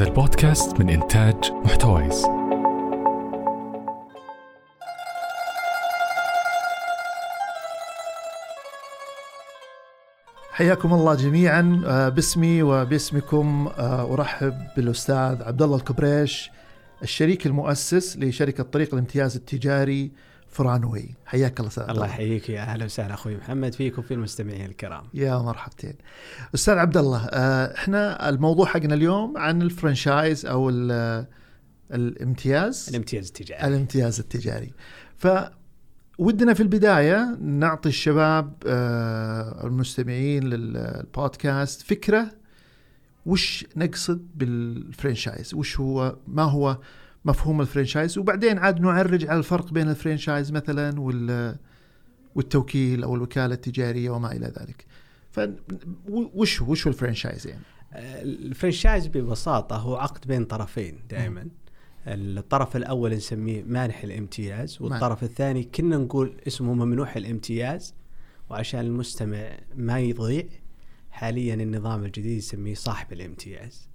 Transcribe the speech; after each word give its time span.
هذا 0.00 0.08
البودكاست 0.08 0.80
من 0.80 0.90
إنتاج 0.90 1.52
محتويس. 1.64 2.24
حياكم 10.52 10.92
الله 10.92 11.14
جميعا 11.14 11.82
آه، 11.86 12.08
باسمي 12.08 12.62
وباسمكم 12.62 13.68
آه، 13.78 14.14
أرحب 14.14 14.54
بالأستاذ 14.76 15.42
عبد 15.42 15.62
الله 15.62 15.76
الكبريش 15.76 16.50
الشريك 17.02 17.46
المؤسس 17.46 18.16
لشركة 18.18 18.62
طريق 18.62 18.94
الامتياز 18.94 19.36
التجاري 19.36 20.12
فرانوي. 20.50 21.14
حياك 21.26 21.58
الله 21.60 21.68
أستاذ 21.68 21.82
عبد 21.82 21.90
الله. 21.96 22.06
يحييك 22.06 22.48
يا 22.48 22.60
أهلا 22.60 22.84
وسهلا 22.84 23.14
أخوي 23.14 23.36
محمد 23.36 23.74
فيك 23.74 23.98
وفي 23.98 24.14
المستمعين 24.14 24.66
الكرام. 24.66 25.04
يا 25.14 25.38
مرحبتين. 25.38 25.94
أستاذ 26.54 26.74
عبد 26.74 26.96
الله 26.96 27.26
آه، 27.26 27.74
إحنا 27.74 28.28
الموضوع 28.28 28.66
حقنا 28.66 28.94
اليوم 28.94 29.38
عن 29.38 29.62
ال 29.62 29.70
franchise 29.70 30.46
أو 30.46 30.70
ال- 30.70 31.26
الامتياز. 31.92 32.86
الامتياز 32.88 33.26
التجاري. 33.26 33.64
الامتياز 33.66 34.20
التجاري. 34.20 34.72
فودنا 35.16 36.54
في 36.54 36.62
البداية 36.62 37.36
نعطي 37.40 37.88
الشباب 37.88 38.52
آه، 38.66 39.66
المستمعين 39.66 40.44
للبودكاست 40.44 41.82
فكرة 41.82 42.30
وش 43.26 43.66
نقصد 43.76 44.26
بال 44.34 44.54
franchise؟ 44.54 45.54
وش 45.54 45.80
هو؟ 45.80 46.16
ما 46.26 46.42
هو؟ 46.42 46.78
مفهوم 47.24 47.60
ال 47.60 47.65
franchise. 47.65 48.18
وبعدين 48.18 48.58
عاد 48.58 48.80
نعرج 48.80 49.26
على 49.26 49.38
الفرق 49.38 49.72
بين 49.72 49.88
ال 49.88 49.94
franchise 49.94 50.52
مثلا 50.52 51.00
وال 51.00 51.56
والتوكيل 52.34 53.02
أو 53.02 53.14
الوكالة 53.14 53.54
التجارية 53.54 54.10
وما 54.10 54.32
إلى 54.32 54.46
ذلك. 54.46 54.86
ف 55.30 55.40
وش 56.08 56.62
وش 56.62 56.86
هو 56.86 56.92
ال 56.92 56.97
franchise 56.97 57.46
يعني؟ 57.46 57.62
ال 58.22 58.30
franchise 58.30 59.06
ببساطة 59.06 59.76
هو 59.76 59.96
عقد 59.96 60.26
بين 60.26 60.44
طرفين 60.44 60.98
دائما. 61.10 61.48
الطرف 62.06 62.76
الأول 62.76 63.14
نسميه 63.14 63.62
مانح 63.62 64.02
الامتياز 64.02 64.82
والطرف 64.82 65.22
الثاني 65.22 65.62
كنا 65.62 65.96
نقول 65.96 66.40
اسمه 66.46 66.74
ممنوح 66.74 67.16
الامتياز. 67.16 67.94
وعشان 68.50 68.80
المستمع 68.80 69.58
ما 69.76 69.98
يضيع 69.98 70.44
حاليا 71.10 71.54
النظام 71.54 72.04
الجديد 72.04 72.38
يسميه 72.38 72.74
صاحب 72.74 73.12
الامتياز. 73.12 73.88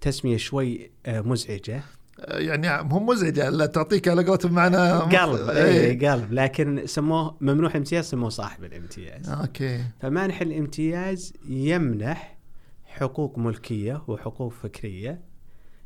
تسمية 0.00 0.36
شوي 0.36 0.90
آه، 1.06 1.20
مزعجة. 1.20 1.82
يعني 2.18 2.82
مو 2.82 3.00
مزعجه 3.00 3.48
لا 3.50 3.66
تعطيك 3.66 4.08
على 4.08 4.24
قولتهم 4.24 4.52
معنا 4.52 4.98
قلب 4.98 5.50
إيه. 5.50 5.90
اي 5.90 6.08
قلب 6.08 6.32
لكن 6.32 6.82
سموه 6.86 7.36
ممنوح 7.40 7.70
الامتياز 7.70 8.04
سموه 8.04 8.28
صاحب 8.28 8.64
الامتياز 8.64 9.28
أوكي 9.28 9.84
فمانح 10.00 10.40
الامتياز 10.40 11.32
يمنح 11.48 12.36
حقوق 12.84 13.38
ملكية 13.38 14.02
وحقوق 14.08 14.52
فكرية 14.52 15.20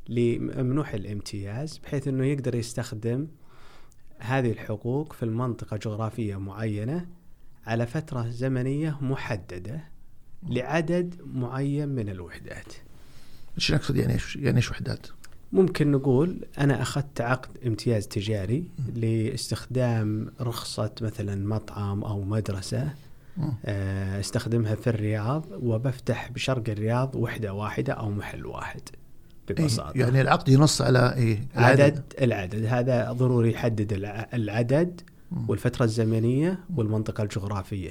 لممنوح 0.09 0.95
الامتياز 0.95 1.79
بحيث 1.79 2.09
إنه 2.09 2.27
يقدر 2.27 2.55
يستخدم 2.55 3.29
هذه 4.19 4.51
الحقوق 4.51 5.13
في 5.13 5.23
المنطقة 5.23 5.77
جغرافية 5.77 6.37
معينة 6.37 7.07
على 7.67 7.87
فترة 7.87 8.29
زمنية 8.29 8.99
محددة 9.01 9.85
لعدد 10.43 11.21
معين 11.25 11.89
من 11.89 12.09
الوحدات. 12.09 12.73
إيش 13.57 13.73
نقصد 13.73 13.97
يعني 13.97 14.13
إيش 14.13 14.37
يعني 14.37 14.57
إيش 14.57 14.71
وحدات؟ 14.71 15.07
ممكن 15.53 15.91
نقول 15.91 16.37
أنا 16.59 16.83
أخذت 16.83 17.21
عقد 17.21 17.49
امتياز 17.67 18.07
تجاري 18.07 18.65
لاستخدام 18.95 20.33
رخصة 20.41 20.91
مثلا 21.01 21.47
مطعم 21.47 22.05
أو 22.05 22.21
مدرسة. 22.23 22.89
آه، 23.65 24.21
أستخدمها 24.21 24.75
في 24.75 24.87
الرياض 24.91 25.47
وبفتح 25.63 26.31
بشرق 26.31 26.63
الرياض 26.69 27.15
وحدة 27.17 27.53
واحدة 27.53 27.93
أو 27.93 28.11
محل 28.11 28.47
واحد 28.47 28.81
ببساطة 29.49 29.97
إيه 29.97 30.01
يعني 30.03 30.21
العقد 30.21 30.49
ينص 30.49 30.83
على 30.83 31.15
إيه؟ 31.17 31.41
عدد 31.55 32.03
العدد 32.21 32.65
هذا 32.65 33.13
ضروري 33.13 33.51
يحدد 33.53 33.93
الع- 33.93 34.29
العدد. 34.35 35.01
والفترة 35.49 35.85
الزمنية 35.85 36.59
والمنطقة 36.77 37.23
الجغرافية. 37.23 37.91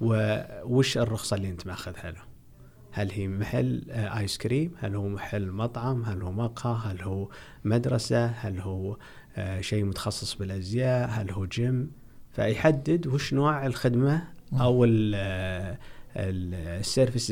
ووش 0.00 0.98
الرخصة 0.98 1.36
اللي 1.36 1.50
أنت 1.50 1.66
ماخذها 1.66 2.10
له 2.10 2.20
هل 2.96 3.10
هي 3.10 3.28
محل 3.28 3.82
آه، 3.90 4.18
ايس 4.18 4.38
كريم 4.38 4.70
هل 4.78 4.94
هو 4.96 5.08
محل 5.08 5.50
مطعم؟ 5.52 6.02
هل 6.04 6.22
هو 6.22 6.32
مقهى؟ 6.32 6.92
هل 6.92 7.02
هو 7.02 7.28
مدرسة؟ 7.64 8.26
هل 8.26 8.60
هو 8.60 8.96
آه، 9.36 9.60
شيء 9.60 9.84
متخصص 9.84 10.34
بالأزياء؟ 10.34 11.08
هل 11.10 11.30
هو 11.30 11.46
جيم 11.46 11.90
فيحدد 12.32 13.06
وش 13.06 13.34
نوع 13.34 13.66
الخدمة 13.66 14.22
أو 14.60 14.84
ال- 14.84 15.12
آه، 15.16 15.78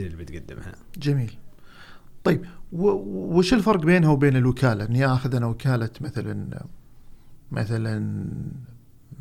اللي 0.06 0.16
بتقدمها. 0.16 0.72
جميل. 0.98 1.34
طيب 2.24 2.44
وش 2.72 3.54
الفرق 3.54 3.80
بينها 3.80 4.10
وبين 4.10 4.36
الوكالة؟ 4.36 4.84
إني 4.84 5.06
آخذ 5.06 5.34
أنا 5.34 5.46
وكالة 5.46 5.90
مثلا 6.00 6.60
مثلا 7.52 8.24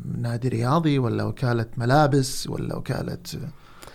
نادي 0.04 0.48
رياضي 0.48 0.98
ولا 0.98 1.24
وكالة 1.24 1.66
ملابس 1.76 2.46
ولا 2.46 2.76
وكالة 2.76 3.18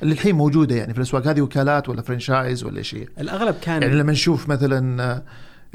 اللي 0.03 0.13
الحين 0.13 0.35
موجودة 0.35 0.75
يعني 0.75 0.93
في 0.93 0.99
الأسواق. 0.99 1.27
هذه 1.27 1.41
وكالات 1.41 1.89
ولا 1.89 2.01
franchise 2.01 2.63
ولا 2.63 2.81
هي؟ 2.93 3.07
الأغلب 3.19 3.55
كان 3.61 3.81
يعني 3.81 3.95
لما 3.95 4.11
نشوف 4.11 4.49
مثلا 4.49 5.03
آه، 5.03 5.23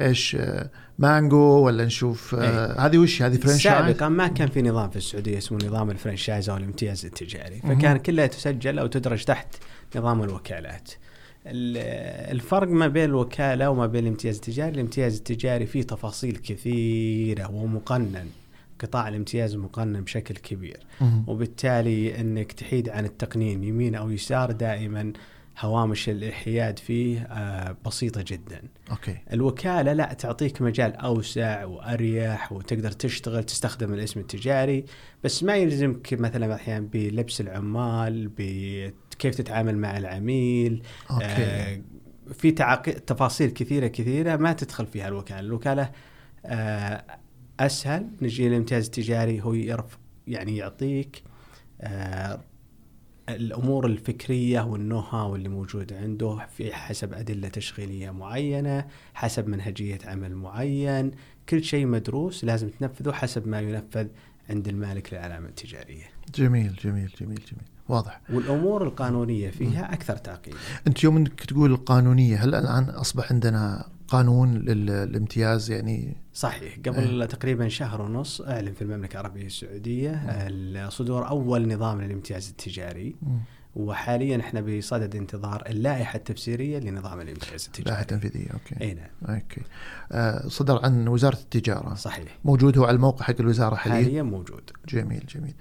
إيش 0.00 0.36
آه، 0.40 0.70
مانجو 0.98 1.38
ولا 1.38 1.84
نشوف 1.84 2.34
آه، 2.38 2.80
هذه 2.86 2.98
وش؟ 2.98 3.22
هذه 3.22 3.36
franchise؟ 3.36 3.86
سابقا 3.86 4.08
ما 4.08 4.28
كان 4.28 4.48
في 4.48 4.62
نظام 4.62 4.90
في 4.90 4.96
السعودية 4.96 5.38
اسمه 5.38 5.58
نظام 5.64 5.90
ال 5.90 5.96
franchise 5.96 6.50
أو 6.50 6.56
الامتياز 6.56 7.04
التجاري. 7.04 7.60
فكان 7.60 7.96
كلها 7.96 8.26
تسجل 8.26 8.78
أو 8.78 8.86
تدرج 8.86 9.24
تحت 9.24 9.46
نظام 9.96 10.22
الوكالات. 10.22 10.90
ال- 11.46 12.30
الفرق 12.34 12.68
ما 12.68 12.88
بين 12.88 13.04
الوكالة 13.04 13.70
وما 13.70 13.86
بين 13.86 14.02
الامتياز 14.04 14.34
التجاري 14.34 14.70
الامتياز 14.70 15.16
التجاري 15.16 15.66
فيه 15.66 15.82
تفاصيل 15.82 16.36
كثيرة 16.36 17.50
ومقنن. 17.50 18.26
قطاع 18.82 19.08
الامتياز 19.08 19.56
مقنن 19.56 20.00
بشكل 20.00 20.34
كبير. 20.34 20.80
وبالتالي 21.26 22.20
إنك 22.20 22.52
تحيد 22.52 22.88
عن 22.88 23.04
التقنين 23.04 23.64
يمين 23.64 23.94
أو 23.94 24.10
يسار 24.10 24.52
دائما 24.52 25.12
هوامش 25.58 26.08
الحياد 26.08 26.78
فيه 26.78 27.20
آه، 27.20 27.76
بسيطة 27.86 28.24
جدا 28.26 28.62
أوكي 28.90 29.18
الوكالة 29.32 29.92
لا 29.92 30.12
تعطيك 30.12 30.62
مجال 30.62 30.96
أوسع 30.96 31.64
وأريح 31.64 32.52
وتقدر 32.52 32.92
تشتغل 32.92 33.44
تستخدم 33.44 33.94
الاسم 33.94 34.20
التجاري 34.20 34.84
بس 35.24 35.42
ما 35.44 35.56
يلزمك 35.56 36.12
مثلا 36.12 36.54
أحيانا 36.54 36.88
بلبس 36.92 37.40
العمال 37.40 38.30
بكيف 38.38 39.34
تتعامل 39.34 39.78
مع 39.78 39.98
العميل 39.98 40.82
أوكي 41.10 41.24
آه 41.24 41.80
في. 42.32 42.50
تفاصيل 43.06 43.50
كثيرة 43.50 43.86
كثيرة 43.86 44.36
ما 44.36 44.52
تدخل 44.52 44.86
فيها 44.86 45.08
الوكالة 45.08 45.40
الوكالة 45.40 45.90
آه 46.46 47.04
أسهل 47.60 48.06
نجي 48.22 48.48
الامتياز 48.48 48.84
التجاري 48.84 49.40
هو 49.40 49.54
يرف 49.54 49.98
يعني 50.26 50.56
يعطيك 50.56 51.22
آه 51.80 52.40
الأمور 53.28 53.86
الفكرية 53.86 54.60
والنو 54.60 54.98
هاو 54.98 55.36
اللي 55.36 55.48
موجود 55.48 55.92
عنده 55.92 56.46
في 56.56 56.74
حسب 56.74 57.12
أدلة 57.12 57.48
تشغيلية 57.48 58.10
معينة، 58.10 58.86
حسب 59.14 59.48
منهجية 59.48 59.98
عمل 60.04 60.34
معين، 60.34 61.10
كل 61.48 61.64
شيء 61.64 61.86
مدروس 61.86 62.44
لازم 62.44 62.68
تنفذه 62.68 63.12
حسب 63.12 63.48
ما 63.48 63.60
ينفذ 63.60 64.06
عند 64.50 64.68
المالك 64.68 65.12
للعلامة 65.12 65.48
التجارية. 65.48 66.04
جميل 66.34 66.76
جميل 66.84 67.10
جميل 67.20 67.40
جميل 67.50 67.68
واضح 67.88 68.20
والأمور 68.32 68.82
القانونية 68.82 69.50
فيها 69.50 69.92
أكثر 69.92 70.16
تعقيدا. 70.16 70.56
أنت 70.86 71.04
يوم 71.04 71.16
إنك 71.16 71.44
تقول 71.44 71.72
القانونية 71.72 72.44
هل 72.44 72.54
الآن 72.54 72.84
أصبح 72.84 73.32
عندنا 73.32 73.88
قانون 74.12 74.58
للامتياز 74.58 75.70
يعني؟ 75.70 76.16
صحيح 76.32 76.78
قبل 76.86 77.26
تقريبا 77.28 77.68
شهر 77.68 78.02
ونص 78.02 78.40
أعلن 78.40 78.72
في 78.72 78.82
المملكة 78.82 79.12
العربية 79.12 79.46
السعودية 79.46 80.88
صدور 80.88 81.28
أول 81.28 81.74
نظام 81.74 82.00
للامتياز 82.00 82.48
التجاري. 82.48 83.16
وحاليا 83.76 84.40
إحنا 84.40 84.60
بصدد 84.60 85.16
انتظار 85.16 85.62
اللائحة 85.66 86.16
التفسيرية 86.16 86.78
لنظام 86.78 87.20
الامتياز 87.20 87.64
التجاري. 87.66 87.90
لائحة 87.90 88.02
تنفيذية 88.02 88.50
أوكي. 88.52 88.80
إي 88.80 88.94
نعم. 88.94 89.34
أوكي. 89.36 89.60
آه 90.12 90.48
صدر 90.48 90.84
عن 90.84 91.08
وزارة 91.08 91.36
التجارة. 91.36 91.94
صحيح. 91.94 92.38
موجود 92.44 92.78
هو 92.78 92.84
على 92.84 92.94
الموقع 92.94 93.24
حق 93.24 93.34
الوزارة 93.40 93.74
حاليا؟ 93.74 94.04
حاليا 94.04 94.22
موجود. 94.22 94.70
جميل 94.88 95.26
جميل. 95.34 95.54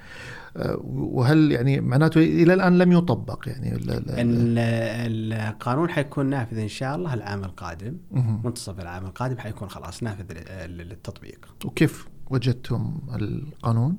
آه 0.57 0.79
وهل 0.85 1.51
يعني 1.51 1.81
معناته 1.81 2.17
إلى 2.19 2.53
الآن 2.53 2.77
لم 2.77 2.91
يطبق 2.91 3.43
يعني 3.47 3.75
ال- 3.75 3.89
ال- 3.91 4.09
ال- 4.57 5.33
القانون 5.33 5.89
حيكون 5.89 6.25
نافذ 6.25 6.57
إن 6.57 6.67
شاء 6.67 6.95
الله 6.95 7.13
العام 7.13 7.43
القادم. 7.43 7.97
مهم. 8.11 8.41
منتصف 8.45 8.79
العام 8.79 9.05
القادم 9.05 9.37
حيكون 9.37 9.69
خلاص 9.69 10.03
نافذ 10.03 10.25
لل- 10.33 10.77
للتطبيق. 10.77 11.45
وكيف 11.65 12.07
وجدتم 12.29 13.01
القانون؟ 13.15 13.97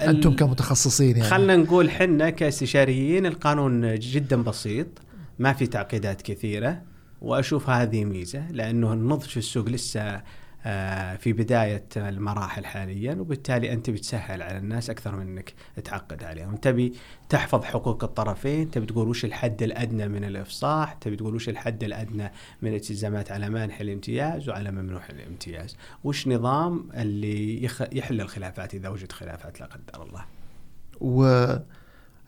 أنتم 0.00 0.36
كمتخصصين 0.36 1.16
يعني. 1.16 1.30
خلنا 1.30 1.56
نقول 1.56 1.90
حنا 1.90 2.30
كاستشاريين 2.30 3.26
القانون 3.26 3.98
جدا 3.98 4.42
بسيط 4.42 4.86
ما 5.38 5.52
في 5.52 5.66
تعقيدات 5.66 6.22
كثيرة 6.22 6.82
وأشوف 7.20 7.70
هذه 7.70 8.04
ميزة 8.04 8.50
لأنه 8.50 8.92
النضج 8.92 9.26
في 9.26 9.36
السوق 9.36 9.68
لسه 9.68 10.22
في 11.18 11.32
بداية 11.32 11.84
المراحل 11.96 12.64
حاليا 12.64 13.14
وبالتالي 13.14 13.72
أنت 13.72 13.90
بتسهل 13.90 14.42
على 14.42 14.58
الناس 14.58 14.90
أكثر 14.90 15.16
من 15.16 15.22
إنك 15.22 15.54
تعقد 15.84 16.22
عليهم، 16.22 16.56
تبي 16.56 16.92
تحفظ 17.28 17.64
حقوق 17.64 18.04
الطرفين، 18.04 18.70
تبي 18.70 18.86
تقول 18.86 19.08
وش 19.08 19.24
الحد 19.24 19.62
الأدنى 19.62 20.08
من 20.08 20.24
الإفصاح، 20.24 20.92
تبي 20.92 21.16
تقول 21.16 21.34
وش 21.34 21.48
الحد 21.48 21.84
الأدنى 21.84 22.32
من 22.62 22.70
الالتزامات 22.70 23.32
على 23.32 23.50
مانح 23.50 23.80
الامتياز 23.80 24.48
وعلى 24.48 24.70
ممنوح 24.70 25.10
الامتياز، 25.10 25.76
وش 26.04 26.28
نظام 26.28 26.90
اللي 26.94 27.64
يحل 27.92 28.20
الخلافات 28.20 28.74
إذا 28.74 28.88
وجد 28.88 29.12
خلافات 29.12 29.60
لا 29.60 29.66
قدر 29.66 30.02
الله. 30.02 30.24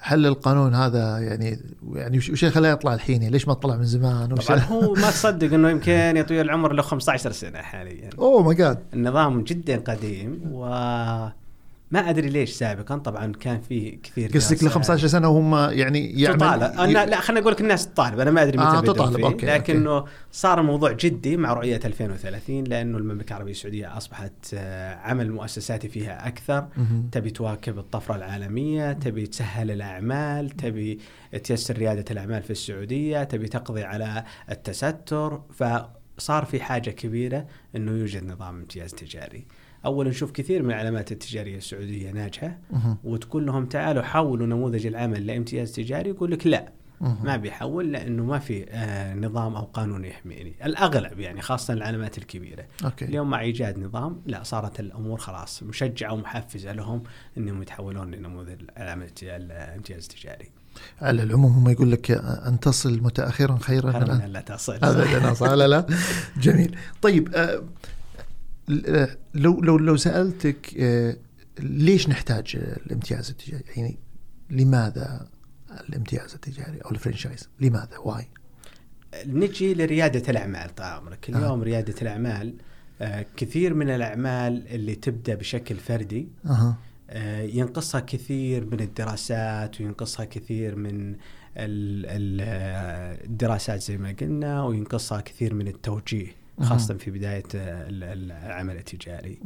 وحل 0.01 0.27
القانون 0.27 0.75
هذا 0.75 1.19
يعني 1.19 1.61
يعني 1.93 2.19
وش 2.19 2.45
خلاه 2.45 2.71
يطلع 2.71 2.95
الحين؟ 2.95 3.23
يعني 3.23 3.33
ليش 3.33 3.49
ما 3.49 3.55
طلع 3.55 3.77
من 3.77 3.85
زمان؟ 3.85 4.35
طبعا 4.35 4.59
هو 4.59 4.95
ما 4.95 5.11
تصدق 5.11 5.55
إنه 5.55 5.71
يمكن 5.71 6.17
يطول 6.17 6.41
العمر 6.41 6.73
له 6.73 6.83
15 6.83 7.33
سنة 7.33 7.59
حاليا. 7.59 8.11
oh 8.19 8.43
my 8.43 8.55
God 8.55 8.79
النظام 8.95 9.45
جدا 9.45 9.77
قديم 9.77 10.41
وما 11.93 12.11
أدري 12.11 12.29
ليش 12.29 12.51
سابقا 12.51 12.97
طبعا 12.97 13.33
كان 13.33 13.61
فيه 13.61 14.03
كثير 14.03 14.29
قصدك 14.29 14.57
ل 14.57 14.61
دراسات 14.61 14.73
15 14.73 15.07
سنة 15.07 15.29
وهم 15.29 15.55
يعني 15.55 16.21
يعمل 16.21 16.39
تطالب 16.39 16.63
أنا 16.63 17.07
لا 17.07 17.21
خلينا 17.21 17.41
أقول 17.41 17.53
لك 17.53 17.61
الناس 17.61 17.89
تطالب 17.89 18.21
أنا 18.21 18.31
ما 18.31 18.43
أدري 18.43 18.59
متى 18.59 18.67
آه، 18.67 18.81
تطالب، 18.81 19.25
أوكي، 19.25 19.47
لكنه 19.47 20.05
صار 20.33 20.61
الموضوع 20.61 20.93
جدي 20.93 21.37
مع 21.37 21.53
رؤية 21.53 21.81
2030 21.85 22.65
لأنه 22.65 22.99
المملكة 22.99 23.31
العربية 23.31 23.51
السعودية 23.53 23.97
أصبحت 23.97 24.33
آه، 24.55 24.95
عمل 24.95 25.33
مؤسساتي 25.33 25.89
فيها 25.89 26.29
أكثر. 26.29 26.69
مهم. 26.77 27.09
تبي 27.13 27.31
تواكب 27.31 27.79
الطفرة 27.79 28.17
العالمية 28.17 28.93
تبي 28.93 29.27
تسهل 29.27 29.71
الأعمال 29.71 30.51
تبي 30.51 30.99
تيسر 31.45 31.77
ريادة 31.77 32.05
الأعمال 32.11 32.43
في 32.43 32.51
السعودية 32.51 33.25
تبي 33.25 33.49
تقضي 33.49 33.83
على 33.83 34.25
التستر. 34.51 35.41
فصار 35.55 36.45
في 36.45 36.61
حاجة 36.61 36.91
كبيرة 36.91 37.47
إنه 37.77 37.93
يوجد 37.93 38.25
نظام 38.25 38.55
امتياز 38.57 38.95
تجاري. 38.95 39.45
اولا 39.85 40.11
نشوف 40.11 40.31
كثير 40.31 40.63
من 40.63 40.71
العلامات 40.71 41.13
التجارية 41.13 41.57
السعودية 41.57 42.11
ناجحة. 42.11 42.59
وتقول 43.05 43.47
لهم 43.47 43.67
تعالوا 43.67 44.03
حولوا 44.03 44.47
نموذج 44.47 44.87
العمل 44.87 45.27
لامتياز 45.27 45.73
تجاري 45.73 46.11
يقول 46.11 46.31
لك 46.31 46.47
لا. 46.47 46.73
ما 47.01 47.37
بيحول 47.37 47.93
لأنه 47.93 48.25
ما 48.25 48.39
في 48.39 48.67
آه 48.71 49.15
نظام 49.15 49.57
أو 49.57 49.65
قانون 49.65 50.05
يحميني 50.05 50.55
الأغلب 50.65 51.21
يعني 51.21 51.43
خاصة 51.43 51.75
العلامات 51.75 52.19
الكبيرة. 52.19 52.65
أوكي. 52.85 53.05
اليوم 53.05 53.31
مع 53.31 53.41
إيجاد 53.41 53.79
نظام 53.79 54.21
لا 54.27 54.43
صارت 54.43 54.81
الأمور 54.81 55.19
خلاص 55.19 55.63
مشجعة 55.63 56.13
ومحفزة 56.13 56.73
لهم 56.73 57.03
إنهم 57.39 57.63
يتحولون 57.63 58.11
لنموذج 58.11 58.63
العلامة 58.63 59.11
الامتياز 59.23 60.03
التجاري. 60.03 60.51
على 61.01 61.23
العموم 61.23 61.53
هم 61.53 61.69
يقول 61.69 61.91
لك 61.93 62.11
أن 62.11 62.61
تصل 62.61 63.01
متاخرا 63.03 63.59
خيرا؟ 63.59 63.99
من 63.99 64.33
لا 64.33 64.41
تصل. 64.41 64.79
هذا 64.85 65.57
لا 65.57 65.69
لا. 65.69 65.87
جميل. 66.41 66.77
طيب 67.03 67.35
آه، 67.35 67.63
لو 68.69 69.61
لو 69.61 69.79
لو 69.79 69.97
سألتك 69.97 70.75
آه، 70.79 71.17
ليش 71.61 72.09
نحتاج 72.09 72.57
الامتياز 72.87 73.31
التجاري؟ 73.31 73.65
يعني 73.77 73.99
لماذا 74.51 75.29
الامتياز 75.89 76.35
التجاري 76.35 76.79
أو 76.79 76.91
الفرنشايز؟ 76.91 77.49
لماذا؟ 77.61 77.99
why 77.99 78.29
نجي 79.27 79.75
لريادة 79.75 80.31
الأعمال 80.31 80.75
طال 80.75 80.87
عمرك 80.87 81.31
آه. 81.31 81.39
اليوم 81.39 81.63
ريادة 81.63 81.95
الأعمال 82.03 82.55
آه 83.01 83.27
كثير 83.37 83.75
من 83.75 83.91
الأعمال 83.91 84.69
اللي 84.69 84.95
تبدأ 84.95 85.35
بشكل 85.35 85.77
فردي 85.77 86.29
آه، 87.11 87.43
ينقصها 87.43 88.01
كثير 88.01 88.65
من 88.65 88.81
الدراسات 88.81 89.81
وينقصها 89.81 90.25
كثير 90.25 90.77
من 90.77 91.11
ال- 91.13 91.17
ال- 92.07 92.41
آه، 92.43 93.25
الدراسات 93.25 93.83
زي 93.83 93.97
ما 93.99 94.15
قلنا 94.21 94.63
وينقصها 94.65 95.21
كثير 95.21 95.55
من 95.55 95.69
التوجيه. 95.69 96.27
خاصة 96.63 96.95
في 96.95 97.11
بداية 97.11 97.43
آه، 97.55 97.89
ال- 97.89 98.05
ال- 98.05 98.33
العمل 98.33 98.77
التجاري. 98.77 99.39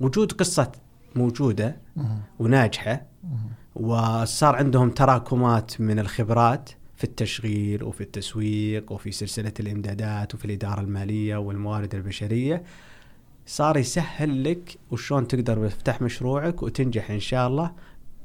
وجود 0.00 0.32
قصة 0.32 0.72
موجودة 1.14 1.76
مهم. 1.96 2.20
وناجحة 2.38 3.02
مهم. 3.24 3.50
وصار 3.76 4.56
عندهم 4.56 4.90
تراكمات 4.90 5.80
من 5.80 5.98
الخبرات 5.98 6.70
في 6.96 7.04
التشغيل 7.04 7.82
وفي 7.82 8.00
التسويق 8.00 8.92
وفي 8.92 9.12
سلسلة 9.12 9.52
الإمدادات 9.60 10.34
وفي 10.34 10.44
الإدارة 10.44 10.80
المالية 10.80 11.36
والموارد 11.36 11.94
البشرية 11.94 12.62
صار 13.46 13.76
يسهل 13.76 14.44
لك 14.44 14.78
وشلون 14.90 15.26
تقدر 15.28 15.68
تفتح 15.68 16.02
مشروعك 16.02 16.62
وتنجح 16.62 17.10
إن 17.10 17.20
شاء 17.20 17.48
الله 17.48 17.72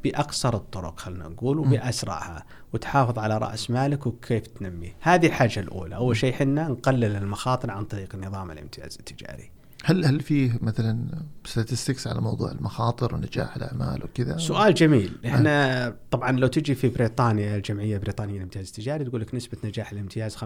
بأقصر 0.04 0.56
الطرق 0.56 1.00
خلينا 1.00 1.28
نقول 1.28 1.60
وبأسرعها 1.60 2.46
وتحافظ 2.74 3.20
على 3.20 3.38
رأس 3.38 3.70
مالك 3.70 4.08
وكيف 4.08 4.48
تنميه. 4.48 4.96
هذه 5.02 5.26
الحاجة 5.26 5.60
الأولى. 5.60 5.96
أول 5.96 6.18
شيء 6.18 6.34
حنا 6.34 6.68
نقلل 6.68 7.16
المخاطر 7.16 7.72
عن 7.72 7.86
طريق 7.86 8.16
نظام 8.16 8.52
الامتياز 8.52 8.98
التجاري. 9.00 9.52
هل 9.86 10.06
هل 10.06 10.20
فيه 10.20 10.60
مثلا 10.62 11.08
statistics 11.48 12.08
على 12.08 12.22
موضوع 12.22 12.52
المخاطر 12.52 13.16
ونجاح 13.16 13.56
الأعمال 13.56 14.04
وكذا؟ 14.04 14.38
سؤال 14.38 14.74
جميل. 14.74 15.12
إحنا 15.26 15.96
طبعا 16.12 16.32
لو 16.32 16.48
تجي 16.48 16.76
في 16.76 16.90
بريطانيا 16.90 17.56
الجمعية 17.56 17.96
البريطانية 17.96 18.36
للامتياز 18.36 18.68
التجاري 18.68 19.06
تقول 19.06 19.22
لك 19.22 19.36
نسبة 19.36 19.58
نجاح 19.64 19.92
الامتياز 19.92 20.36
95% 20.36 20.40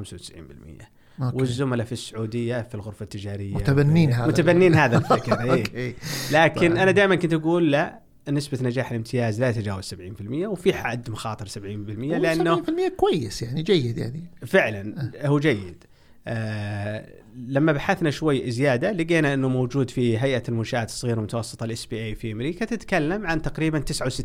أوكي. 1.21 1.37
والزملاء 1.37 1.85
في 1.85 1.91
السعودية 1.91 2.61
في 2.61 2.75
الغرفة 2.75 3.03
التجارية. 3.03 3.55
متبنين 3.55 4.13
هذا. 4.13 4.27
متبنين 4.27 4.75
هذا 4.75 4.97
الفكر 5.01 5.41
إيه. 5.75 5.95
لكن 6.31 6.77
أنا 6.77 6.91
دائما 6.91 7.15
كنت 7.15 7.33
أقول 7.33 7.71
لا 7.71 8.10
نسبة 8.31 8.59
نجاح 8.61 8.91
الامتياز 8.91 9.41
لا 9.41 9.49
يتجاوز 9.49 9.93
70% 9.93 9.97
وفي 10.31 10.73
حد 10.73 11.09
مخاطر 11.09 11.47
70% 11.47 11.59
لأنه 11.59 12.63
70% 12.63 12.65
كويس 12.97 13.41
يعني 13.41 13.61
جيد 13.61 13.97
يعني. 13.97 14.23
فعلا 14.45 15.11
هو 15.25 15.39
جيد. 15.39 15.83
آه 16.27 17.21
لما 17.35 17.71
بحثنا 17.71 18.09
شوي 18.09 18.51
زيادة 18.51 18.91
لقينا 18.91 19.33
إنه 19.33 19.49
موجود 19.49 19.89
في 19.89 20.19
هيئة 20.19 20.43
المنشآت 20.49 20.89
الصغيرة 20.89 21.15
والمتوسطه 21.15 21.63
ال 21.63 21.85
SBA 21.85 22.15
في 22.15 22.31
أمريكا 22.31 22.65
تتكلم 22.65 23.27
عن 23.27 23.41
تقريبا 23.41 23.83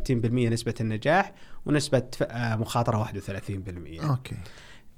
69% 0.09 0.11
نسبة 0.25 0.75
النجاح 0.81 1.33
ونسبة 1.67 2.03
آه، 2.23 2.57
مخاطرة 2.57 3.05
31%. 3.05 4.05
أوكي. 4.05 4.37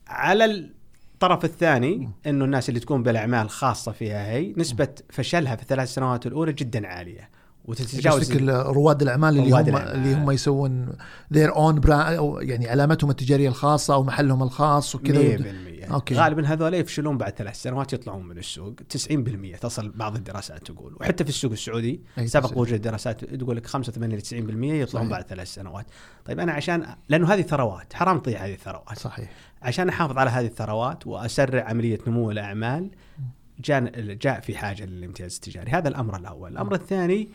على 0.06 0.44
الطرف 0.44 1.44
الثاني 1.44 2.10
إنه 2.26 2.44
الناس 2.44 2.68
اللي 2.68 2.80
تكون 2.80 3.02
بالأعمال 3.02 3.50
خاصة 3.50 3.92
فيها 3.92 4.32
هي 4.32 4.54
نسبة 4.56 4.88
فشلها 5.10 5.56
في 5.56 5.62
الثلاث 5.62 5.94
سنوات 5.94 6.26
الأولى 6.26 6.52
جدا 6.52 6.86
عالية. 6.86 7.30
وتتجاوز 7.68 8.32
رواد 8.50 9.02
الأعمال 9.02 9.38
اللي 9.38 9.50
رواد 9.50 9.68
هم 9.68 9.76
الأعمال. 9.76 9.94
اللي 9.94 10.14
هم 10.14 10.30
يسوون 10.30 10.88
their 11.34 11.50
own 11.50 11.86
brand 11.86 11.90
أو 11.90 12.40
يعني 12.40 12.68
علامتهم 12.68 13.10
التجارية 13.10 13.48
الخاصة 13.48 13.94
أو 13.94 14.04
محلهم 14.04 14.42
الخاص 14.42 14.94
وكذا. 14.94 15.36
100% 15.36 15.92
أوكي. 15.92 16.14
غالبا 16.14 16.46
هذول 16.46 16.74
يفشلون 16.74 17.18
بعد 17.18 17.32
ثلاث 17.32 17.62
سنوات 17.62 17.92
يطلعون 17.92 18.28
من 18.28 18.38
السوق. 18.38 18.74
90% 18.88 19.56
تصل 19.60 19.88
بعض 19.88 20.16
الدراسات 20.16 20.66
تقول. 20.66 20.96
وحتى 21.00 21.24
في 21.24 21.30
السوق 21.30 21.52
السعودي 21.52 22.00
سبق. 22.24 22.58
وجود 22.58 22.80
دراسات 22.80 23.24
تقول 23.24 23.56
لك 23.56 23.66
85 23.66 24.12
ل 24.12 24.20
90% 24.20 24.32
يطلعون 24.64 25.06
صحيح. 25.06 25.18
بعد 25.18 25.26
ثلاث 25.28 25.54
سنوات. 25.54 25.86
طيب 26.24 26.40
أنا 26.40 26.52
عشان 26.52 26.86
لأنه 27.08 27.34
هذه 27.34 27.42
ثروات 27.42 27.92
حرام 27.92 28.18
تضيع 28.18 28.46
هذه 28.46 28.54
الثروات. 28.54 28.98
صحيح. 28.98 29.30
عشان 29.62 29.88
أحافظ 29.88 30.18
على 30.18 30.30
هذه 30.30 30.46
الثروات 30.46 31.06
وأسرع 31.06 31.64
عملية 31.64 31.98
نمو 32.06 32.30
الأعمال 32.30 32.90
جاء 33.64 33.80
جاء 34.00 34.40
في 34.40 34.56
حاجة 34.56 34.84
للامتياز 34.84 35.34
التجاري. 35.34 35.70
هذا 35.70 35.88
الأمر 35.88 36.16
الأول. 36.16 36.52
الأمر 36.52 36.74
الثاني 36.74 37.28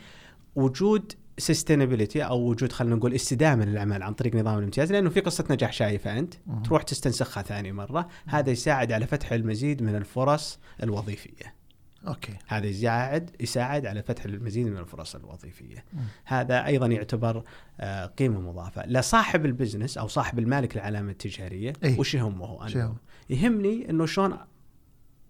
وجود 0.55 1.13
sustainability 1.37 2.23
أو 2.23 2.49
وجود 2.49 2.71
خلينا 2.71 2.95
نقول 2.95 3.13
استدامة 3.13 3.65
للأعمال 3.65 4.03
عن 4.03 4.13
طريق 4.13 4.35
نظام 4.35 4.57
الامتياز 4.57 4.91
لأنه 4.91 5.09
في 5.09 5.19
قصة 5.19 5.45
نجاح 5.49 5.73
شايفة 5.73 6.19
أنت. 6.19 6.33
مم. 6.47 6.63
تروح 6.63 6.83
تستنسخها 6.83 7.43
ثاني 7.43 7.71
مرة. 7.71 8.07
هذا 8.25 8.51
يساعد 8.51 8.91
على 8.91 9.07
فتح 9.07 9.31
المزيد 9.31 9.83
من 9.83 9.95
الفرص 9.95 10.59
الوظيفية. 10.83 11.63
أوكي. 12.07 12.33
هذا 12.47 12.65
يساعد 12.65 13.29
يساعد 13.39 13.85
على 13.85 14.03
فتح 14.03 14.25
المزيد 14.25 14.67
من 14.67 14.77
الفرص 14.77 15.15
الوظيفية. 15.15 15.85
مم. 15.93 16.01
هذا 16.25 16.65
أيضا 16.65 16.87
يعتبر 16.87 17.43
آه، 17.79 18.05
قيمة 18.05 18.41
مضافة. 18.41 18.85
لصاحب 18.85 19.45
ال 19.45 19.51
business 19.51 19.97
أو 19.97 20.07
صاحب 20.07 20.39
المالك 20.39 20.75
العلامه 20.75 21.11
التجارية 21.11 21.73
أي. 21.83 21.95
وش 21.99 22.13
يهمه 22.13 22.67
أنا. 22.67 22.77
يهم؟ 22.77 22.97
يهمني 23.29 23.89
إنه 23.89 24.05
شلون 24.05 24.37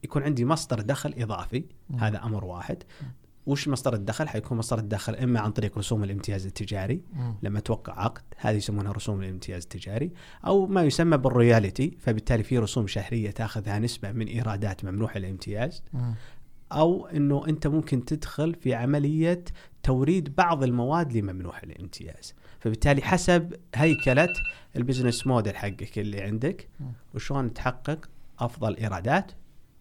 يكون 0.04 0.24
عندي 0.24 0.46
مصدر 0.46 0.82
دخل 0.82 1.14
إضافي. 1.18 1.64
مم. 1.90 2.00
هذا 2.00 2.24
أمر 2.24 2.46
واحد. 2.46 2.84
وش 3.46 3.68
مصدر 3.68 3.94
الدخل 3.94 4.28
حيكون 4.28 4.58
مصدر 4.58 4.80
الدخل 4.80 5.16
إما 5.16 5.40
عن 5.40 5.52
طريق 5.52 5.78
رسوم 5.78 6.04
الامتياز 6.04 6.46
التجاري 6.46 7.02
مم. 7.14 7.36
لما 7.44 7.60
توقع 7.60 8.00
عقد 8.00 8.22
هذه 8.38 8.56
يسمونها 8.56 8.92
رسوم 8.92 9.22
الامتياز 9.22 9.64
التجاري 9.64 10.12
أو 10.46 10.66
ما 10.66 10.84
يسمى 10.84 11.18
بال 11.18 11.36
royalty 11.36 11.98
فبالتالي 12.00 12.44
في 12.44 12.58
رسوم 12.58 12.88
شهرية 12.88 13.32
تأخذها 13.32 13.80
نسبة 13.80 14.12
من 14.12 14.28
إيرادات 14.28 14.86
ممنوح 14.86 15.16
الامتياز 15.16 15.84
مم. 15.94 16.16
أو 16.72 17.08
إنه 17.08 17.48
أنت 17.48 17.68
ممكن 17.68 18.06
تدخل 18.06 18.56
في 18.56 18.74
عملية 18.74 19.44
توريد 19.84 20.36
بعض 20.36 20.64
المواد 20.64 21.14
لممنوح 21.14 21.64
الامتياز 21.64 22.34
فبالتالي 22.60 23.02
حسب 23.02 23.54
هيكلة 23.76 24.34
ال 24.76 24.82
business 24.82 25.28
model 25.28 25.56
حقك 25.56 26.00
اللي 26.00 26.22
عندك. 26.22 26.70
وشلون 27.16 27.54
تحقق 27.54 28.10
أفضل 28.40 28.76
إيرادات 28.78 29.32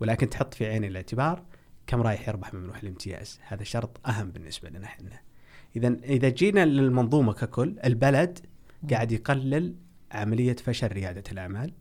ولكن 0.00 0.31
تحط 0.31 0.54
في 0.54 0.66
عين 0.66 0.85
الاعتبار 0.85 1.42
كم 1.87 2.03
رايح 2.03 2.29
يربح 2.29 2.55
ممنوح 2.55 2.83
الامتياز؟ 2.83 3.41
هذا 3.49 3.65
شرط 3.65 4.01
أهم 4.09 4.31
بالنسبة 4.31 4.69
لنا 4.69 4.85
إحنا. 4.85 5.21
إذا 5.77 5.97
إذا 6.05 6.29
جينا 6.29 6.65
للمنظومة 6.65 7.33
ككل 7.33 7.77
البلد 7.85 8.39
قاعد 8.91 9.12
يقلل 9.12 9.75
عملية 10.12 10.57
فشل 10.57 10.89
ريادة 10.89 11.23
الأعمال. 11.33 11.73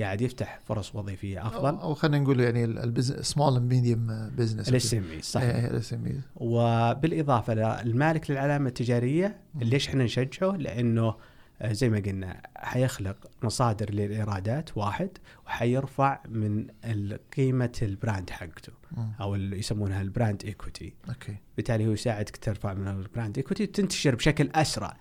قاعد 0.00 0.20
يفتح 0.20 0.60
فرص 0.64 0.94
وظيفية 0.94 1.38
أو, 1.38 1.46
أفضل. 1.46 1.74
أو 1.78 1.94
خلينا 1.94 2.18
نقول 2.18 2.40
يعني 2.40 3.02
small 3.02 3.56
and 3.56 3.74
medium 3.74 4.30
business 4.36 4.68
ال 4.68 4.94
SM 4.94 5.04
صح. 5.20 5.40
ال 5.40 5.92
SME 5.92 6.20
وبالإضافة 6.36 7.54
للمالك 7.82 8.30
للعلامة 8.30 8.68
التجارية 8.68 9.40
ليش 9.54 9.88
إحنا 9.88 10.04
نشجعه؟ 10.04 10.56
لأنه 10.56 11.14
زي 11.64 11.90
ما 11.90 11.98
قلنا 11.98 12.42
حيخلق 12.56 13.16
مصادر 13.42 13.90
للإيرادات 13.90 14.76
واحد 14.76 15.10
وحيرفع 15.46 16.20
من 16.28 16.66
قيمة 17.36 17.78
ال 17.82 17.90
brand 17.90 18.30
حقته 18.30 18.72
أو 19.20 19.34
اللي 19.34 19.58
يسمونها 19.58 20.02
ال 20.02 20.09
brand 20.09 20.44
equity 20.44 20.94
okay 21.08 21.36
بالتالي 21.56 21.86
هو 21.86 21.92
يساعدك 21.92 22.36
ترفع 22.36 22.74
من 22.74 22.88
ال 22.88 22.96
brand 22.96 23.38
equity 23.38 23.66
تنتشر 23.66 24.14
بشكل 24.14 24.50
أسرع. 24.54 24.96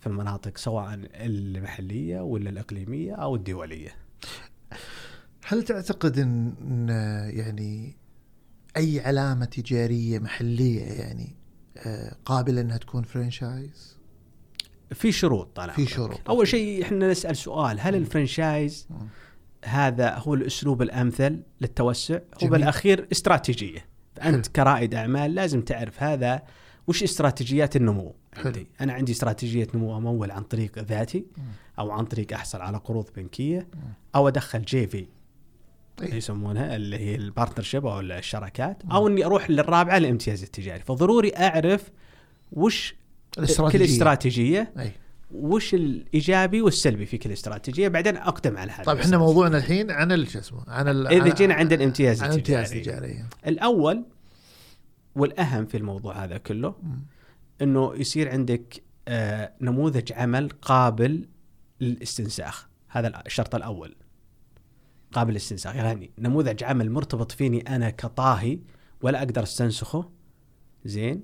في 0.00 0.10
المناطق 0.10 0.58
سواء 0.58 1.00
المحلية 1.14 2.20
ولا 2.20 2.50
الإقليمية 2.50 3.14
أو 3.14 3.34
الدولية. 3.34 3.96
هل 5.46 5.62
تعتقد 5.62 6.18
إن 6.18 6.88
يعني 7.34 7.96
أي 8.76 9.00
علامة 9.00 9.44
تجارية 9.44 10.18
محلية 10.18 10.82
يعني 10.82 11.36
آه، 11.76 12.16
قابلة 12.24 12.60
إنها 12.60 12.76
تكون 12.76 13.02
franchise؟ 13.02 13.96
في 14.94 15.12
شروط 15.12 15.56
طال 15.56 15.70
في. 15.70 15.86
شروط. 15.86 16.20
أول 16.28 16.48
شيء 16.48 16.82
إحنا 16.82 17.10
نسأل 17.10 17.36
سؤال 17.36 17.80
هل 17.80 17.94
ال 17.94 18.02
franchise. 18.02 18.88
هذا 19.64 20.14
هو 20.18 20.34
الأسلوب 20.34 20.82
الأمثل 20.82 21.42
للتوسع 21.60 22.14
هو 22.14 22.20
جميل. 22.40 22.52
بالاخير 22.52 23.08
استراتيجية 23.12 23.86
فانت 24.16 24.46
حلو. 24.46 24.52
كرائد 24.56 24.94
أعمال 24.94 25.34
لازم 25.34 25.60
تعرف 25.60 26.02
هذا 26.02 26.42
وش 26.86 27.02
استراتيجيات 27.02 27.76
النمو 27.76 28.14
حلو. 28.34 28.46
عندي 28.46 28.66
أنا 28.80 28.92
عندي 28.92 29.12
استراتيجية 29.12 29.68
نمو 29.74 29.96
أمول 29.96 30.30
عن 30.30 30.42
طريق 30.42 30.78
ذاتي. 30.78 31.26
أو 31.78 31.90
عن 31.90 32.04
طريق 32.04 32.32
أحصل 32.32 32.60
على 32.60 32.76
قروض 32.76 33.08
بنكية 33.16 33.68
أو 34.14 34.28
أدخل 34.28 34.62
JVA. 34.62 36.14
يسمونها 36.14 36.76
اللي 36.76 36.98
هي 36.98 37.14
ال 37.14 37.20
partnership 37.20 37.86
أو 37.86 38.00
الشراكات 38.00 38.82
أو 38.92 39.08
إني 39.08 39.24
أروح 39.24 39.50
للرابعة 39.50 39.96
الامتياز 39.96 40.42
التجاري 40.42 40.82
فضروري 40.82 41.32
أعرف 41.36 41.90
وش 42.52 42.94
كل 43.72 43.82
استراتيجية. 43.82 44.72
أي. 44.78 44.92
وش 45.34 45.74
الإيجابي 45.74 46.62
والسلبي 46.62 47.06
في 47.06 47.18
كل 47.18 47.32
استراتيجية؟ 47.32 47.88
بعدين 47.88 48.16
أقدم 48.16 48.56
على 48.56 48.72
هذا 48.72 48.82
طيب 48.82 48.98
إحنا 48.98 49.18
موضوعنا 49.18 49.58
الحين 49.58 49.90
عن 49.90 50.12
ال- 50.12 50.30
شو 50.30 50.38
اسمه 50.38 50.64
عن 50.68 50.88
ال- 50.88 51.06
إذا 51.06 51.34
جينا 51.34 51.54
عند 51.54 51.72
الامتياز 51.72 52.22
عن 52.22 52.30
الامتياز 52.30 52.72
التجاري. 52.72 53.06
التجاري. 53.06 53.24
الأول 53.46 54.04
والأهم 55.16 55.66
في 55.66 55.76
الموضوع 55.76 56.24
هذا 56.24 56.38
كله. 56.38 56.74
إنه 57.62 57.94
يصير 57.96 58.30
عندك 58.30 58.82
آه، 59.08 59.52
نموذج 59.60 60.12
عمل 60.12 60.48
قابل 60.62 61.28
للاستنساخ. 61.80 62.68
هذا 62.88 63.22
الشرط 63.26 63.54
الأول. 63.54 63.94
قابل 65.12 65.30
للاستنساخ. 65.30 65.74
يعني 65.76 66.10
نموذج 66.18 66.64
عمل 66.64 66.90
مرتبط 66.90 67.32
فيني 67.32 67.60
أنا 67.76 67.90
كطاهي 67.90 68.58
ولا 69.02 69.18
أقدر 69.18 69.42
أستنسخه. 69.42 70.10
زين. 70.84 71.22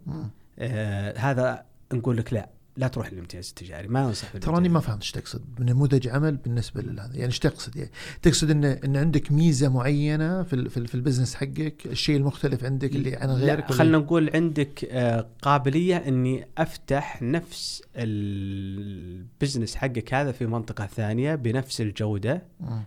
آه 0.59 1.19
هذا 1.19 1.70
نقول 1.93 2.17
لك 2.17 2.33
لا 2.33 2.49
لا 2.77 2.89
تروح 2.89 3.13
للامتياز 3.13 3.49
التجاري 3.49 3.89
ما 3.89 4.05
أنصح 4.09 4.37
تراني. 4.37 4.69
ما 4.69 4.81
فهمت 4.81 5.01
إيش 5.03 5.11
تقصد 5.13 5.43
بنموذج 5.59 6.09
عمل 6.09 6.37
بالنسبة 6.37 6.83
لهذا 6.83 7.13
يعني 7.13 7.25
إيش 7.25 7.39
تقصد 7.39 7.77
يعني 7.77 7.91
تقصد 8.23 8.51
ان 8.51 8.65
إن 8.65 8.97
عندك 8.97 9.33
ميزة 9.33 9.69
معينة 9.69 10.43
في 10.43 10.53
ال- 10.53 10.71
في, 10.71 10.77
ال- 10.77 10.87
في 10.89 10.95
البزنس 10.95 11.35
حقك 11.35 11.87
الشيء 11.87 12.17
المختلف 12.17 12.65
عندك 12.65 12.97
اللي 12.97 13.17
عن 13.17 13.31
غيرك 13.31 13.73
خلينا 13.73 13.99
نقول 13.99 14.31
عندك 14.35 14.85
آه، 14.85 15.27
قابلية 15.43 15.97
إني 15.97 16.47
أفتح 16.59 17.23
نفس 17.23 17.83
ال 17.97 18.17
business 18.17 19.75
حقك 19.77 20.15
هذا 20.15 20.33
في 20.33 20.47
منطقة 20.47 20.87
ثانية 20.87 21.35
بنفس 21.35 21.81
الجودة. 21.81 22.43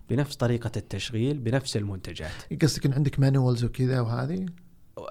بنفس 0.10 0.36
طريقة 0.36 0.72
التشغيل 0.78 1.38
بنفس 1.40 1.78
المنتجات 1.78 2.32
قصدك 2.62 2.86
إن 2.86 2.94
عندك 2.94 3.20
manuals 3.20 3.64
وكذا 3.64 4.00
وهذه 4.02 4.46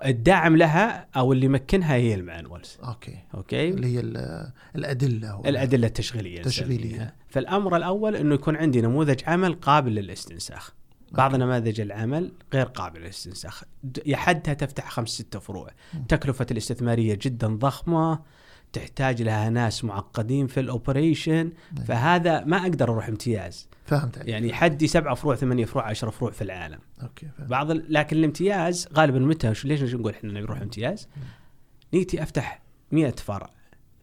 الداعم 0.04 0.56
لها 0.56 1.08
أو 1.16 1.32
اللي 1.32 1.46
يمكنها 1.46 1.94
هي 1.94 2.14
ال 2.14 2.22
manuals 2.22 2.78
okay. 2.84 3.18
Okay؟ 3.34 3.68
اللي 3.68 3.86
هي 3.86 4.00
ال- 4.00 4.52
الأدلة 4.76 5.40
الأدلة 5.46 5.86
التشغيلية 5.86 6.40
التشغيلية. 6.40 6.86
نسميها. 6.88 7.14
فالأمر 7.28 7.76
الأول 7.76 8.16
إنه 8.16 8.34
يكون 8.34 8.56
عندي 8.56 8.80
نموذج 8.80 9.20
عمل 9.26 9.54
قابل 9.54 9.94
للاستنساخ. 9.94 10.74
بعض 11.12 11.34
نماذج 11.34 11.80
العمل 11.80 12.32
غير 12.54 12.66
قابل 12.66 13.00
للاستنساخ. 13.00 13.62
يحدها 14.06 14.54
تفتح 14.54 14.90
خمس 14.90 15.08
ستة 15.08 15.38
فروع. 15.38 15.70
تكلفة 16.08 16.46
الاستثمارية 16.50 17.18
جدا 17.22 17.56
ضخمة. 17.56 18.20
تحتاج 18.72 19.22
لها 19.22 19.50
ناس 19.50 19.84
معقدين 19.84 20.46
في 20.46 20.60
ال 20.60 20.69
operation 20.69 21.52
فهذا 21.86 22.44
ما 22.44 22.56
أقدر 22.56 22.88
أروح 22.88 23.08
امتياز. 23.08 23.68
فهمت 23.86 24.18
عليك. 24.18 24.28
يعني 24.28 24.52
حدي 24.52 24.86
سبعة 24.86 25.14
فروع 25.14 25.34
ثمانية 25.34 25.64
فروع 25.64 25.88
عشرة 25.88 26.10
فروع 26.10 26.30
في 26.30 26.42
العالم. 26.42 26.78
Okay 27.02 27.26
فهمت. 27.38 27.50
بعض 27.50 27.70
ال... 27.70 27.84
لكن 27.88 28.16
الامتياز 28.16 28.88
غالبا 28.94 29.18
متى؟ 29.18 29.52
ليش 29.64 29.94
نقول 29.94 30.12
إحنا 30.12 30.40
نروح 30.40 30.60
امتياز؟ 30.60 31.08
نيتي 31.94 32.22
أفتح 32.22 32.62
100 32.92 33.10
فرع 33.10 33.50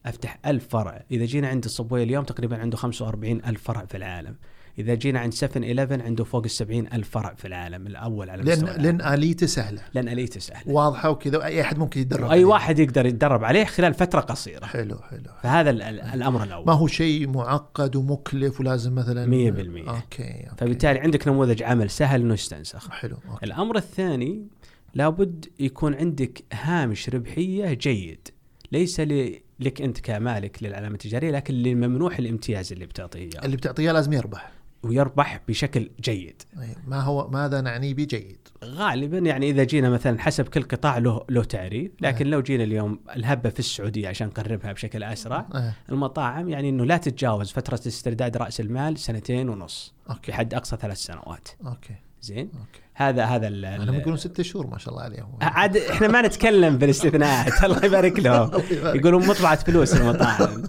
أفتح 0.06 0.40
1000 0.46 0.68
فرع. 0.68 1.04
إذا 1.12 1.26
جينا 1.26 1.48
عند 1.48 1.66
ال 1.66 1.71
Subway 1.71 2.04
اليوم 2.04 2.24
تقريبا 2.24 2.58
عنده 2.58 2.78
45 2.78 3.42
ألف 3.46 3.64
فرع 3.64 3.86
في 3.86 3.98
العالم. 3.98 4.36
إذا 4.80 4.94
جينا 4.96 5.20
عند 5.20 5.34
7 5.34 5.64
11 5.82 6.02
عنده 6.04 6.24
فوق 6.24 6.44
ال 6.44 6.50
70 6.52 6.88
ألف 6.94 7.10
فرع 7.10 7.34
في 7.34 7.48
العالم 7.48 7.88
الأول 7.88 8.30
على 8.30 8.44
لأن 8.44 8.52
مستوى 8.58 8.70
العالم. 8.76 8.98
لأن 8.98 9.14
آليته 9.14 9.46
سهلة 9.48 9.82
لأن 9.94 10.10
آليته 10.10 10.40
سهلة 10.40 10.72
واضحة 10.74 11.10
وكذا 11.10 11.44
أي 11.46 11.62
أحد 11.62 11.80
ممكن 11.80 12.02
يتدرب 12.02 12.32
أي. 12.32 12.44
واحد 12.44 12.80
يقدر 12.80 13.06
يتدرب 13.06 13.44
عليه 13.44 13.64
خلال 13.66 13.94
فترة 13.94 14.20
قصيرة 14.20 14.66
حلو 14.66 14.98
حلو 14.98 15.24
فهذا 15.44 15.70
ال- 15.70 15.82
ال- 15.82 16.02
الأمر 16.02 16.44
الأول 16.44 16.66
ما 16.68 16.74
هو 16.74 16.88
شيء 16.88 17.28
معقد 17.28 17.96
ومكلف 17.96 18.60
ولازم 18.60 18.96
مثلا 18.96 19.26
100%. 19.26 19.30
okay, 19.30 19.90
okay. 19.90 20.48
فبالتالي 20.58 21.00
عندك 21.00 21.28
نموذج 21.28 21.64
عمل 21.64 21.90
سهل 21.90 22.22
إنه 22.22 22.34
يستنسخ 22.34 22.90
حلو 22.92 23.18
okay. 23.32 23.46
الأمر 23.46 23.76
الثاني 23.78 24.48
لابد 24.96 25.46
يكون 25.60 25.96
عندك 25.96 26.44
هامش 26.54 27.10
ربحية 27.10 27.74
جيد 27.74 28.28
ليس 28.72 29.00
ل- 29.00 29.40
لك 29.60 29.82
أنت 29.82 30.00
كمالك 30.00 30.64
للعلامة 30.64 30.94
التجارية 30.94 31.32
لكن 31.32 31.54
لممنوح 31.54 32.20
الامتياز 32.20 32.74
اللي 32.74 32.86
بتعطيه. 32.86 33.30
اللي 33.44 33.58
بتعطيه 33.58 33.92
لازم 33.92 34.14
يربح 34.14 34.52
ويربح 34.84 35.42
بشكل 35.48 35.90
جيد 36.00 36.42
أي. 36.62 36.76
ما 36.88 37.02
هو 37.02 37.28
ماذا 37.28 37.62
نعني 37.62 37.94
بجيد 37.94 38.38
غالبا 38.64 39.18
يعني 39.18 39.50
إذا 39.50 39.64
جينا 39.64 39.90
مثلا 39.90 40.20
حسب 40.20 40.48
كل 40.48 40.64
قطاع 40.64 40.98
له 40.98 41.26
له 41.30 41.44
تعريف 41.44 41.92
لكن 42.02 42.26
أه. 42.26 42.30
لو 42.30 42.42
جينا 42.42 42.64
اليوم 42.64 43.00
الهبة 43.16 43.50
في 43.50 43.60
السعودية 43.60 44.08
عشان 44.08 44.28
نقربها 44.28 44.74
بشكل 44.74 45.04
أسرع 45.04 45.48
أه. 45.54 45.74
المطاعم 45.90 46.50
يعني 46.50 46.70
إنه 46.70 46.86
لا 46.86 46.98
تتجاوز 46.98 47.52
فترة 47.52 47.80
استرداد 47.88 48.38
رأس 48.38 48.60
المال 48.60 48.98
سنتين 48.98 49.50
ونص 49.50 49.94
okay 50.10 50.32
بحد 50.32 50.54
أقصى 50.54 50.78
ثلاث 50.78 50.98
سنوات 50.98 51.48
okay 51.66 51.96
زين؟ 52.22 52.46
Okay. 52.54 52.80
هذا 52.94 53.24
هذا 53.26 53.48
أنا 53.48 53.84
ال- 53.84 53.96
يقولون 53.96 54.18
ستة 54.18 54.44
شهور 54.44 54.68
ما 54.68 54.78
شاء 54.78 54.94
الله 54.94 55.04
عليهم. 55.04 55.38
عاد 55.42 55.78
إحنا 55.78 56.08
ما 56.08 56.22
نتكلم 56.22 56.78
بالاستثناءات 56.78 57.64
الله 57.64 57.86
يبارك 57.86 58.20
لهم. 58.20 58.52
يقولون 58.98 59.28
مطبعة 59.28 59.56
فلوس 59.56 59.94
المطاعم. 60.02 60.64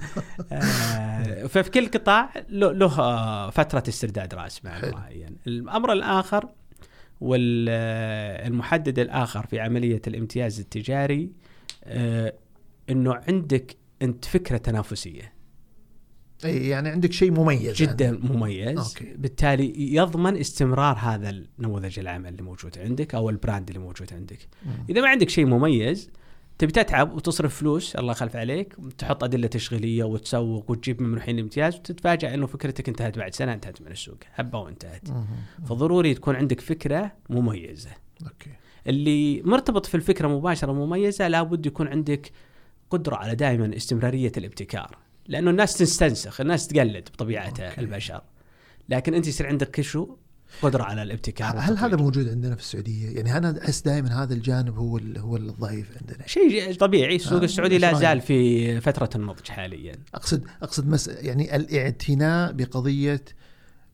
آه، 0.53 1.47
ففي 1.47 1.71
كل 1.71 1.87
قطاع 1.89 2.31
له, 2.51 3.01
آه، 3.01 3.51
فترة 3.51 3.83
استرداد 3.89 4.35
مال 4.65 4.73
حلو. 4.73 4.91
معين. 4.93 5.37
الأمر 5.47 5.93
الآخر 5.93 6.49
والمحدد 7.21 8.99
الآخر 8.99 9.47
في 9.47 9.61
عملية 9.61 10.03
الامتياز 10.07 10.61
التجاري 10.61 11.33
آه، 11.85 12.33
أنه 12.91 13.15
عندك 13.29 13.77
أنت 14.03 14.25
فكرة 14.25 14.57
تنافسية. 14.57 15.33
إي 16.45 16.69
يعني 16.69 16.89
عندك 16.89 17.13
شيء 17.13 17.31
مميز 17.31 17.77
جدا 17.77 18.09
عندك. 18.09 18.31
مميز 18.31 18.79
okay. 18.79 19.15
بالتالي 19.17 19.95
يضمن 19.95 20.37
استمرار 20.37 20.97
هذا 20.99 21.31
النموذج 21.31 21.99
العمل 21.99 22.29
اللي 22.29 22.43
موجود 22.43 22.79
عندك 22.79 23.15
أو 23.15 23.31
ال 23.31 23.37
brand 23.37 23.69
اللي 23.69 23.81
موجود 23.81 24.13
عندك 24.13 24.49
مم. 24.67 24.73
إذا 24.91 25.01
ما 25.01 25.09
عندك 25.09 25.29
شيء 25.29 25.47
مميز 25.47 26.11
تبي 26.59 26.73
تتعب 26.73 27.13
وتصرف 27.15 27.57
فلوس 27.57 27.97
الله 27.97 28.13
يخلف 28.13 28.37
عليك 28.37 28.77
تحط 28.99 29.25
أدلة 29.25 29.47
تشغيلية 29.47 30.05
وتسوق 30.05 30.71
وتجيب 30.71 31.03
ممنوحين 31.03 31.39
الامتياز 31.39 31.75
وتتفاجئ 31.77 32.35
أنه 32.35 32.47
فكرتك 32.47 32.89
انتهت 32.89 33.19
بعد 33.19 33.35
سنة 33.35 33.53
انتهت 33.53 33.83
من 33.83 33.89
السوق 33.91 34.19
هبه 34.35 34.59
وانتهت 34.59 35.11
مم. 35.11 35.25
فضروري 35.67 36.15
تكون 36.15 36.37
عندك 36.37 36.61
فكرة 36.61 37.13
مميزة 37.31 37.91
okay 38.23 38.51
اللي 38.87 39.43
مرتبط 39.43 39.87
في 39.87 39.95
الفكرة 39.95 40.29
مباشرة 40.29 40.73
مميزه 40.73 41.29
لابد 41.29 41.67
يكون 41.67 41.89
عندك 41.89 42.33
قدرة 42.91 43.17
على 43.17 43.35
دائما 43.35 43.77
استمرارية 43.77 44.33
الابتكار 44.37 44.99
لأنه 45.29 45.51
الناس 45.51 45.77
تستنسخ 45.77 46.41
الناس 46.41 46.67
تقلد 46.67 47.09
بطبيعتها 47.09 47.69
okay. 47.69 47.81
البشر 47.81 48.21
لكن 48.89 49.15
أنت 49.15 49.27
يصير 49.27 49.47
عندك 49.47 49.71
كشو 49.71 50.17
قدرة 50.63 50.83
على 50.83 51.03
الابتكار 51.03 51.59
هل 51.59 51.79
هذا. 51.79 51.97
موجود 51.97 52.29
عندنا 52.29 52.55
في 52.55 52.61
السعودية؟ 52.61 53.17
يعني 53.17 53.37
أنا 53.37 53.59
أحس 53.65 53.81
دائما 53.81 54.23
هذا 54.23 54.35
الجانب 54.35 54.77
هو 54.77 54.99
هو 55.17 55.37
الضعيف 55.37 55.91
عندنا 56.01 56.27
شيء 56.27 56.75
طبيعي 56.75 57.17
السوق 57.17 57.41
آه، 57.41 57.45
السعودي 57.45 57.79
لا؟ 57.79 57.95
زال 57.95 58.21
في 58.21 58.81
فترة 58.81 59.11
النضج 59.15 59.49
حاليا 59.49 59.95
اقصد 60.15 60.45
أقصد 60.63 60.89
مس 60.89 61.09
يعني 61.09 61.57
الإعتناء 61.57 62.53
بقضية 62.53 63.25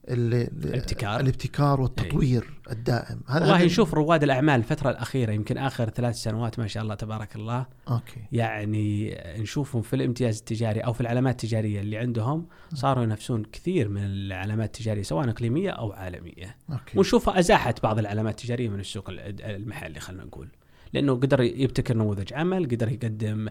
الابتكار. 0.09 1.19
الابتكار 1.19 1.81
والتطوير 1.81 2.53
الدائم. 2.71 3.21
هذا 3.27 3.39
والله 3.39 3.55
هذا- 3.57 3.65
نشوف 3.65 3.93
رواد 3.93 4.23
الأعمال 4.23 4.55
الفترة 4.55 4.89
الأخيرة 4.89 5.31
يمكن 5.31 5.57
آخر 5.57 5.89
ثلاث 5.89 6.15
سنوات 6.15 6.59
ما 6.59 6.67
شاء 6.67 6.83
الله 6.83 6.95
تبارك 6.95 7.35
الله. 7.35 7.65
Okay. 7.89 8.21
يعني 8.31 9.17
نشوفهم 9.37 9.81
في 9.81 9.95
الامتياز 9.95 10.37
التجاري 10.37 10.79
أو 10.79 10.93
في 10.93 11.01
العلامات 11.01 11.43
التجارية 11.43 11.79
اللي 11.79 11.97
عندهم 11.97 12.47
صاروا 12.73 13.03
ينافسون 13.03 13.43
كثير 13.43 13.89
من 13.89 14.01
العلامات 14.03 14.75
التجارية 14.75 15.01
سواء 15.03 15.29
إقليمية 15.29 15.69
أو 15.69 15.91
عالمية. 15.91 16.55
Okay. 16.71 16.97
ونشوفها 16.97 17.39
أزاحت 17.39 17.83
بعض 17.83 17.99
العلامات 17.99 18.39
التجارية 18.39 18.69
من 18.69 18.79
السوق 18.79 19.09
ال- 19.09 19.41
المحلي 19.41 19.99
خلينا 19.99 20.23
نقول. 20.23 20.47
لأنه 20.93 21.13
قدر 21.13 21.41
يبتكر 21.41 21.97
نموذج 21.97 22.33
عمل 22.33 22.65
قدر 22.65 22.89
يقدم 22.91 23.49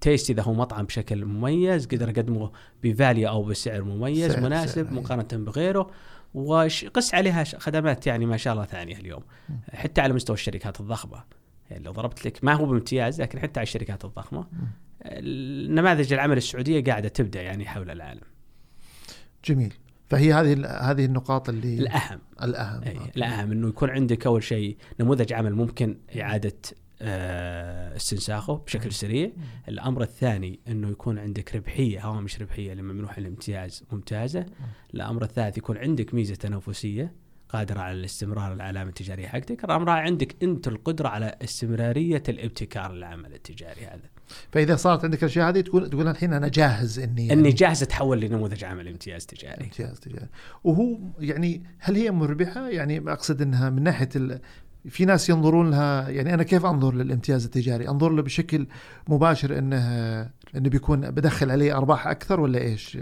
taste 0.00 0.30
إذا 0.30 0.42
هو 0.42 0.54
مطعم 0.54 0.84
بشكل 0.84 1.24
مميز 1.24 1.86
قدر 1.86 2.08
يقدمه 2.08 2.50
ب 2.82 2.90
value 2.90 3.28
أو 3.28 3.42
بسعر 3.42 3.82
مميز 3.82 4.32
سعر- 4.32 4.40
مناسب 4.40 4.74
سعر، 4.74 4.88
أي. 4.88 4.94
مقارنة 4.94 5.44
بغيره. 5.44 5.90
وقس 6.34 7.14
عليها 7.14 7.44
خدمات 7.44 8.06
يعني 8.06 8.26
ما 8.26 8.36
شاء 8.36 8.52
الله 8.52 8.64
ثانية 8.64 8.96
اليوم. 8.96 9.22
حتى 9.72 10.00
على 10.00 10.12
مستوى 10.12 10.34
الشركات 10.34 10.80
الضخمة. 10.80 11.24
يعني 11.70 11.84
لو 11.84 11.92
ضربت 11.92 12.26
لك 12.26 12.44
ما 12.44 12.52
هو 12.52 12.66
بامتياز 12.66 13.20
لكن 13.20 13.38
حتى 13.38 13.60
على 13.60 13.66
الشركات 13.66 14.04
الضخمة. 14.04 14.46
نماذج 15.68 16.12
العمل 16.12 16.36
السعودية 16.36 16.84
قاعدة 16.84 17.08
تبدأ 17.08 17.42
يعني 17.42 17.66
حول 17.66 17.90
العالم. 17.90 18.20
جميل. 19.44 19.74
فهي 20.06 20.32
هذه 20.32 20.66
هذه 20.66 21.04
النقاط 21.04 21.48
اللي 21.48 21.78
الأهم. 21.78 22.18
الأهم. 22.42 22.82
أي. 22.82 22.98
الأهم 23.16 23.52
إنه 23.52 23.68
يكون 23.68 23.90
عندك 23.90 24.26
أول 24.26 24.42
شيء 24.42 24.76
نموذج 25.00 25.32
عمل 25.32 25.54
ممكن 25.54 25.98
إعادة 26.20 26.56
استنساخه 27.00 28.54
بشكل 28.54 28.92
سريع. 28.92 29.30
الأمر 29.68 30.02
الثاني 30.02 30.60
إنه 30.68 30.88
يكون 30.88 31.18
عندك 31.18 31.56
ربحية 31.56 32.06
هوامش 32.06 32.42
ربحية 32.42 32.74
لممنوح 32.74 33.18
الامتياز 33.18 33.84
ممتازة. 33.92 34.46
الأمر 34.94 35.22
الثالث 35.22 35.58
يكون 35.58 35.78
عندك 35.78 36.14
ميزة 36.14 36.34
تنافسية 36.34 37.12
قادرة 37.48 37.80
على 37.80 37.98
الاستمرار 37.98 38.52
العلامه 38.52 38.88
التجاريه 38.88 39.26
حقتك. 39.26 39.64
الأمر 39.64 39.90
عندك 39.90 40.42
أنت 40.42 40.68
القدرة 40.68 41.08
على 41.08 41.36
استمرارية 41.44 42.22
الابتكار 42.28 42.92
للعمل 42.92 43.34
التجاري 43.34 43.86
هذا. 43.86 44.10
فإذا 44.52 44.76
صارت 44.76 45.04
عندك 45.04 45.22
الأشياء 45.22 45.48
هذه 45.48 45.60
تقول 45.60 45.90
تقول 45.90 46.08
الحين 46.08 46.32
أنا 46.32 46.48
جاهز 46.48 46.98
إني 46.98 47.32
إني 47.32 47.50
جاهز 47.50 47.82
أتحول 47.82 48.20
لنموذج 48.20 48.64
عمل 48.64 48.88
امتياز 48.88 49.26
تجاري. 49.26 49.64
امتياز 49.64 50.00
تجاري. 50.00 50.28
وهو 50.64 50.98
يعني 51.18 51.62
هل 51.78 51.96
هي 51.96 52.10
مربحة؟ 52.10 52.68
يعني 52.68 53.12
أقصد 53.12 53.42
إنها 53.42 53.70
من 53.70 53.82
ناحية 53.82 54.08
ال... 54.16 54.40
في 54.88 55.04
ناس 55.04 55.28
ينظرون 55.30 55.70
لها 55.70 56.08
يعني 56.08 56.34
أنا 56.34 56.42
كيف 56.42 56.66
أنظر 56.66 56.94
للامتياز 56.94 57.44
التجاري؟ 57.44 57.88
أنظر 57.88 58.08
له 58.08 58.22
بشكل 58.22 58.66
مباشر 59.08 59.58
إنه 59.58 59.76
إنه 60.56 60.68
بيكون 60.68 61.10
بدخل 61.10 61.50
عليه 61.50 61.76
أرباح 61.76 62.06
أكثر 62.06 62.40
ولا 62.40 62.58
إيش؟ 62.60 62.96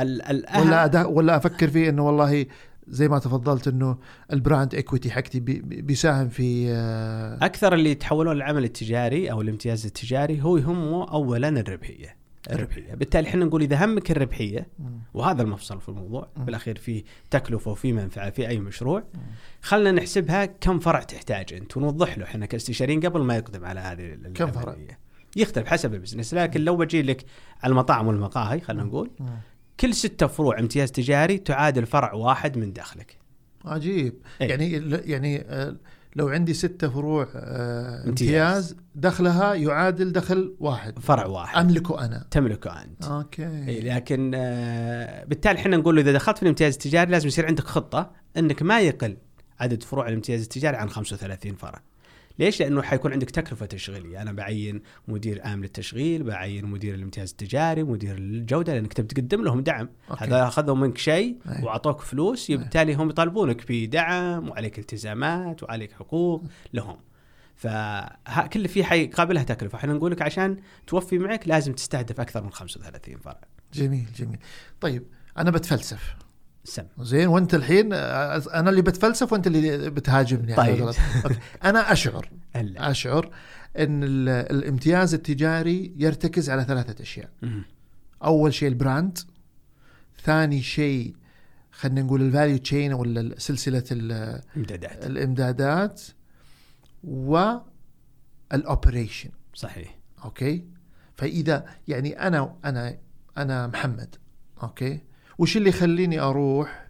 ال- 0.00 0.22
الأهم 0.22 0.66
ولا 0.66 1.06
ولا 1.06 1.36
أفكر 1.36 1.68
فيه 1.68 1.88
إنه 1.88 2.06
والله 2.06 2.46
زي 2.88 3.08
ما 3.08 3.18
تفضلت 3.18 3.68
إنه 3.68 3.96
ال 4.32 4.39
brand 4.39 4.74
equity 4.74 5.10
حقتي 5.10 5.40
بي- 5.40 5.60
بي- 5.60 5.82
بيساهم 5.82 6.28
في 6.28 6.66
آه، 6.70 7.38
أكثر 7.42 7.74
اللي 7.74 7.90
يتحولون 7.90 8.36
للعمل 8.36 8.64
التجاري 8.64 9.30
أو 9.30 9.40
الامتياز 9.40 9.86
التجاري 9.86 10.42
هو 10.42 10.56
يهمه 10.56 11.10
اولا 11.12 11.48
الربحية 11.48 12.16
الربحية. 12.50 12.94
بالتالي 12.94 13.28
إحنا 13.28 13.44
نقول 13.44 13.62
إذا 13.62 13.84
همك 13.84 14.10
الربحية 14.10 14.66
وهذا 15.14 15.42
المفصل 15.42 15.80
في 15.80 15.88
الموضوع. 15.88 16.28
بالأخير 16.36 16.78
في 16.78 17.04
تكلفة 17.30 17.70
وفي 17.70 17.92
منفعة 17.92 18.30
في 18.30 18.48
أي 18.48 18.58
مشروع. 18.58 19.04
خلنا 19.62 19.92
نحسبها 19.92 20.46
كم 20.46 20.78
فرع 20.78 21.00
تحتاج 21.00 21.54
أنت 21.54 21.76
ونوضح 21.76 22.18
له. 22.18 22.24
إحنا 22.24 22.46
كاستشاريين 22.46 23.00
قبل 23.00 23.20
ما 23.20 23.36
يقدم 23.36 23.64
على 23.64 23.80
هذه 23.80 24.18
كم 24.34 24.50
فرع؟ 24.50 24.76
يختلف 25.36 25.66
حسب 25.66 25.94
ال 25.94 25.98
business 25.98 26.34
لكن 26.34 26.60
لو 26.60 26.76
بجي 26.76 27.02
لك 27.02 27.24
على 27.62 27.70
المطاعم 27.70 28.06
والمقاهي 28.06 28.60
خلينا 28.60 28.84
نقول. 28.84 29.10
كل 29.80 29.94
ستة 29.94 30.26
فروع 30.26 30.58
امتياز 30.58 30.92
تجاري 30.92 31.38
تعادل 31.38 31.86
فرع 31.86 32.12
واحد 32.12 32.58
من 32.58 32.72
دخلك. 32.72 33.16
عجيب. 33.64 34.14
إيه. 34.40 34.48
يعني 34.48 34.72
يعني 34.90 35.40
آه، 35.40 35.76
لو 36.16 36.28
عندي 36.28 36.54
ستة 36.54 36.88
فروع 36.88 37.28
آه، 37.34 37.96
امتياز. 37.96 38.08
امتياز 38.08 38.76
دخلها 38.94 39.54
يعادل 39.54 40.12
دخل 40.12 40.54
واحد. 40.60 40.98
فرع 40.98 41.26
واحد. 41.26 41.58
أملكه 41.64 42.04
أنا. 42.04 42.26
تملكه 42.30 42.82
أنت. 42.82 43.04
okay. 43.04 43.80
لكن 43.80 44.32
آه، 44.34 45.24
بالتالي 45.24 45.58
إحنا 45.58 45.76
نقول 45.76 45.98
إذا 45.98 46.12
دخلت 46.12 46.36
في 46.36 46.42
الامتياز 46.42 46.72
التجاري 46.72 47.10
لازم 47.10 47.28
يصير 47.28 47.46
عندك 47.46 47.64
خطة 47.64 48.10
إنك 48.36 48.62
ما 48.62 48.80
يقل 48.80 49.16
عدد 49.60 49.82
فروع 49.82 50.08
الامتياز 50.08 50.42
التجاري 50.42 50.76
عن 50.76 50.88
35 50.90 51.54
فرع. 51.54 51.82
ليش؟ 52.38 52.60
لأنه 52.60 52.82
حيكون 52.82 53.12
عندك 53.12 53.30
تكلفة 53.30 53.66
تشغيلية، 53.66 54.22
أنا 54.22 54.32
بعين 54.32 54.82
مدير 55.08 55.42
عام 55.42 55.62
للتشغيل، 55.62 56.22
بعين 56.22 56.66
مدير 56.66 56.94
الامتياز 56.94 57.30
التجاري، 57.30 57.82
مدير 57.82 58.14
الجودة 58.14 58.74
لأنك 58.74 58.92
تبي 58.92 59.06
تقدم 59.06 59.44
لهم 59.44 59.60
دعم، 59.60 59.88
أوكي. 60.10 60.24
هذا 60.24 60.46
اخذوا 60.46 60.74
منك 60.74 60.98
شيء. 60.98 61.38
وأعطوك 61.62 62.00
فلوس، 62.00 62.50
بالتالي 62.50 62.94
هم 62.94 63.10
يطالبونك 63.10 63.64
بدعم 63.68 64.48
وعليك 64.48 64.78
التزامات 64.78 65.62
وعليك 65.62 65.92
حقوق 65.92 66.44
لهم. 66.72 66.96
فكل 67.56 68.68
في 68.68 68.84
حيقابلها 68.84 69.42
تكلفة، 69.42 69.78
إحنا 69.78 69.92
نقول 69.92 70.12
لك 70.12 70.22
عشان 70.22 70.56
توفي 70.86 71.18
معك 71.18 71.48
لازم 71.48 71.72
تستهدف 71.72 72.20
أكثر 72.20 72.42
من 72.42 72.50
35 72.50 73.18
فرع. 73.18 73.40
جميل 73.74 74.06
جميل 74.16 74.38
طيب 74.80 75.06
أنا 75.38 75.50
بتفلسف 75.50 76.16
سم. 76.66 76.84
زين 77.00 77.28
وانت 77.28 77.54
الحين 77.54 77.92
أنا 77.92 78.70
اللي 78.70 78.82
بتفلسف 78.82 79.32
وانت 79.32 79.46
اللي 79.46 79.90
بتهاجمني. 79.90 80.54
على 80.54 80.76
طيب. 80.76 80.92
أنا 81.64 81.92
أشعر. 81.92 82.30
أشعر 82.76 83.30
إن 83.78 84.04
ال- 84.04 84.28
الامتياز 84.28 85.14
التجاري 85.14 85.94
يرتكز 85.96 86.50
على 86.50 86.64
ثلاثة 86.64 87.02
أشياء. 87.02 87.30
أول 88.24 88.54
شيء 88.54 88.68
ال 88.68 88.75
brand. 88.75 89.18
ثاني 90.22 90.62
شيء 90.62 91.14
خلينا 91.72 92.02
نقول 92.02 92.22
ال 92.22 92.28
value 92.28 92.56
chain 92.56 92.92
ولا 92.92 93.34
سلسلة 93.38 93.84
ال- 93.92 94.40
إمدادات. 94.56 95.06
الإمدادات. 95.06 96.02
وال 97.04 97.45
operation 97.45 99.30
صحيح. 99.54 99.98
okay؟ 100.24 100.64
فإذا 101.16 101.64
يعني 101.88 102.20
أنا 102.26 102.56
أنا 102.64 102.96
أنا 103.38 103.66
محمد. 103.66 104.14
okay؟ 104.62 105.00
وش 105.38 105.56
اللي 105.56 105.68
يخليني 105.68 106.20
أروح 106.20 106.86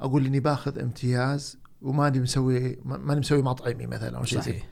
أقول 0.00 0.26
إني 0.26 0.40
باخذ 0.40 0.78
امتياز 0.78 1.58
وماني 1.82 2.20
مسوي 2.20 2.78
ما- 2.84 2.96
ماني 2.98 3.20
مسوي 3.20 3.42
مطعمي 3.42 3.86
مثلا 3.86 4.18
أو 4.18 4.24
شيء 4.24 4.40
زي 4.40 4.62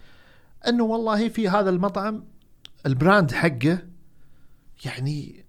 إنه 0.68 0.84
والله 0.84 1.28
في 1.28 1.48
هذا 1.48 1.70
المطعم 1.70 2.24
ال 2.86 2.94
brand 2.94 3.32
حقه 3.32 3.78
يعني 4.84 5.44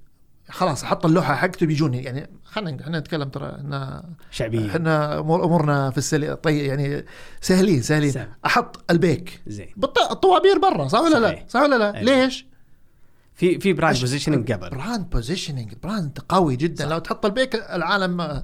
خلاص 0.50 0.84
حط 0.84 1.06
اللوحة 1.06 1.36
حقته 1.36 1.66
بيجوني 1.66 2.04
يعني 2.04 2.30
خلينا 2.44 2.84
إحنا 2.84 3.00
نتكلم 3.00 3.30
ترى 3.30 3.46
ان 3.50 4.02
شعبية 4.32 4.70
إحنا 4.70 5.20
أمورنا 5.20 5.90
في 5.92 5.98
السلي 5.98 6.36
طيب 6.36 6.66
يعني 6.66 7.06
سهلين 7.42 7.82
سهلين 7.82 8.12
سهل. 8.12 8.30
أحط 8.46 8.92
البيك 8.92 9.42
زين 9.48 9.68
الطوابير 10.12 10.58
برا 10.60 10.88
صح 10.88 11.00
ولا 11.00 11.18
لا؟ 11.20 11.46
صح 11.48 11.62
ولا 11.62 11.76
لا؟ 11.76 11.96
أيوة. 11.98 12.04
ليش؟ 12.26 12.47
في 13.38 13.60
في 13.60 13.74
brand 13.74 14.00
positioning 14.00 14.52
قبل. 14.52 14.70
brand 14.70 15.10
positioning 15.10 15.74
brand 15.84 16.20
قوي 16.30 16.56
جدا. 16.56 16.84
صح. 16.84 16.92
لو 16.92 16.98
تحط 16.98 17.26
البيك 17.26 17.56
العالم 17.56 18.44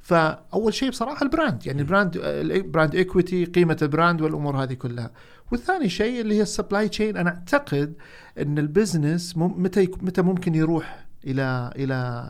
فأول 0.00 0.74
شيء 0.74 0.90
بصراحة 0.90 1.22
البراند 1.22 1.66
يعني 1.66 1.80
البراند 1.80 2.16
البراند 2.24 2.94
ايكويتي 2.94 3.44
قيمة 3.44 3.76
البراند 3.82 4.20
والأمور 4.20 4.62
هذه 4.62 4.72
كلها. 4.74 5.10
والثاني 5.52 5.88
شيء 5.88 6.20
اللي 6.20 6.34
هي 6.34 6.42
ال 6.42 6.49
supply 6.49 6.88
chain 6.88 7.16
أنا 7.16 7.30
أعتقد 7.30 7.94
إن 8.38 8.58
ال 8.58 8.67
business 8.67 9.36
متى 9.36 9.88
متى 10.02 10.22
ممكن 10.22 10.54
يروح 10.54 11.04
إلى 11.24 11.72
إلى 11.76 12.28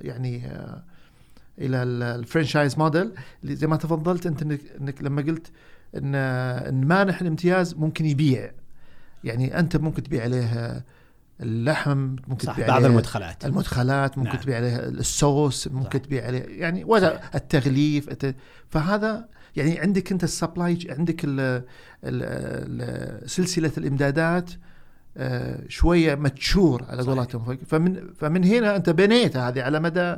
يعني 0.00 0.46
آه، 0.46 0.82
إلى 1.58 1.82
ال 1.82 1.92
franchise 1.92 2.78
model 2.78 3.10
زي 3.44 3.66
ما 3.66 3.76
تفضلت 3.76 4.26
أنت 4.26 4.42
انك, 4.42 5.02
لما 5.02 5.22
قلت 5.22 5.46
إن 5.96 6.14
إن 6.14 6.84
مانح 6.86 7.20
الامتياز 7.20 7.74
ممكن 7.74 8.06
يبيع. 8.06 8.50
يعني 9.24 9.58
أنت 9.58 9.76
ممكن 9.76 10.02
تبيع 10.02 10.22
عليه 10.22 10.84
اللحم 11.40 12.16
ممكن 12.28 12.46
صح 12.46 12.52
تبيع 12.52 12.66
بعض 12.66 12.76
عليه 12.76 12.86
المدخلات 12.86 13.44
المدخلات 13.44 14.18
ممكن 14.18 14.30
نعم. 14.30 14.40
تبيع 14.40 14.56
عليه 14.56 14.76
الصوص 14.76 15.68
ممكن 15.68 15.98
صح. 15.98 16.04
تبيع 16.04 16.26
عليه 16.26 16.60
يعني 16.60 16.84
ولا 16.84 17.20
التغليف 17.36 18.08
الت- 18.08 18.34
فهذا 18.68 19.28
يعني 19.56 19.78
عندك 19.80 20.12
انت 20.12 20.24
ال 20.24 20.32
supply 20.32 20.78
عندك 20.90 21.24
ال 21.24 21.40
ال 21.40 21.62
ال 22.04 23.30
سلسلة 23.30 23.72
الإمدادات 23.78 24.50
آه، 25.16 25.60
شوية 25.68 26.14
mature 26.14 26.84
على. 26.88 27.02
قولتهم 27.02 27.56
فمن 27.56 28.12
فمن 28.20 28.44
هنا 28.44 28.76
انت 28.76 28.90
بنيتها 28.90 29.48
هذه 29.48 29.62
على 29.62 29.80
مدى 29.80 30.16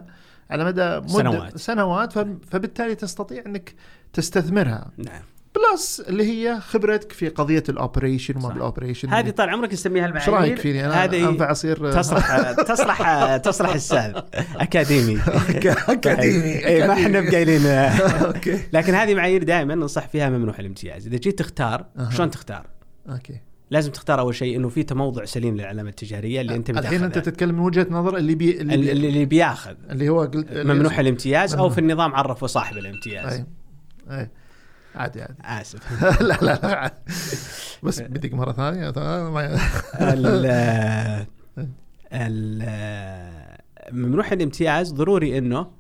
على 0.51 0.65
مدى 0.65 1.09
سنوات. 1.09 1.57
سنوات 1.59 2.13
فبالتالي 2.51 2.95
تستطيع 2.95 3.43
انك 3.47 3.75
تستثمرها 4.13 4.91
نعم 4.99 5.23
plus 5.55 6.01
اللي 6.01 6.25
هي 6.25 6.61
خبرتك 6.61 7.13
في 7.13 7.29
قضية 7.29 7.63
ال 7.69 7.76
operation 7.76 8.37
وما. 8.37 8.49
بال 8.49 8.60
operation 8.60 9.09
هذه 9.09 9.31
طال 9.31 9.49
عمرك 9.49 9.73
نسميها 9.73 10.07
إيش 10.07 10.11
المعايير 10.29 10.35
رأيك 10.35 10.59
فيني؟ 10.59 10.87
أنا 10.87 11.05
هذه 11.05 11.29
انفع 11.29 11.51
اصير 11.51 11.93
تصلح 11.93 12.53
تصلح 12.73 13.37
تصلح 13.37 13.75
أستاذ 13.75 14.21
أكاديمي. 14.57 15.21
أكاديمي. 15.89 16.67
اي 16.67 16.89
ما 16.89 16.93
إحنا 16.95 17.21
بقايلين 17.21 17.67
okay. 18.27 18.61
لكن 18.73 18.95
هذه 18.95 19.15
معايير 19.15 19.43
دائما 19.43 19.75
ننصح 19.75 20.09
فيها 20.09 20.31
ممنوح 20.31 20.59
الامتياز. 20.59 21.07
إذا 21.07 21.17
جيت 21.17 21.39
تختار. 21.39 21.87
شلون 22.11 22.31
تختار؟ 22.31 22.67
okay. 23.11 23.41
لازم 23.71 23.93
تختار 23.93 24.21
أول 24.21 24.35
شيء 24.35 24.57
إنه 24.57 24.69
في 24.69 24.83
تموضع 24.83 25.25
سليم 25.25 25.57
للعلامة 25.57 25.89
التجارية 25.89 26.41
اللي 26.41 26.55
أنت 26.55 26.71
الحين 26.71 27.05
أنت. 27.05 27.19
تتكلم 27.19 27.55
من 27.55 27.61
وجهة 27.61 27.87
نظر 27.91 28.17
اللي 28.17 28.35
بي 28.35 28.61
اللي, 28.61 28.75
اللي, 28.75 28.93
بي 28.93 29.09
اللي 29.09 29.25
بياخذ 29.25 29.75
اللي 29.91 30.09
هو 30.09 30.21
قلت 30.21 30.53
ممنوح 30.53 30.99
الامتياز 30.99 31.55
أو. 31.55 31.71
في 31.71 31.79
النظام 31.79 32.15
عرفه 32.15 32.47
صاحب 32.47 32.77
الامتياز. 32.77 33.33
أي. 33.33 33.47
أي. 34.11 34.31
عادي 34.95 35.23
عادي. 35.23 35.35
آسف. 35.43 36.03
لا 36.23 36.39
لا 36.43 36.55
لا 36.63 36.79
عادي. 36.79 36.95
بس 37.83 38.01
بدك 38.03 38.35
مرة 38.35 38.53
ثانية 38.53 38.91
ما- 39.31 39.59
ال 40.01 40.47
ال 42.13 42.63
ممنوح 43.93 44.33
الامتياز 44.33 44.93
ضروري 44.93 45.39
إنه 45.39 45.71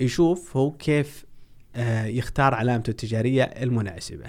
يشوف 0.00 0.56
هو 0.56 0.70
كيف 0.72 1.24
آه، 1.76 2.04
يختار 2.04 2.54
علامته 2.54 2.90
التجارية 2.90 3.42
المناسبة. 3.42 4.26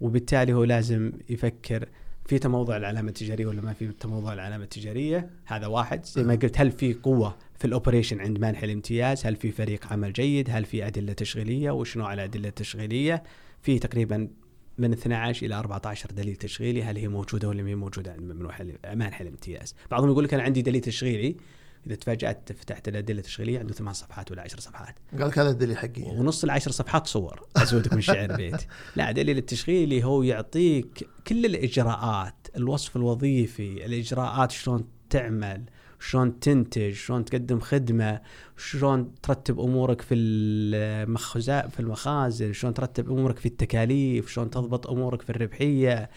وبالتالي 0.00 0.52
هو 0.52 0.64
لازم 0.64 1.12
يفكر 1.28 1.88
في 2.26 2.38
تموضع 2.38 2.76
العلامة 2.76 3.08
التجارية 3.08 3.46
ولا 3.46 3.60
ما 3.60 3.72
في 3.72 3.88
تموضع 3.88 4.32
العلامة 4.32 4.64
التجارية؟ 4.64 5.30
هذا 5.44 5.66
واحد. 5.66 6.04
زي 6.04 6.22
ما 6.22 6.34
قلت 6.34 6.60
هل 6.60 6.70
في 6.70 6.94
قوة 6.94 7.36
في 7.58 7.64
ال 7.64 7.70
operation 7.70 8.20
عند 8.20 8.38
مانح 8.38 8.62
الامتياز؟ 8.62 9.26
هل 9.26 9.36
في 9.36 9.50
فريق 9.50 9.92
عمل 9.92 10.12
جيد؟ 10.12 10.50
هل 10.50 10.64
في 10.64 10.86
أدلة 10.86 11.12
تشغيلية؟ 11.12 11.70
وش 11.70 11.96
نوع 11.96 12.14
الادله 12.14 12.48
التشغيليه 12.48 13.22
في 13.62 13.78
تقريبا 13.78 14.28
من 14.78 14.92
12 14.92 15.46
إلى 15.46 15.54
14 15.54 16.10
دليل 16.10 16.36
تشغيلي 16.36 16.82
هل 16.82 16.96
هي 16.96 17.08
موجودة 17.08 17.48
ولا 17.48 17.62
ما 17.62 17.68
هي 17.68 17.74
موجودة 17.74 18.12
عند 18.12 18.32
مانح 18.94 19.20
الامتياز؟ 19.20 19.74
بعضهم 19.90 20.10
يقول 20.10 20.24
لك 20.24 20.34
أنا 20.34 20.42
عندي 20.42 20.62
دليل 20.62 20.80
تشغيلي 20.80 21.36
إذا 21.86 21.94
تفاجأت 21.94 22.52
فتحت 22.52 22.88
الأدلة 22.88 23.18
التشغيلية 23.18 23.58
عنده 23.58 23.72
ثمان 23.72 23.94
صفحات 23.94 24.32
ولا 24.32 24.42
عشر 24.42 24.60
صفحات. 24.60 24.94
قال 25.12 25.32
هذا 25.38 25.50
الدليل 25.50 25.76
حقي 25.76 26.02
ونص 26.02 26.44
العشر 26.44 26.70
صفحات 26.70 27.06
صور 27.06 27.46
أزودك 27.56 27.92
من 27.92 28.00
شعر 28.00 28.36
بيت 28.36 28.56
لا 28.96 29.12
دليل 29.12 29.38
التشغيلي 29.38 30.04
هو 30.04 30.22
يعطيك 30.22 31.08
كل 31.26 31.44
الإجراءات 31.44 32.46
الوصف 32.56 32.96
الوظيفي 32.96 33.86
الإجراءات 33.86 34.50
شلون 34.50 34.84
تعمل 35.10 35.64
شلون 35.98 36.40
تنتج 36.40 36.92
شلون 36.92 37.24
تقدم 37.24 37.60
خدمة 37.60 38.20
شلون 38.56 39.14
ترتب 39.22 39.60
أمورك 39.60 40.00
في 40.00 40.14
المخزاء 40.14 41.68
في 41.68 41.80
المخازن 41.80 42.52
شلون 42.52 42.74
ترتب 42.74 43.10
أمورك 43.10 43.38
في 43.38 43.46
التكاليف 43.46 44.30
شلون 44.30 44.50
تضبط 44.50 44.86
أمورك 44.86 45.22
في 45.22 45.30
الربحية. 45.30 46.10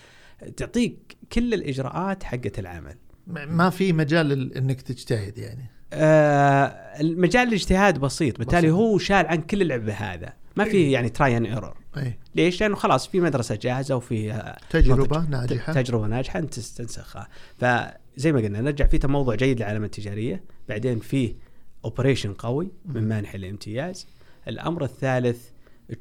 تعطيك 0.57 1.17
كل 1.31 1.53
الإجراءات 1.53 2.23
حقة 2.23 2.51
العمل. 2.57 2.95
ما 3.27 3.69
في 3.69 3.93
مجال 3.93 4.57
إنك 4.57 4.81
تجتهد 4.81 5.37
يعني. 5.37 5.65
آه 5.93 6.65
المجال 7.01 7.47
الاجتهاد 7.47 7.99
بسيط 7.99 8.37
بالتالي 8.37 8.67
بسيط. 8.67 8.73
هو 8.73 8.97
شال 8.97 9.25
عن 9.25 9.41
كل 9.41 9.61
العبء 9.61 9.91
هذا. 9.91 10.33
ما 10.55 10.63
في 10.63 10.91
يعني 10.91 11.09
try 11.09 11.37
and 11.37 11.45
error 11.45 11.77
اي 11.97 12.17
ليش؟ 12.35 12.61
لأنه 12.61 12.75
خلاص 12.75 13.07
في 13.07 13.19
مدرسة 13.19 13.55
جاهزة 13.55 13.95
وفي 13.95 14.33
آه، 14.33 14.57
تجربة. 14.69 15.25
ناجحة. 15.29 15.73
تجربة 15.73 16.07
ناجحة 16.07 16.39
أنت 16.39 16.59
تنسخها 16.59 17.27
فزي 17.57 18.31
ما 18.31 18.39
قلنا 18.39 18.61
نرجع 18.61 18.85
في 18.87 18.97
تموضع 18.97 19.35
جيد 19.35 19.57
للعلامه 19.57 19.85
التجارية. 19.85 20.43
بعدين 20.69 20.99
في 20.99 21.35
operation 21.85 22.33
قوي 22.33 22.71
من 22.85 23.07
مانح 23.07 23.33
الامتياز. 23.33 24.07
الأمر 24.47 24.83
الثالث 24.83 25.49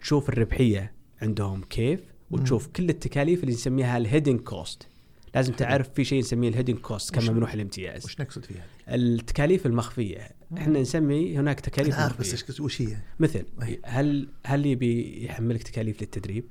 تشوف 0.03 0.29
الربحية 0.29 0.93
عندهم 1.23 1.63
كيف 1.71 2.01
وتشوف 2.31 2.67
كل 2.67 2.89
التكاليف 2.89 3.41
اللي 3.41 3.55
نسميها 3.55 3.97
ال 3.97 4.03
hidden 4.03 4.41
cost 4.41 4.89
لازم 5.37 5.53
تعرف 5.53 5.89
في 5.95 6.05
شيء 6.05 6.19
نسميه 6.19 6.49
ال 6.49 6.53
hidden 6.53 6.79
cost 6.79 7.17
وش- 7.19 7.27
كممنوح 7.29 7.53
الامتياز 7.53 8.05
وش 8.05 8.21
نقصد 8.21 8.45
فيها؟ 8.45 8.65
التكاليف 8.89 9.67
المخفية 9.67 10.29
إحنا 10.59 10.81
نسمي 10.81 11.39
هناك 11.39 11.61
تكاليف 11.61 11.95
أنا 11.95 12.03
عارف 12.03 12.21
بس 12.21 12.61
وش 12.61 12.83
هي؟ 12.83 12.97
مثل. 13.21 13.45
هل 13.85 14.29
هل 14.47 14.67
يبي 14.67 15.25
يحملك 15.25 15.63
تكاليف 15.63 16.01
للتدريب؟ 16.01 16.45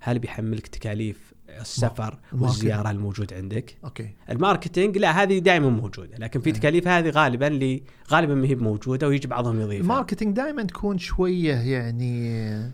هل 0.00 0.18
بيحملك 0.18 0.66
تكاليف 0.66 1.34
السفر. 1.60 2.18
والزيارة 2.32 2.90
الموجود 2.90 3.32
عندك؟ 3.34 3.76
okay 3.84 4.10
ال 4.30 4.37
marketing 4.37 4.98
لا 4.98 5.22
هذه 5.22 5.38
دائما 5.38 5.68
موجودة 5.68 6.16
لكن 6.18 6.40
في. 6.40 6.52
تكاليف 6.52 6.88
هذه 6.88 7.10
غالبا 7.10 7.46
اللي 7.46 7.82
غالبا 8.10 8.34
ما 8.34 8.46
هي 8.46 8.54
موجودة 8.54 9.08
ويجي 9.08 9.28
بعضهم 9.28 9.60
يضيفها 9.60 9.80
ال 9.82 9.87
marketing 9.87 10.36
دائما 10.36 10.62
تكون 10.62 10.98
شوية 10.98 11.54
يعني 11.54 12.72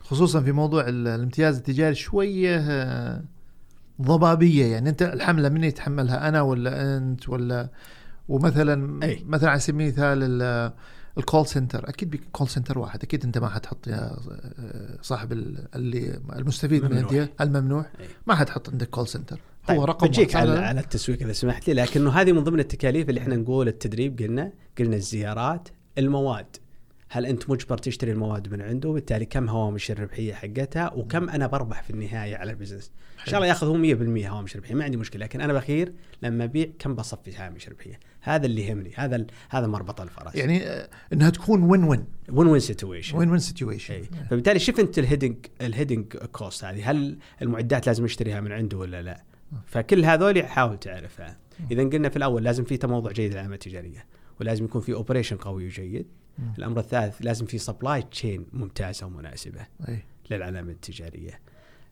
خصوصا 0.00 0.40
في 0.42 0.52
موضوع 0.52 0.88
ال- 0.88 1.08
الامتياز 1.08 1.56
التجاري 1.56 1.94
شوية 1.94 2.58
ضبابية 4.00 4.66
يعني 4.66 4.88
أنت 4.90 5.02
الحملة 5.02 5.48
من 5.48 5.64
يتحملها 5.64 6.28
أنا 6.28 6.40
ولا 6.42 6.96
أنت 6.96 7.28
ولا 7.28 7.68
ومثلا 8.28 9.04
أي. 9.04 9.24
مثلا 9.26 9.50
على 9.50 9.60
سبيل 9.60 9.86
المثال 9.86 10.22
ال- 10.22 10.72
ال 11.18 11.24
call 11.24 11.46
center 11.46 11.88
أكيد 11.88 12.10
بيكون 12.10 12.28
call 12.32 12.48
center 12.48 12.78
واحد 12.78 13.02
أكيد 13.02 13.24
أنت 13.24 13.38
ما 13.38 13.48
حتحط 13.48 13.86
يا 13.86 13.94
آه، 13.96 14.98
صاحب 15.02 15.32
ال- 15.32 15.68
اللي 15.74 16.20
المستفيد 16.36 16.84
من. 16.84 16.92
الامتياز 16.92 17.28
الممنوع 17.40 17.80
أي. 18.00 18.06
ما 18.26 18.34
حتحط 18.34 18.70
عندك 18.70 18.88
call 18.90 19.08
center 19.08 19.40
طيب 19.68 19.78
هو 19.78 19.84
رقم 19.84 20.06
بجيك. 20.06 20.36
على, 20.36 20.58
على 20.58 20.80
التسويق 20.80 21.22
إذا 21.22 21.32
سمحت 21.32 21.68
لي 21.68 21.82
لكنه 21.82 22.10
هذه 22.10 22.32
من 22.32 22.44
ضمن 22.44 22.60
التكاليف 22.60 23.08
اللي 23.08 23.20
إحنا 23.20 23.36
نقول 23.36 23.68
التدريب 23.68 24.18
قلنا 24.22 24.52
قلنا 24.78 24.96
الزيارات 24.96 25.68
المواد 25.98 26.56
هل 27.12 27.26
أنت 27.26 27.50
مجبر 27.50 27.78
تشتري 27.78 28.12
المواد 28.12 28.52
من 28.52 28.62
عنده؟ 28.62 28.88
وبالتالي 28.88 29.24
كم 29.24 29.48
هوامش 29.48 29.90
الربحية 29.90 30.34
حقتها؟ 30.34 30.92
وكم 30.94 31.28
أنا 31.28 31.46
بربح 31.46 31.82
في 31.82 31.90
النهاية 31.90 32.36
على 32.36 32.50
ال 32.50 32.54
business. 32.54 32.92
إن 33.20 33.26
شاء 33.26 33.34
الله 33.36 33.46
ياخذ 33.46 33.66
هو 33.66 34.24
100% 34.24 34.26
هوامش 34.26 34.56
ربحية 34.56 34.74
ما 34.74 34.84
عندي 34.84 34.96
مشكلة. 34.96 35.24
لكن 35.24 35.40
أنا 35.40 35.52
بالاخير 35.52 35.92
لما 36.22 36.44
أبيع 36.44 36.66
كم 36.78 36.94
بصفي 36.94 37.36
هامش 37.36 37.68
ربحية؟ 37.68 38.00
هذا 38.20 38.46
اللي 38.46 38.66
يهمني 38.66 38.92
هذا 38.94 39.26
هذا 39.50 39.66
مربط 39.66 40.00
الفرس. 40.00 40.34
يعني 40.34 40.66
آه، 40.66 40.88
إنها 41.12 41.30
تكون 41.30 41.62
win 41.62 41.84
win 41.84 42.04
win 42.28 42.46
win 42.48 42.60
situation 42.60 43.18
win 43.18 43.30
win 43.30 43.38
situation 43.38 44.02
فبالتالي 44.30 44.58
شوف 44.58 44.80
أنت 44.80 44.98
ال 44.98 45.03
hidden 45.03 45.36
ال 45.60 45.68
hidden 45.68 46.16
cost 46.16 46.64
هذه. 46.64 46.90
هل 46.90 47.18
المعدات 47.42 47.86
لازم 47.86 48.04
أشتريها 48.04 48.40
من 48.40 48.52
عنده 48.52 48.78
ولا 48.78 49.02
لا؟ 49.02 49.22
فكل 49.66 50.04
هذول 50.04 50.46
حاول 50.46 50.78
تعرفها. 50.78 51.36
إذا 51.70 51.82
قلنا 51.82 52.08
في 52.08 52.16
الأول 52.16 52.44
لازم 52.44 52.64
في 52.64 52.76
تموضع 52.76 53.12
جيد 53.12 53.32
للعلامه 53.32 53.54
التجارية 53.54 54.06
ولازم 54.40 54.64
يكون 54.64 54.80
في 54.80 54.92
operation 54.92 55.36
قوي 55.36 55.66
وجيد. 55.66 56.19
مم. 56.40 56.52
الأمر 56.58 56.78
الثالث 56.78 57.16
لازم 57.20 57.46
في 57.46 57.58
supply 57.58 58.02
chain 58.02 58.46
ممتازه 58.52 59.06
ومناسبه 59.06 59.66
للعلامة 60.30 60.70
التجارية 60.70 61.40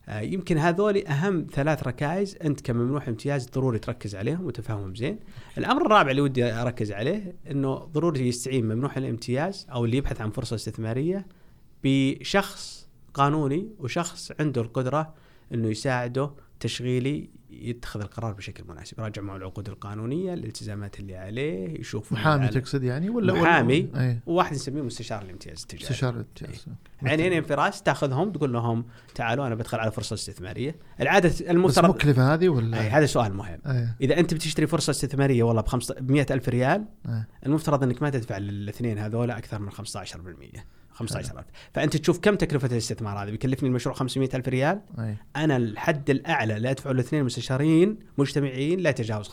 آه، 0.09 0.19
يمكن 0.19 0.57
هذول 0.57 1.07
أهم 1.07 1.47
ثلاث 1.51 1.87
ركائز 1.87 2.37
أنت 2.43 2.61
كممنوح 2.61 3.07
امتياز 3.07 3.49
ضروري 3.49 3.79
تركز 3.79 4.15
عليهم 4.15 4.45
وتفهمهم 4.45 4.95
زين. 4.95 5.19
الأمر 5.57 5.85
الرابع 5.85 6.11
اللي 6.11 6.21
ودي 6.21 6.53
أركز 6.53 6.91
عليه 6.91 7.35
إنه 7.51 7.75
ضروري 7.75 8.27
يستعين 8.27 8.65
ممنوح 8.65 8.97
الامتياز 8.97 9.67
أو 9.71 9.85
اللي 9.85 9.97
يبحث 9.97 10.21
عن 10.21 10.29
فرصة 10.29 10.55
استثمارية 10.55 11.25
بشخص 11.83 12.87
قانوني 13.13 13.69
وشخص 13.79 14.31
عنده 14.39 14.61
القدرة 14.61 15.13
إنه 15.53 15.67
يساعده 15.67 16.31
تشغيلي 16.59 17.29
يتخذ 17.51 18.01
القرار 18.01 18.33
بشكل 18.33 18.63
مناسب، 18.67 18.99
يراجع 18.99 19.21
معه 19.21 19.35
العقود 19.37 19.69
القانونية، 19.69 20.33
الالتزامات 20.33 20.99
اللي 20.99 21.15
عليه، 21.15 21.79
يشوف 21.79 22.11
محامي 22.11 22.47
على- 22.47 22.53
تقصد 22.53 22.83
يعني 22.83 23.09
ولا 23.09 23.33
ولا- 23.33 23.41
محامي 23.41 23.89
أي. 23.95 24.19
وواحد 24.25 24.53
نسميه 24.55 24.81
مستشار 24.81 25.21
الامتياز 25.21 25.61
التجاري. 25.61 25.83
استشارة 25.83 26.15
امتياز 26.17 26.65
عينين 27.03 27.43
في 27.43 27.53
راس 27.53 27.81
تاخذهم 27.83 28.31
تقول 28.31 28.53
لهم 28.53 28.85
تعالوا 29.15 29.47
أنا 29.47 29.55
بدخل 29.55 29.77
على 29.79 29.91
فرصة 29.91 30.13
استثمارية. 30.13 30.75
العادة 31.01 31.29
بس 31.29 31.41
المفترض 31.41 31.89
مكلفة 31.89 32.33
هذه 32.33 32.49
ولا؟ 32.49 32.79
أي 32.81 32.87
هذا 32.89 33.05
سؤال 33.05 33.33
مهم. 33.33 33.59
اي 33.67 33.87
إذا 34.01 34.19
أنت 34.19 34.33
بتشتري 34.33 34.67
فرصة 34.67 34.91
استثمارية 34.91 35.43
والله 35.43 35.63
ب 35.99 36.11
100 36.11 36.25
ألف 36.31 36.49
ريال 36.49 36.85
اي 37.09 37.23
المفترض 37.45 37.83
إنك 37.83 38.01
ما 38.01 38.09
تدفع 38.09 38.37
للاثنين 38.37 38.97
هذول 38.97 39.31
أكثر 39.31 39.59
من 39.59 39.71
15% 39.71 40.65
15000 40.99 41.45
فأنت 41.73 41.97
تشوف 41.97 42.19
كم 42.19 42.35
تكلفة 42.35 42.67
الاستثمار 42.67 43.23
هذا 43.23 43.31
بيكلفني 43.31 43.69
المشروع 43.69 43.95
500 43.95 44.29
ألف 44.33 44.47
ريال. 44.47 44.81
أي. 44.99 45.15
أنا 45.35 45.57
الحد 45.57 46.09
الأعلى 46.09 46.57
اللي 46.57 46.71
ادفعه 46.71 46.91
الاثنين 46.91 47.23
مستشارين 47.23 47.99
مجتمعين 48.17 48.79
لا 48.79 48.89
يتجاوز 48.89 49.27
15% 49.27 49.31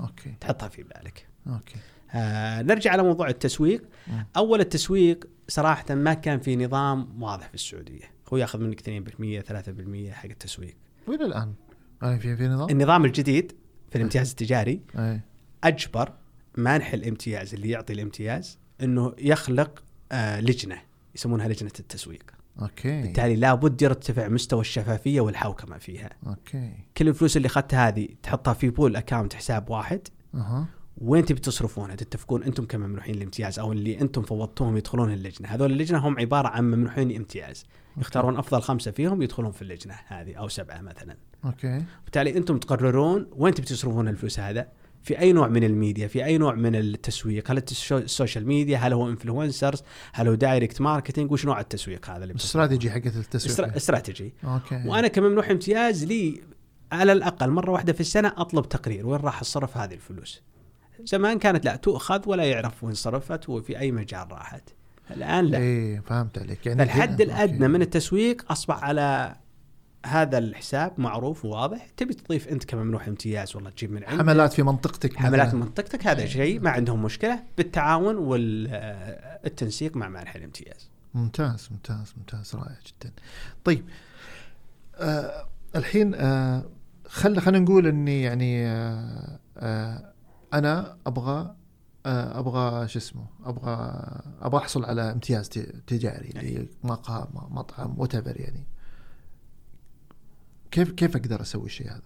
أوكي. 0.00 0.34
تحطها 0.40 0.68
في 0.68 0.82
بالك. 0.82 1.26
أوكي. 1.46 1.76
آه 2.14 2.62
نرجع 2.62 2.92
على 2.92 3.02
موضوع 3.02 3.28
التسويق. 3.28 3.82
مم. 4.08 4.26
أول 4.36 4.60
التسويق 4.60 5.28
صراحة 5.48 5.94
ما 5.94 6.14
كان 6.14 6.40
في 6.40 6.56
نظام 6.56 7.22
واضح 7.22 7.48
في 7.48 7.54
السعودية. 7.54 8.10
هو 8.32 8.36
ياخذ 8.36 8.60
منك 8.60 8.80
2% 8.80 9.40
3% 9.40 10.12
حق 10.12 10.28
التسويق. 10.28 10.76
وإلى 11.06 11.24
الآن 11.24 11.54
يعني 12.02 12.20
في 12.20 12.36
في 12.36 12.48
نظام؟ 12.48 12.70
النظام 12.70 13.04
الجديد 13.04 13.52
في 13.90 13.96
الامتياز 13.96 14.30
التجاري 14.30 14.80
أي. 14.98 15.20
أجبر 15.64 16.12
مانح 16.56 16.92
الامتياز 16.92 17.54
اللي 17.54 17.70
يعطي 17.70 17.92
الامتياز 17.92 18.58
إنه 18.82 19.14
يخلق 19.18 19.82
لجنة 20.12 20.78
يسمونها 21.14 21.48
لجنة 21.48 21.72
التسويق. 21.80 22.22
أوكي. 22.62 23.02
بالتالي 23.02 23.36
لابد 23.36 23.82
يرتفع 23.82 24.28
مستوى 24.28 24.60
الشفافية 24.60 25.20
والحوكمة 25.20 25.78
فيها. 25.78 26.10
أوكي. 26.26 26.72
كل 26.96 27.08
الفلوس 27.08 27.36
اللي 27.36 27.46
أخذتها 27.46 27.88
هذه 27.88 28.08
تحطها 28.22 28.54
في 28.54 28.70
pool 28.70 28.96
account 28.96 29.34
حساب 29.34 29.70
واحد. 29.70 30.08
أها. 30.34 30.66
وين 30.98 31.24
تبي 31.24 31.40
تصرفونها 31.40 31.96
تتفقون 31.96 32.42
أنتم 32.42 32.64
كممنوحين 32.64 33.14
الامتياز 33.14 33.58
أو 33.58 33.72
اللي 33.72 34.00
أنتم 34.00 34.22
فوضتوهم 34.22 34.76
يدخلون 34.76 35.12
اللجنة. 35.12 35.48
هذول 35.48 35.72
اللجنة 35.72 35.98
هم 35.98 36.18
عبارة 36.18 36.48
عن 36.48 36.64
ممنوحين 36.64 37.16
امتياز. 37.16 37.64
يختارون 37.96 38.36
أفضل 38.36 38.62
خمسة 38.62 38.90
فيهم 38.90 39.22
يدخلون 39.22 39.52
في 39.52 39.62
اللجنة 39.62 39.94
هذه 40.06 40.34
أو 40.34 40.48
سبعة 40.48 40.80
مثلا. 40.80 41.16
أوكي. 41.44 41.84
بالتالي 42.04 42.36
أنتم 42.36 42.58
تقررون 42.58 43.26
وين 43.32 43.54
تبي 43.54 43.66
تصرفون 43.66 44.08
الفلوس 44.08 44.40
هذا؟ 44.40 44.68
في 45.08 45.18
أي 45.18 45.32
نوع 45.32 45.48
من 45.48 45.64
الميديا 45.64 46.08
في 46.08 46.24
أي 46.24 46.38
نوع 46.38 46.54
من 46.54 46.76
التسويق؟ 46.76 47.50
هل 47.50 47.62
ال 47.92 48.00
social 48.00 48.46
media 48.46 48.78
هل 48.78 48.92
هو 48.92 49.08
influencers 49.08 49.82
هل 50.12 50.28
هو 50.28 50.34
direct 50.34 50.80
marketing 50.80 51.32
وش 51.32 51.44
نوع 51.46 51.60
التسويق 51.60 52.10
هذا 52.10 52.22
اللي؟ 52.22 52.32
الاستراتيجي 52.34 52.90
حقت 52.90 53.06
التسويق. 53.06 53.54
استرا- 53.70 53.76
استراتيجي. 53.76 54.32
أوكي. 54.44 54.82
وأنا 54.86 55.08
كممنوح 55.08 55.50
امتياز 55.50 56.04
لي 56.04 56.40
على 56.92 57.12
الأقل 57.12 57.50
مرة 57.50 57.70
واحدة 57.70 57.92
في 57.92 58.00
السنة 58.00 58.32
أطلب 58.36 58.68
تقرير. 58.68 59.06
وين 59.06 59.20
راح 59.20 59.40
الصرف 59.40 59.76
هذه 59.76 59.94
الفلوس؟ 59.94 60.42
زمان 61.04 61.38
كانت 61.38 61.64
لا 61.64 61.76
تؤخذ 61.76 62.20
ولا 62.26 62.44
يعرف 62.44 62.84
وين 62.84 62.94
صرفت 62.94 63.48
وفي 63.48 63.78
أي 63.78 63.92
مجال 63.92 64.32
راحت. 64.32 64.70
الآن 65.10 65.44
لا. 65.44 65.58
إيه 65.58 66.00
فهمت 66.00 66.38
عليك. 66.38 66.66
يعني 66.66 66.78
فالحد 66.78 67.22
هنا- 67.22 67.34
الأدنى. 67.34 67.68
من 67.68 67.82
التسويق 67.82 68.52
أصبح 68.52 68.84
على 68.84 69.36
هذا 70.06 70.38
الحساب 70.38 70.92
معروف 71.00 71.44
وواضح. 71.44 71.86
تبي 71.96 72.14
تضيف 72.14 72.48
أنت 72.48 72.64
كممنوح 72.64 73.08
امتياز 73.08 73.56
والله 73.56 73.70
تجيب 73.70 73.92
من 73.92 74.04
عندك. 74.04 74.20
حملات 74.22 74.52
في 74.52 74.62
منطقتك 74.62 75.16
حملات 75.16 75.48
مثلاً. 75.48 75.60
منطقتك 75.60 76.06
هذا 76.06 76.26
شيء 76.26 76.60
ما 76.60 76.70
عندهم 76.70 77.02
مشكلة 77.02 77.42
بالتعاون 77.56 78.16
والتنسيق 78.16 79.96
مع 79.96 80.08
منح 80.08 80.34
الامتياز 80.34 80.90
ممتاز 81.14 81.68
ممتاز 81.70 82.14
ممتاز 82.16 82.54
رائع 82.54 82.76
جدا. 82.86 83.12
طيب 83.64 83.84
آه 84.96 85.48
الحين 85.76 86.14
آه 86.14 86.64
خل 87.06 87.40
خلينا 87.40 87.58
نقول 87.64 87.86
إني 87.86 88.22
يعني 88.22 88.66
آه 88.66 89.38
آه 89.58 90.12
أنا 90.54 90.96
أبغى 91.06 91.54
آه 92.06 92.38
أبغى 92.38 92.88
شو 92.88 92.98
اسمه 92.98 93.26
أبغى 93.44 94.02
أبغى 94.42 94.60
أحصل 94.60 94.84
على 94.84 95.12
امتياز 95.12 95.48
تجاري 95.86 96.28
اللي 96.28 96.68
مقهى 96.84 97.26
مطعم 97.34 97.94
وات 97.98 98.14
يعني. 98.14 98.66
كيف 100.70 100.90
كيف 100.92 101.16
أقدر 101.16 101.40
أسوي 101.40 101.66
الشيء 101.66 101.90
هذا؟ 101.90 102.02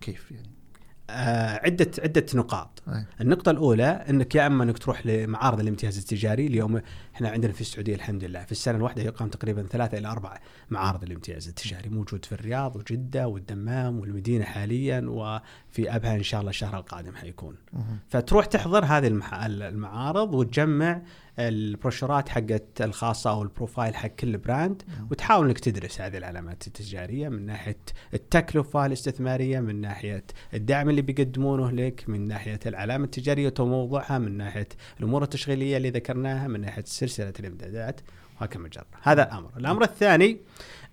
كيف 0.00 0.30
يعني؟ 0.30 0.50
آه 1.10 1.60
عده 1.64 1.90
عدة 1.98 2.26
نقاط 2.34 2.82
أي. 2.88 3.04
النقطة 3.20 3.50
الأولى 3.50 3.84
أنك 3.84 4.34
يا 4.34 4.46
أما 4.46 4.64
أنك 4.64 4.78
تروح 4.78 5.06
لمعارض 5.06 5.60
الامتياز 5.60 5.98
التجاري 5.98 6.46
اليوم 6.46 6.80
إحنا 7.14 7.28
عندنا 7.28 7.52
في 7.52 7.60
السعودية 7.60 7.94
الحمد 7.94 8.24
لله 8.24 8.44
في 8.44 8.52
السنة 8.52 8.76
الواحدة 8.76 9.02
يقام 9.02 9.28
تقريبا 9.28 9.62
ثلاثة 9.62 9.98
إلى 9.98 10.08
أربع 10.08 10.38
معارض 10.70 11.02
الامتياز 11.02 11.48
التجاري 11.48 11.88
موجود 11.88 12.24
في 12.24 12.32
الرياض 12.32 12.76
وجدة 12.76 13.28
والدمام 13.28 14.00
والمدينة 14.00 14.44
حاليا 14.44 15.00
وفي 15.08 15.96
أبها 15.96 16.16
إن 16.16 16.22
شاء 16.22 16.40
الله 16.40 16.50
الشهر 16.50 16.76
القادم 16.76 17.14
حيكون. 17.14 17.56
فتروح 18.08 18.46
تحضر 18.46 18.84
هذه 18.84 19.06
المعارض 19.32 20.34
وتجمع 20.34 21.02
البروشورات 21.38 22.28
حقت 22.28 22.80
الخاصة 22.80 23.30
أو 23.30 23.42
ال 23.42 23.48
profile 23.48 23.94
حق 23.94 24.08
كل 24.08 24.38
brand 24.38 24.82
وتحاول 25.10 25.46
إنك 25.46 25.58
تدرس 25.58 26.00
هذه 26.00 26.16
العلامات 26.16 26.66
التجارية 26.66 27.28
من 27.28 27.46
ناحية 27.46 27.78
التكلفة 28.14 28.86
الاستثمارية 28.86 29.60
من 29.60 29.80
ناحية 29.80 30.24
الدعم 30.54 30.90
اللي 30.90 31.02
بيقدمونه 31.02 31.70
لك 31.70 32.04
من 32.08 32.28
ناحية 32.28 32.60
العلامة 32.66 33.04
التجارية 33.04 33.54
وموضوعها 33.60 34.18
من 34.18 34.36
ناحية 34.36 34.68
الأمور 35.00 35.22
التشغيلية 35.22 35.76
اللي 35.76 35.90
ذكرناها 35.90 36.48
من 36.48 36.60
ناحية 36.60 36.84
سلسلة 36.86 37.32
الإمدادات. 37.40 38.00
وهكذا 38.40 38.62
مجرى 38.62 38.84
هذا 39.02 39.22
الأمر. 39.22 39.50
الأمر 39.56 39.82
الثاني 39.82 40.40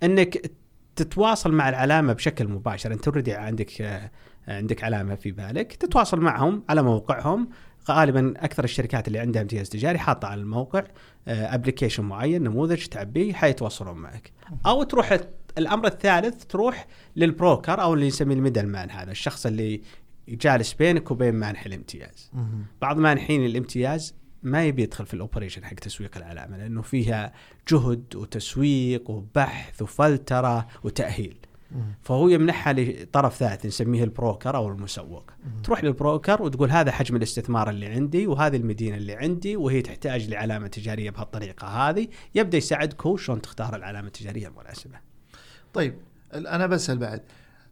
أنك 0.03 0.51
تتواصل 0.95 1.51
مع 1.51 1.69
العلامة 1.69 2.13
بشكل 2.13 2.47
مباشر. 2.47 2.93
أنت 2.93 3.07
اوريدي 3.07 3.33
عندك 3.33 3.81
آه، 3.81 4.11
عندك 4.47 4.83
علامة 4.83 5.15
في 5.15 5.31
بالك. 5.31 5.73
تتواصل 5.73 6.19
معهم 6.19 6.63
على 6.69 6.81
موقعهم. 6.81 7.49
غالبا 7.93 8.33
أكثر 8.37 8.63
الشركات 8.63 9.07
اللي 9.07 9.19
عندها 9.19 9.41
امتياز 9.41 9.69
تجاري 9.69 9.99
حاطة 9.99 10.27
على 10.27 10.41
الموقع 10.41 10.83
application 11.27 12.03
معين 12.03 12.43
نموذج 12.43 12.85
تعبيه 12.85 13.33
حيتواصلون 13.33 13.97
معك 13.97 14.31
أو 14.65 14.83
تروح 14.83 15.19
الأمر 15.57 15.87
الثالث 15.87 16.45
تروح 16.45 16.87
لل 17.15 17.32
broker 17.32 17.81
أو 17.81 17.93
اللي 17.93 18.07
نسميه 18.07 18.35
ال 18.35 18.40
middle 18.40 18.67
man 18.67 18.91
هذا 18.91 19.11
الشخص 19.11 19.45
اللي 19.45 19.81
جالس 20.27 20.73
بينك 20.73 21.11
وبين 21.11 21.35
مانح 21.35 21.65
الامتياز. 21.65 22.31
بعض 22.81 22.97
مانحين 22.97 23.45
الامتياز 23.45 24.15
ما 24.43 24.65
يبي 24.65 24.83
يدخل 24.83 25.05
في 25.05 25.13
ال 25.13 25.18
operation 25.18 25.65
حق 25.65 25.73
تسويق 25.73 26.17
العلامه 26.17 26.57
لأنه 26.57 26.81
فيها 26.81 27.33
جهد 27.71 28.15
وتسويق 28.15 29.09
وبحث 29.09 29.81
وفلترة 29.81 30.67
وتأهيل. 30.83 31.37
فهو 32.01 32.29
يمنحها 32.29 32.73
لطرف 32.73 33.35
ثالث 33.35 33.65
نسميه 33.65 34.03
ال 34.03 34.11
broker 34.11 34.55
أو 34.55 34.67
المسوق. 34.67 35.31
تروح 35.63 35.83
لل 35.83 35.98
broker 35.98 36.41
وتقول 36.41 36.71
هذا 36.71 36.91
حجم 36.91 37.15
الاستثمار 37.15 37.69
اللي 37.69 37.85
عندي 37.85 38.27
وهذه 38.27 38.55
المدينة 38.55 38.97
اللي 38.97 39.15
عندي 39.15 39.55
وهي 39.55 39.81
تحتاج 39.81 40.29
لعلامة 40.29 40.67
تجارية 40.67 41.09
بهالطريقة 41.09 41.67
هذه 41.67 42.07
يبدأ 42.35 42.57
يساعدك 42.57 43.05
هو 43.05 43.17
شلون 43.17 43.41
تختار 43.41 43.75
العلامة 43.75 44.07
التجارية 44.07 44.47
المناسبة. 44.47 44.99
طيب 45.73 45.95
أنا 46.33 46.67
بسأل 46.67 46.97
بعد 46.97 47.21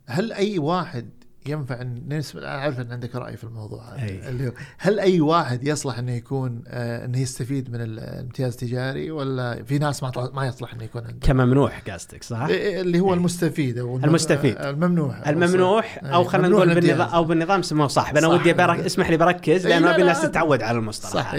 هل 0.06 0.34
أي 0.34 0.60
واحد 0.60 1.10
ينفع 1.50 1.82
أن 1.82 2.04
نسبة 2.08 2.42
أنا 2.42 2.50
عارف 2.50 2.80
أن 2.80 2.92
عندك 2.92 3.16
رأي 3.16 3.38
في 3.38 3.44
الموضوع 3.44 3.84
هذا 3.96 4.04
أي. 4.04 4.30
اللي 4.30 4.48
هو 4.48 4.52
هل 4.78 5.00
أي 5.00 5.22
واحد 5.22 5.68
يصلح 5.68 5.98
أنه 6.00 6.12
يكون 6.12 6.64
آه 6.68 7.06
أنه 7.06 7.20
يستفيد 7.20 7.72
من 7.72 7.82
الامتياز 7.82 8.54
التجاري 8.54 9.12
ولا 9.12 9.64
في 9.64 9.78
ناس 9.80 10.04
ما 10.04 10.12
ما 10.34 10.46
يصلح 10.48 10.74
أنه 10.74 10.84
يكون 10.84 11.02
عنده 11.06 11.28
كممنوح 11.28 11.82
قصدك 11.90 12.24
صح؟ 12.24 12.48
إيه- 12.48 12.50
إيه 12.52 12.82
اللي 12.82 13.00
هو 13.00 13.14
المستفيد 13.14 13.78
أو 13.78 13.96
الم- 13.98 14.06
المستفيد. 14.06 14.56
الممنوح 14.58 15.28
الممنوح 15.28 16.00
أو 16.04 16.22
أي، 16.22 16.28
خلينا 16.28 16.48
نقول 16.48 16.76
بالنظام. 16.76 17.08
أو 17.10 17.24
بالنظام 17.24 17.62
سموه 17.62 17.88
صاحب 17.88 18.18
أنا. 18.18 18.28
ودي 18.28 18.54
برك 18.54 18.80
اسمح 18.80 19.10
لي 19.10 19.18
بركز 19.18 19.66
إي، 19.66 19.72
لأنه 19.74 19.86
لا، 19.86 19.94
أبي 19.94 20.02
الناس 20.02 20.22
تتعود 20.22 20.64
على 20.64 20.78
المصطلح 20.78 21.12
صح 21.14 21.34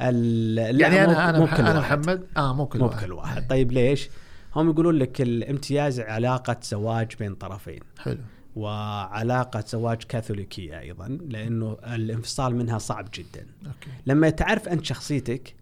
ال- 0.00 0.80
يعني 0.80 1.04
أنا 1.04 1.12
مو- 1.12 1.18
أنا 1.20 1.38
مو 1.38 1.46
كل 1.46 1.52
أنا 1.62 1.78
واحد. 1.78 1.98
محمد 1.98 2.26
آه 2.36 2.54
مو 2.54 2.66
كل 2.66 2.78
مو 2.78 2.86
واحد 2.86 2.98
بكل 3.02 3.12
واحد 3.12 3.42
أي. 3.42 3.48
طيب 3.48 3.72
ليش؟ 3.72 4.10
هم 4.56 4.70
يقولون 4.70 4.94
لك 4.94 5.20
الامتياز 5.20 6.00
علاقة 6.00 6.56
زواج 6.62 7.06
بين 7.18 7.34
طرفين 7.34 7.80
حلو 7.98 8.18
وعلاقة 8.56 9.64
زواج 9.66 10.02
كاثوليكية 10.02 10.80
أيضا 10.80 11.08
لأنه 11.08 11.76
الانفصال 11.94 12.56
منها 12.56 12.78
صعب 12.78 13.08
جدا. 13.14 13.46
أوكي. 13.66 13.90
لما 14.06 14.30
تعرف 14.30 14.68
أنت 14.68 14.84
شخصيتك 14.84 15.54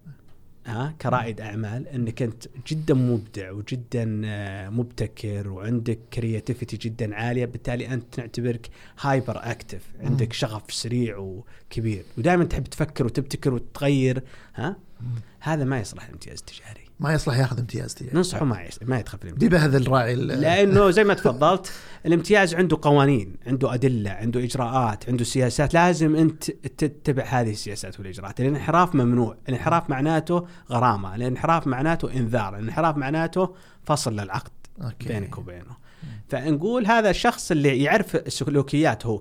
ها 0.67 0.95
كرائد 1.03 1.41
أعمال 1.41 1.89
أنك 1.89 2.23
أنت 2.23 2.45
جدا 2.67 2.95
مبدع 2.95 3.51
وجدا 3.51 4.23
آه، 4.25 4.69
مبتكر 4.69 5.49
وعندك 5.49 5.99
creativity 6.13 6.77
جدا 6.77 7.15
عالية 7.15 7.45
بالتالي 7.45 7.95
أنت 7.95 8.21
نعتبرك 8.21 8.71
hyperactive 9.01 9.83
عندك 10.01 10.33
شغف 10.33 10.73
سريع 10.73 11.17
وكبير. 11.17 12.05
ودائما 12.19 12.45
تحب 12.45 12.65
تفكر 12.65 13.07
وتبتكر 13.07 13.55
وتغير 13.55 14.23
ها؟ 14.55 14.77
هذا 15.41 15.65
ما 15.65 15.81
يصلح 15.81 16.05
الامتياز 16.05 16.39
التجاري. 16.39 16.84
ما 17.01 17.13
يصلح 17.13 17.39
ياخذ 17.39 17.59
امتياز 17.59 17.95
تجاري 17.95 18.17
ننصحه 18.17 18.45
ما 18.45 18.69
ما 18.83 18.99
يدخل 18.99 19.19
في 19.19 19.25
الامتياز 19.25 19.49
دي 19.51 19.57
بهذا 19.57 19.79
الراعي 19.79 20.13
ال- 20.15 20.27
لأنه 20.27 20.91
زي 20.91 21.05
ما 21.05 21.15
تفضلت 21.15 21.73
الامتياز 22.07 22.55
عنده 22.55 22.79
قوانين 22.83 23.37
عنده 23.47 23.75
أدلة 23.75 24.11
عنده 24.11 24.45
إجراءات 24.45 25.09
عنده 25.09 25.25
سياسات. 25.25 25.75
لازم 25.75 26.17
أنت 26.17 26.51
تتبع 26.51 27.25
هذه 27.25 27.51
السياسات 27.51 28.01
والإجراءات. 28.01 28.41
الانحراف 28.41 28.95
ممنوع. 28.95 29.37
الانحراف 29.49 29.91
معناته 29.91 30.47
غرامة. 30.71 31.15
الانحراف 31.15 31.67
معناته 31.67 32.13
إنذار. 32.13 32.59
الانحراف 32.59 32.97
معناته 32.97 33.55
فصل 33.85 34.13
للعقد 34.13 34.51
أوكي. 34.83 35.09
بينك 35.09 35.39
وبينه. 35.39 35.85
فنقول 36.29 36.87
هذا 36.87 37.11
الشخص 37.11 37.51
اللي 37.51 37.83
يعرف 37.83 38.17
السلوكيات 38.17 39.07
هو 39.07 39.19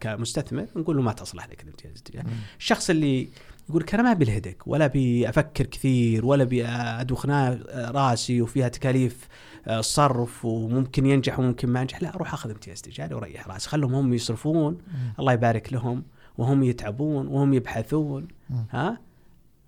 كمستثمر 0.00 0.66
نقول 0.76 0.96
له 0.96 1.02
ما 1.02 1.12
تصلح 1.12 1.48
لك 1.48 1.62
الامتياز 1.62 1.92
التجاري 1.96 2.26
الشخص 2.58 2.90
اللي 2.90 3.28
يقول 3.68 3.82
لك 3.82 3.94
أنا 3.94 4.02
ما 4.02 4.12
بالهدك 4.12 4.62
ولا 4.66 4.84
ابي 4.84 5.28
أفكر 5.28 5.66
كثير 5.66 6.26
ولا 6.26 6.42
ابي 6.42 6.66
ادوخ 6.66 7.26
نا- 7.26 7.58
راسي 7.94 8.42
وفيها 8.42 8.68
تكاليف 8.68 9.28
آه، 9.66 9.80
صرف 9.80 10.44
وممكن 10.44 11.06
ينجح 11.06 11.38
وممكن 11.38 11.68
ما 11.68 11.80
ينجح. 11.80 12.02
لا 12.02 12.14
أروح 12.14 12.34
أخذ 12.34 12.50
امتياز 12.50 12.80
تجاري 12.82 13.14
واريح 13.14 13.48
راسي 13.48 13.68
خلهم 13.68 13.94
هم 13.94 14.14
يصرفون. 14.14 14.78
الله 15.20 15.32
يبارك 15.32 15.72
لهم 15.72 16.02
وهم 16.38 16.62
يتعبون 16.62 17.26
وهم 17.26 17.54
يبحثون. 17.54 18.28
ها؟ 18.70 18.98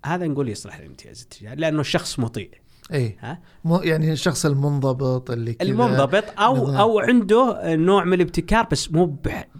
هذا 0.05 0.27
نقول 0.27 0.49
يصلح 0.49 0.75
الامتياز 0.77 1.21
التجاري 1.21 1.55
لأنه 1.61 1.81
الشخص 1.81 2.19
مطيع. 2.19 2.49
اي 2.93 3.17
ها؟ 3.19 3.39
مو 3.63 3.77
يعني 3.77 4.11
الشخص 4.11 4.45
المنضبط 4.45 5.31
اللي 5.31 5.53
كذا 5.53 5.69
المنضبط 5.69 6.23
أو 6.39 6.55
نظام. 6.57 6.75
أو 6.75 6.99
عنده 6.99 7.75
نوع 7.75 8.03
من 8.03 8.13
الابتكار 8.13 8.67
بس 8.71 8.91
مو 8.91 9.17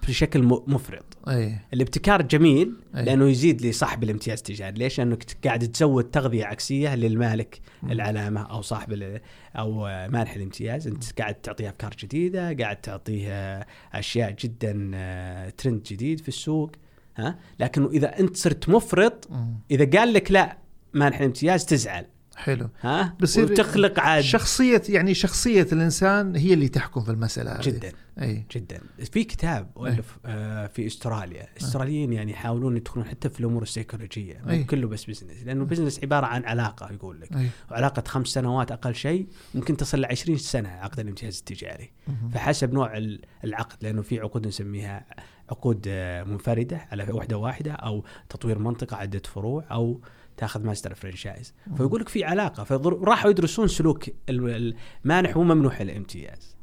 بشكل 0.07 0.43
م- 0.43 0.63
مفرط. 0.67 1.05
اي 1.29 1.55
الابتكار 1.73 2.21
جميل 2.21 2.73
أي. 2.97 3.05
لأنه 3.05 3.29
يزيد 3.29 3.61
لصاحب 3.65 4.03
الامتياز 4.03 4.37
التجاري 4.37 4.77
ليش؟ 4.79 4.97
لأنك 4.97 5.23
قاعد 5.45 5.71
تزود 5.71 6.03
تغذية 6.03 6.45
عكسية 6.45 6.95
للمالك 6.95 7.59
العلامة 7.83 8.41
أو 8.41 8.61
صاحب 8.61 9.19
أو 9.55 9.87
آه، 9.87 10.07
مانح 10.07 10.35
الامتياز. 10.35 10.87
أنت 10.87 11.19
قاعد 11.21 11.35
تعطيه 11.35 11.69
أفكار 11.69 11.93
جديدة 11.99 12.53
قاعد 12.53 12.81
تعطيه 12.81 13.27
آه، 13.29 13.65
أشياء 13.93 14.31
جدا 14.39 14.91
آه، 14.95 15.49
ترند 15.49 15.83
جديد 15.83 16.19
في 16.19 16.27
السوق 16.27 16.71
ها؟ 17.17 17.39
لكن 17.59 17.85
إذا 17.85 18.19
أنت 18.19 18.37
صرت 18.37 18.69
مفرط. 18.69 19.29
إذا 19.71 19.99
قال 19.99 20.13
لك 20.13 20.31
لا 20.31 20.57
مانح 20.93 21.17
الامتياز 21.19 21.65
تزعل. 21.65 22.05
حلو. 22.41 22.69
ها؟ 22.81 23.15
بصير 23.21 23.51
وتخلق 23.51 23.99
عاد 23.99 24.23
شخصية 24.23 24.81
يعني 24.89 25.13
شخصية 25.13 25.67
الإنسان 25.73 26.35
هي 26.35 26.53
اللي 26.53 26.67
تحكم 26.67 27.01
في 27.01 27.11
المسألة 27.11 27.51
هذه. 27.51 27.61
جدا. 27.61 27.91
أي. 28.21 28.45
جدا. 28.55 28.81
في 29.11 29.23
كتاب 29.23 29.69
ألف 29.85 30.17
آه 30.25 30.67
في 30.67 30.87
أستراليا. 30.87 31.47
الاستراليين 31.57 32.13
يعني 32.13 32.31
يحاولون 32.31 32.77
يدخلون 32.77 33.05
حتى 33.05 33.29
في 33.29 33.39
الأمور 33.39 33.61
السيكولوجية. 33.63 34.41
مو 34.45 34.65
كله 34.65 34.87
بس 34.87 35.05
business 35.05 35.43
لأنه 35.45 35.61
ال 35.61 35.65
business 35.65 35.99
عبارة 36.03 36.25
عن 36.25 36.43
علاقة 36.45 36.93
يقول 36.93 37.21
لك. 37.21 37.33
أي. 37.35 37.49
وعلاقة 37.71 38.03
خمس 38.07 38.27
سنوات 38.27 38.71
أقل 38.71 38.95
شيء 38.95 39.27
ممكن 39.55 39.77
تصل 39.77 40.01
ل 40.01 40.05
20 40.05 40.37
سنة 40.37 40.69
عقد 40.69 40.99
الامتياز 40.99 41.37
التجاري. 41.37 41.91
فحسب 42.33 42.73
نوع 42.73 42.97
ال- 42.97 43.21
العقد 43.43 43.77
لأنه 43.81 44.01
في 44.01 44.19
عقود 44.19 44.47
نسميها 44.47 45.05
عقود 45.49 45.85
آه، 45.87 46.23
منفردة 46.23 46.87
على 46.91 47.07
وحدة 47.11 47.37
واحدة 47.37 47.71
أو 47.71 48.03
تطوير 48.29 48.59
منطقة 48.59 48.97
عدة 48.97 49.21
فروع 49.25 49.65
أو 49.71 50.01
تاخذ 50.41 50.63
master 50.65 50.93
franchise 50.95 51.53
فيقول 51.77 52.01
لك 52.01 52.09
في 52.09 52.23
علاقة 52.23 52.63
فراحوا 52.63 53.29
يدرسون 53.29 53.67
سلوك 53.67 54.07
ال- 54.29 54.73
المانح 55.05 55.37
وممنوح 55.37 55.81
الامتياز? 55.81 56.55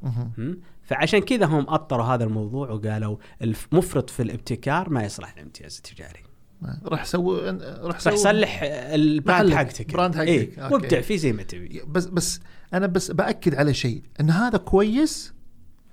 فعشان 0.83 1.21
كذا 1.21 1.47
هم 1.47 1.67
أطروا 1.69 2.05
هذا 2.05 2.25
الموضوع 2.25 2.71
وقالوا 2.71 3.17
المفرط 3.43 4.11
في 4.11 4.23
الابتكار 4.23 4.91
ما 4.91 5.05
يصلح 5.05 5.35
للامتياز 5.37 5.77
التجاري. 5.77 6.21
راح 6.85 7.05
سوي 7.05 7.51
راح 7.51 7.57
راح 7.83 8.01
سوي 8.01 8.13
يصلح 8.15 8.61
ال 8.63 8.78
brand 8.78 9.55
حقتك. 9.55 9.93
brand. 9.93 10.17
إيه 10.17 10.63
أوكي. 10.63 10.75
وابدع 10.75 11.01
فيه 11.01 11.17
زي 11.17 11.33
ما 11.33 11.43
تبي. 11.43 11.83
بس 11.87 12.05
بس 12.07 12.41
أنا 12.75 12.87
بس 12.87 13.11
بأكد 13.11 13.55
على 13.55 13.75
شيء 13.75 14.03
أن 14.21 14.31
هذا 14.31 14.59
كويس 14.59 15.35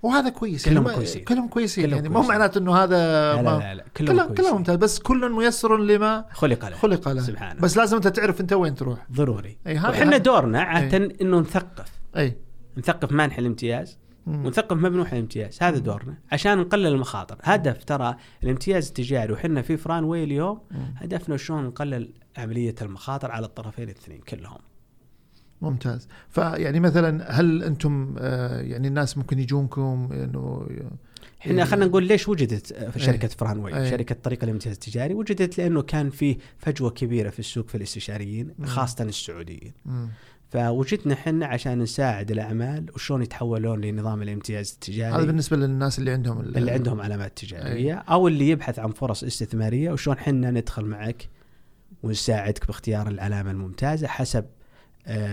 وهذا 0.06 0.30
كويس 0.30 0.70
كلهم 0.70 0.84
ما- 0.84 0.94
كويسين. 0.96 1.24
كلهم 1.24 1.48
كويسين 1.48 1.86
كلهم 1.86 1.96
يعني 1.96 2.10
مو. 2.10 2.22
معناته 2.22 2.58
إنه 2.58 2.76
هذا 2.76 3.34
لا 3.36 3.42
ما 3.42 3.50
لا 3.50 3.60
لا, 3.60 3.76
لا. 3.76 3.86
كلهم 3.98 4.12
كلهم 4.16 4.28
كويسين. 4.28 4.46
كلهم 4.46 4.58
ممتاز 4.58 4.76
بس 4.76 5.00
كل 5.00 5.32
ميسر 5.32 5.78
لما 5.78 6.26
خلق 6.32 6.66
له 6.70 6.76
خلق 6.76 7.10
له. 7.10 7.22
سبحانه. 7.22 7.62
بس 7.62 7.78
لازم 7.78 7.96
أنت 7.98 8.08
تعرف 8.08 8.42
أنت 8.42 8.54
وين 8.54 8.76
تروح. 8.76 9.00
ضروري. 9.12 9.58
هذا- 9.68 10.18
دورنا 10.18 10.62
عادة 10.62 11.10
إنه 11.22 11.40
نثقف. 11.40 11.92
إي. 12.18 12.38
نثقف 12.78 13.12
مانح 13.12 13.38
الامتياز. 13.38 13.98
ونثقف 14.28 14.78
ممنوح 14.78 15.14
الامتياز. 15.14 15.58
هذا 15.64 15.78
دورنا. 15.78 16.18
عشان 16.32 16.58
نقلل 16.58 16.86
المخاطر. 16.88 17.38
هدف 17.44 17.84
ترى 17.84 18.16
الامتياز 18.44 18.88
التجاري. 18.88 19.34
وحنا 19.34 19.62
في 19.62 19.78
فران 19.78 20.04
واي 20.04 20.24
اليوم 20.24 20.60
هدفنا 20.96 21.38
شلون 21.38 21.64
نقلل 21.66 22.10
عملية 22.38 22.76
المخاطر 22.82 23.32
على 23.32 23.46
الطرفين 23.46 23.84
الاثنين 23.84 24.20
كلهم. 24.22 24.58
ممتاز 25.62 26.08
فيعني 26.30 26.80
مثلا 26.80 27.32
هل 27.40 27.64
أنتم 27.64 28.16
آه، 28.20 28.62
يعني 28.62 28.88
الناس 28.88 29.18
ممكن 29.18 29.40
يجونكم 29.40 30.10
إنه 30.12 30.68
إحنا 31.42 31.66
خلينا 31.66 31.86
نقول 31.86 32.04
ليش 32.08 32.28
وجدت 32.28 32.68
في 32.74 32.98
إيه. 33.00 33.06
شركة 33.06 33.28
فران 33.28 33.58
واي 33.60 33.78
إيه. 33.84 33.90
شركة 33.90 34.16
طريق 34.24 34.44
الامتياز 34.44 34.74
التجاري 34.74 35.14
وجدت 35.14 35.58
لأنه 35.58 35.82
كان 35.82 36.10
في 36.10 36.38
فجوة 36.58 36.90
كبيرة 36.90 37.30
في 37.30 37.40
السوق 37.40 37.68
في 37.68 37.76
الاستشاريين 37.76 38.52
خاصة 38.64 39.04
السعوديين 39.04 39.74
مم. 39.86 40.10
فوجدنا 40.50 41.14
إحنا 41.14 41.46
عشان 41.46 41.80
نساعد 41.80 42.32
الأعمال 42.32 42.86
وشلون 42.96 43.22
يتحولون 43.22 43.82
لنظام 43.82 44.22
الامتياز 44.22 44.72
التجاري 44.74 45.16
هذا 45.16 45.26
بالنسبة 45.26 45.58
للناس 45.58 46.00
اللي 46.00 46.12
عندهم 46.12 46.40
ال- 46.40 46.58
اللي 46.58 46.72
عندهم 46.72 47.02
علامات 47.02 47.38
تجارية 47.38 47.94
أو 47.94 48.28
اللي 48.28 48.50
يبحث 48.50 48.80
عن 48.80 48.92
فرص 48.92 49.24
استثمارية 49.24 49.92
وشلون 49.92 50.18
حنا 50.18 50.52
ندخل 50.52 50.86
معك 50.86 51.30
ونساعدك 52.04 52.68
باختيار 52.68 53.08
العلامه 53.08 53.52
الممتازة 53.52 54.08
حسب 54.08 54.44
آه، 54.44 54.48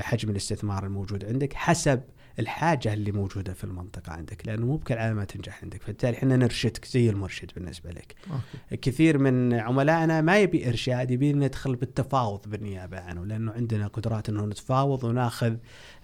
حجم 0.02 0.30
الاستثمار 0.30 0.86
الموجود 0.86 1.24
عندك 1.24 1.52
حسب 1.52 2.00
الحاجة 2.38 2.92
اللي 2.92 3.12
موجودة 3.12 3.52
في 3.52 3.64
المنطقة 3.64 4.12
عندك 4.12 4.46
لأنه 4.46 4.66
مو 4.66 4.76
بكل 4.76 4.94
علامه 4.94 5.24
تنجح 5.24 5.62
عندك. 5.62 5.82
فبالتالي 5.82 6.16
إحنا 6.16 6.36
نرشدك 6.36 6.84
زي 6.84 7.10
المرشد 7.10 7.50
بالنسبة 7.56 7.90
لك. 7.90 8.14
أوكي. 8.30 8.76
كثير 8.76 9.18
من 9.18 9.54
عملائنا 9.54 10.20
ما 10.20 10.38
يبي 10.38 10.68
إرشاد 10.68 11.10
يبي 11.10 11.32
ندخل 11.32 11.76
بالتفاوض 11.76 12.40
بالنيابة 12.48 13.00
عنه 13.00 13.26
لأنه 13.26 13.52
عندنا 13.52 13.86
قدرات 13.86 14.28
إنه 14.28 14.46
نتفاوض 14.46 15.04
وناخذ 15.04 15.54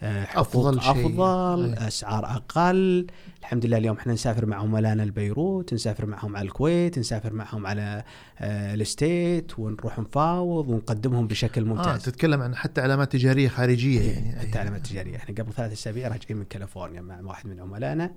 آه، 0.03 0.25
حقوق 0.25 0.67
أفضل 0.67 0.83
شيء. 0.83 0.91
أفضل 0.91 1.75
أي. 1.75 1.89
أسعار 1.89 2.25
أقل. 2.27 3.07
الحمد 3.41 3.67
لله 3.67 3.79
اليوم 3.79 3.97
إحنا 3.97 4.13
نسافر 4.13 4.47
مع 4.47 4.57
عملائنا 4.57 5.03
لبيروت 5.03 5.75
نسافر 5.75 6.07
معهم 6.07 6.37
على 6.37 6.45
الكويت 6.47 6.99
نسافر 6.99 7.33
معهم 7.33 7.67
على 7.67 8.05
آه، 8.39 8.75
ال 8.75 8.87
States 8.87 9.59
ونروح 9.59 9.99
نفاوض 9.99 10.69
ونقدمهم 10.69 11.27
بشكل 11.27 11.61
آه 11.63 11.65
ممتاز. 11.67 12.03
تتكلم 12.05 12.43
عن 12.43 12.57
حتى 12.57 12.81
علامات 12.81 13.13
تجارية 13.13 13.49
خارجية 13.49 14.01
يعني. 14.01 14.39
حتى 14.41 14.59
علامات 14.59 14.87
تجارية. 14.87 15.17
إحنا 15.17 15.35
قبل 15.35 15.53
ثلاث 15.53 15.73
أسابيع 15.73 16.09
راجعين 16.19 16.39
من 16.39 16.45
كاليفورنيا 16.45 17.01
مع 17.01 17.21
واحد 17.21 17.47
من 17.47 17.61
عملائنا. 17.61 18.11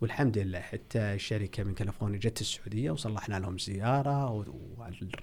والحمد 0.00 0.38
لله 0.38 0.60
حتى 0.60 0.98
الشركة 0.98 1.64
من 1.64 1.74
كاليفورنيا 1.74 2.18
جت 2.18 2.40
السعودية 2.40 2.90
وصلحنا 2.90 3.40
لهم 3.40 3.58
زيارة 3.58 4.44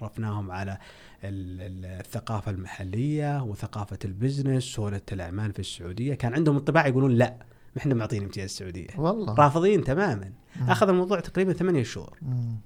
وعرفناهم 0.00 0.50
على 0.50 0.78
ال- 1.24 1.60
ال- 1.60 2.00
الثقافة 2.00 2.50
المحلية 2.50 3.42
وثقافة 3.42 3.98
البزنس 4.04 4.62
سهولة 4.64 5.00
الأعمال 5.12 5.52
في 5.52 5.58
السعودية. 5.58 6.14
كان 6.14 6.34
عندهم 6.34 6.56
انطباع 6.56 6.86
يقولون 6.86 7.10
لا 7.10 7.36
ما 7.76 7.82
إحنا 7.82 7.94
معطين 7.94 8.22
امتياز 8.22 8.44
السعودية. 8.44 8.88
والله. 8.96 9.34
رافضين 9.34 9.84
تماما. 9.84 10.32
أخذ 10.68 10.88
الموضوع 10.88 11.20
تقريبا 11.20 11.52
ثمانية 11.52 11.82
شهور. 11.82 12.18
مم. 12.22 12.56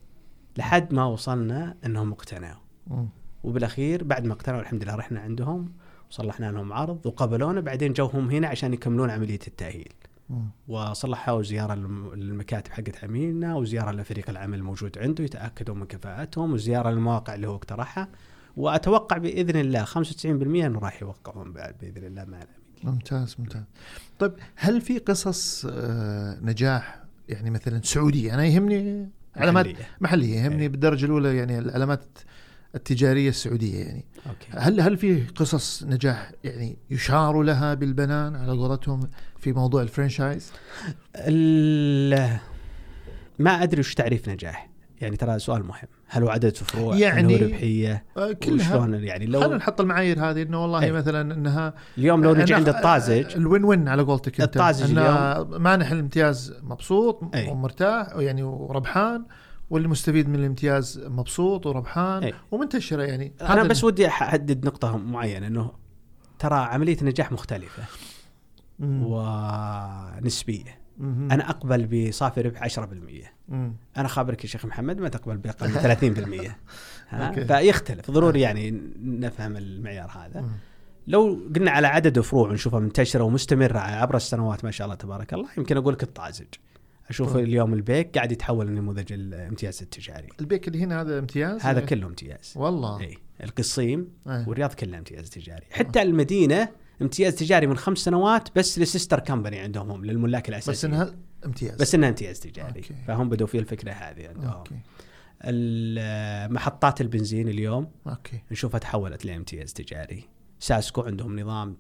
لحد 0.59 0.94
ما 0.94 1.05
وصلنا 1.05 1.77
إنهم 1.87 2.12
اقتنعوا. 2.12 2.61
وبالأخير 3.44 4.05
بعد 4.05 4.25
ما 4.25 4.33
اقتنعوا 4.33 4.61
الحمد 4.61 4.83
لله 4.85 4.94
رحنا 4.94 5.20
عندهم. 5.20 5.72
وصلحنا 6.12 6.53
لهم 6.53 6.72
عرض 6.72 7.07
وقبلونا 7.07 7.61
بعدين 7.61 7.92
جوهم 7.92 8.31
هنا 8.31 8.48
عشان 8.48 8.72
يكملون 8.72 9.11
عملية 9.11 9.38
التأهيل. 9.48 9.92
وصلحوا 10.68 11.42
زياره 11.42 11.75
للم- 11.75 12.14
للمكاتب 12.14 12.72
حقت 12.72 13.05
عميلنا 13.05 13.55
وزيارة 13.57 13.90
لفريق 13.92 14.31
العمل 14.31 14.59
الموجود 14.59 14.98
عنده 14.98 15.25
يتأكدوا 15.25 15.75
من 15.75 15.85
كفاءتهم 15.87 16.53
وزيارة 16.53 16.90
للمواقع 16.90 17.35
اللي 17.35 17.46
هو 17.48 17.55
اقترحها 17.55 18.09
وأتوقع 18.57 19.18
بإذن 19.18 19.61
الله 19.61 19.85
95% 19.85 20.27
إنه 20.27 20.79
راح 20.79 21.03
يوقعون 21.03 21.53
بعد 21.53 21.75
بإذن 21.81 22.05
الله 22.07 22.25
مع 22.25 22.37
العميل. 22.38 22.57
ممتاز 22.85 23.37
ممتاز 23.38 23.62
طيب 24.18 24.33
هل 24.57 24.81
في 24.81 24.98
قصص 24.98 25.66
آه، 25.70 26.38
نجاح 26.42 27.03
يعني 27.29 27.51
مثلا 27.51 27.81
سعودية 27.85 28.35
أنا 28.35 28.44
يهمني 28.44 29.09
علامات 29.37 29.66
محلية. 29.66 29.87
محلية 30.01 30.37
يهمني 30.40 30.62
إيه. 30.62 30.68
بالدرجة 30.68 31.05
الأولى 31.05 31.37
يعني 31.37 31.59
العلامات 31.59 32.05
التجارية 32.75 33.29
السعودية 33.29 33.85
يعني. 33.85 34.05
أوكي. 34.27 34.47
هل 34.51 34.81
هل 34.81 34.97
في 34.97 35.23
قصص 35.27 35.83
نجاح 35.83 36.33
يعني 36.45 36.77
يشار 36.91 37.43
لها 37.43 37.75
بالبنان 37.75 38.37
على 38.37 38.53
قولتهم 38.53 39.01
في 39.39 39.53
موضوع 39.53 39.83
الفرنشايز؟ 39.83 40.53
ال- 41.17 42.39
ما 43.39 43.63
أدري 43.63 43.81
وش 43.81 43.95
تعريف 43.95 44.29
نجاح. 44.29 44.69
يعني 45.01 45.17
ترى 45.17 45.39
سؤال 45.39 45.65
مهم. 45.67 45.89
هل 46.09 46.23
هو 46.23 46.29
عدد 46.29 46.57
فروع؟ 46.57 46.97
يعني- 46.97 47.37
هل 47.37 47.43
هو 47.43 47.49
ربحية؟ 47.49 48.05
آه، 48.17 48.33
كلها. 48.33 48.87
يعني 48.97 49.27
خلينا 49.27 49.45
لو 49.45 49.55
نحط 49.55 49.81
المعايير 49.81 50.21
هذه 50.31 50.43
إنه 50.43 50.63
والله 50.63 50.83
إيه. 50.83 50.93
مثلا 50.93 51.35
إنها 51.35 51.75
اليوم 51.99 52.25
لو 52.25 52.35
نجي 52.35 52.55
عند 52.55 52.69
الطازج. 52.69 53.37
الوين 53.37 53.65
وين 53.65 53.89
على 53.89 54.03
قولتك 54.03 54.41
أنت. 54.41 54.57
الطازج 54.57 54.91
إنه 54.99 55.45
مانح 55.59 55.91
الامتياز 55.91 56.55
مبسوط 56.63 57.21
أي. 57.35 57.49
ومرتاح 57.49 58.07
يعني 58.17 58.43
وربحان. 58.43 59.25
واللي 59.70 59.88
مستفيد 59.88 60.29
من 60.29 60.35
الامتياز 60.35 61.01
مبسوط 61.07 61.66
وربحان 61.66 62.22
أي. 62.22 62.35
ومنتشرة 62.51 63.03
يعني 63.03 63.33
أنا 63.40 63.62
بس 63.62 63.85
ودي 63.85 64.07
أحدد 64.07 64.66
نقطة 64.66 64.96
معينة 64.96 65.46
إنه 65.46 65.72
ترى 66.38 66.55
عملية 66.55 66.96
النجاح 67.01 67.33
مختلفة 67.33 67.83
مم. 68.79 69.03
ونسبية 69.07 70.79
مم. 70.98 71.29
أنا 71.33 71.51
أقبل 71.51 72.09
بصافي 72.09 72.40
ربح 72.40 72.68
10% 72.68 72.81
مم. 73.48 73.75
أنا 73.96 74.09
خابرك 74.09 74.44
يا 74.44 74.48
شيخ 74.48 74.66
محمد 74.66 74.98
ما 74.98 75.09
تقبل 75.09 75.37
بأقل 75.37 75.68
من 75.68 75.75
30% 75.75 75.85
أوكي. 76.35 76.53
ها 77.09 77.44
فيختلف 77.44 78.11
ضروري 78.11 78.40
يعني 78.40 78.83
نفهم 79.03 79.57
المعيار 79.57 80.11
هذا 80.11 80.40
مم. 80.40 80.48
لو 81.07 81.38
قلنا 81.55 81.70
على 81.70 81.87
عدد 81.87 82.20
فروع 82.20 82.48
ونشوفها 82.48 82.81
منتشرة 82.81 83.25
ومستمرة 83.25 83.79
عبر 83.79 84.16
السنوات 84.16 84.64
ما 84.64 84.70
شاء 84.70 84.85
الله 84.85 84.96
تبارك 84.96 85.35
الله 85.35 85.48
يمكن 85.59 85.77
أقول 85.77 85.94
لك 85.94 86.03
الطازج 86.03 86.46
أشوف 87.11 87.33
طيب. 87.33 87.45
اليوم 87.45 87.75
البيك 87.75 88.15
قاعد 88.15 88.33
يتحول 88.33 88.67
لنموذج 88.67 89.12
الامتياز 89.12 89.83
التجاري. 89.83 90.29
البيك 90.41 90.69
اللي 90.69 90.83
هنا 90.83 91.01
هذا 91.01 91.19
امتياز؟ 91.19 91.61
هذا 91.62 91.81
كله 91.81 92.07
امتياز. 92.07 92.53
والله. 92.57 93.01
اي 93.01 93.17
القصيم 93.43 94.09
أي. 94.29 94.45
والرياض 94.47 94.75
كلها 94.75 94.99
امتياز 94.99 95.31
تجاري. 95.31 95.67
حتى 95.71 96.03
المدينة 96.03 96.69
امتياز 97.03 97.35
تجاري 97.35 97.67
من 97.67 97.77
خمس 97.77 97.99
سنوات 97.99 98.49
بس 98.59 98.79
ل 98.79 98.85
sister 98.85 99.21
company 99.21 99.59
عندهم 99.59 99.91
هم 99.91 100.05
للملاك 100.05 100.49
الاساسيين 100.49 100.93
بس 100.93 101.01
إنها 101.01 101.15
امتياز. 101.47 101.81
بس 101.81 101.95
إنها 101.95 102.09
امتياز 102.09 102.41
تجاري. 102.41 102.69
أوكي. 102.81 102.95
فهم 103.07 103.29
بدوا 103.29 103.47
في 103.47 103.59
الفكرة 103.59 103.93
هذه 103.93 104.29
عندهم. 104.29 104.53
أوكي. 104.53 104.75
ال- 105.45 106.53
محطات 106.53 107.01
البنزين 107.01 107.49
اليوم 107.49 107.91
أوكي. 108.07 108.41
نشوفها 108.51 108.79
تحولت 108.79 109.25
لامتياز 109.25 109.73
تجاري. 109.73 110.25
ساسكو 110.61 111.03
عندهم 111.03 111.41
نظام 111.41 111.77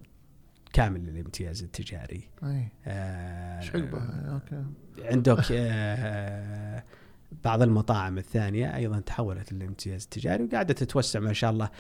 كامل 0.72 1.06
للامتياز 1.06 1.62
التجاري. 1.62 2.28
إي. 2.44 2.68
آه، 2.86 3.58
إيش 3.58 3.76
عقبها 3.76 4.32
أوكي. 4.34 4.64
عندك 4.98 5.44
آه، 5.52 6.84
بعض 7.44 7.62
المطاعم 7.62 8.18
الثانية 8.18 8.76
أيضا 8.76 9.00
تحولت 9.00 9.52
للامتياز 9.52 10.02
التجاري 10.02 10.44
وقاعدة 10.44 10.74
تتوسع 10.74 11.20
ما 11.20 11.32
شاء 11.32 11.50
الله. 11.50 11.70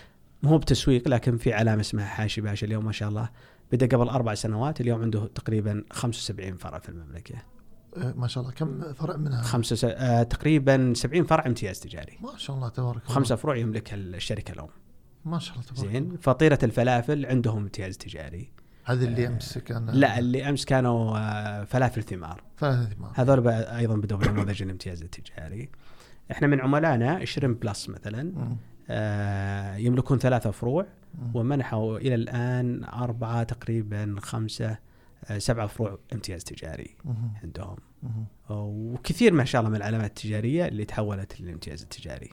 مو 0.42 0.58
بتسويق 0.58 1.08
لكن 1.08 1.36
في 1.36 1.52
علامه 1.52 1.80
اسمها 1.80 2.04
حاشي 2.04 2.40
باشا 2.40 2.66
اليوم 2.66 2.84
ما 2.84 2.92
شاء 2.92 3.08
الله. 3.08 3.28
بدأ 3.72 3.96
قبل 3.96 4.08
أربع 4.08 4.34
سنوات 4.34 4.80
اليوم 4.80 5.02
عنده 5.02 5.26
تقريبا 5.26 5.84
75 5.90 6.56
فرع 6.56 6.78
في 6.78 6.88
المملكة. 6.88 7.34
آه، 7.96 8.12
ما 8.12 8.26
شاء 8.26 8.42
الله. 8.42 8.54
كم 8.54 8.92
فرع 8.92 9.16
منها؟ 9.16 9.42
خمسة 9.42 9.76
س... 9.76 9.84
آه 9.84 10.22
تقريبا 10.22 10.92
70 10.96 11.24
فرع 11.24 11.46
امتياز 11.46 11.80
تجاري. 11.80 12.18
ما 12.20 12.38
شاء 12.38 12.56
الله 12.56 12.68
تبارك 12.68 12.96
الله. 12.96 13.10
وخمسة 13.10 13.36
فروع 13.36 13.56
يملكها 13.56 13.96
الشركة 13.96 14.52
الأم. 14.52 14.68
ما 15.24 15.38
شاء 15.38 15.54
الله 15.54 15.66
تبارك 15.66 15.80
الله. 15.80 15.92
زين 15.92 16.16
فطيرة 16.16 16.58
الفلافل 16.62 17.26
عندهم 17.26 17.58
امتياز 17.58 17.96
تجاري. 17.96 18.52
هذا 18.84 19.04
اللي 19.04 19.26
أمس 19.26 19.58
كان 19.58 19.86
لا 19.90 20.18
اللي 20.18 20.48
أمس 20.48 20.64
كانوا 20.64 21.18
آه، 21.18 21.64
فلافل 21.64 22.02
ثمار 22.02 22.42
ثلاثة 22.58 22.94
ثمار 22.94 23.12
هذول 23.14 23.48
أيضا 23.48 23.96
بدوا 23.96 24.18
بنموذج 24.18 24.62
الامتياز 24.62 25.02
التجاري 25.02 25.68
إحنا 26.30 26.46
من 26.46 26.60
عملائنا 26.60 27.24
شرم 27.24 27.54
بلس 27.54 27.88
مثلا. 27.88 28.32
آه، 28.90 29.76
يملكون 29.76 30.18
ثلاثة 30.18 30.50
فروع. 30.50 30.86
ومنحوا 31.34 31.98
إلى 31.98 32.14
الآن 32.14 32.84
أربعة 32.84 33.42
تقريبا 33.42 34.16
خمسة 34.18 34.78
آه، 35.24 35.38
سبعة 35.38 35.66
فروع 35.66 35.98
امتياز 36.12 36.44
تجاري. 36.44 36.96
عندهم. 37.42 37.76
وكثير 38.50 39.32
ما 39.32 39.44
شاء 39.44 39.60
الله 39.60 39.70
من 39.70 39.76
العلامات 39.76 40.10
التجارية 40.10 40.68
اللي 40.68 40.84
تحولت 40.84 41.40
للامتياز 41.40 41.82
التجاري 41.82 42.30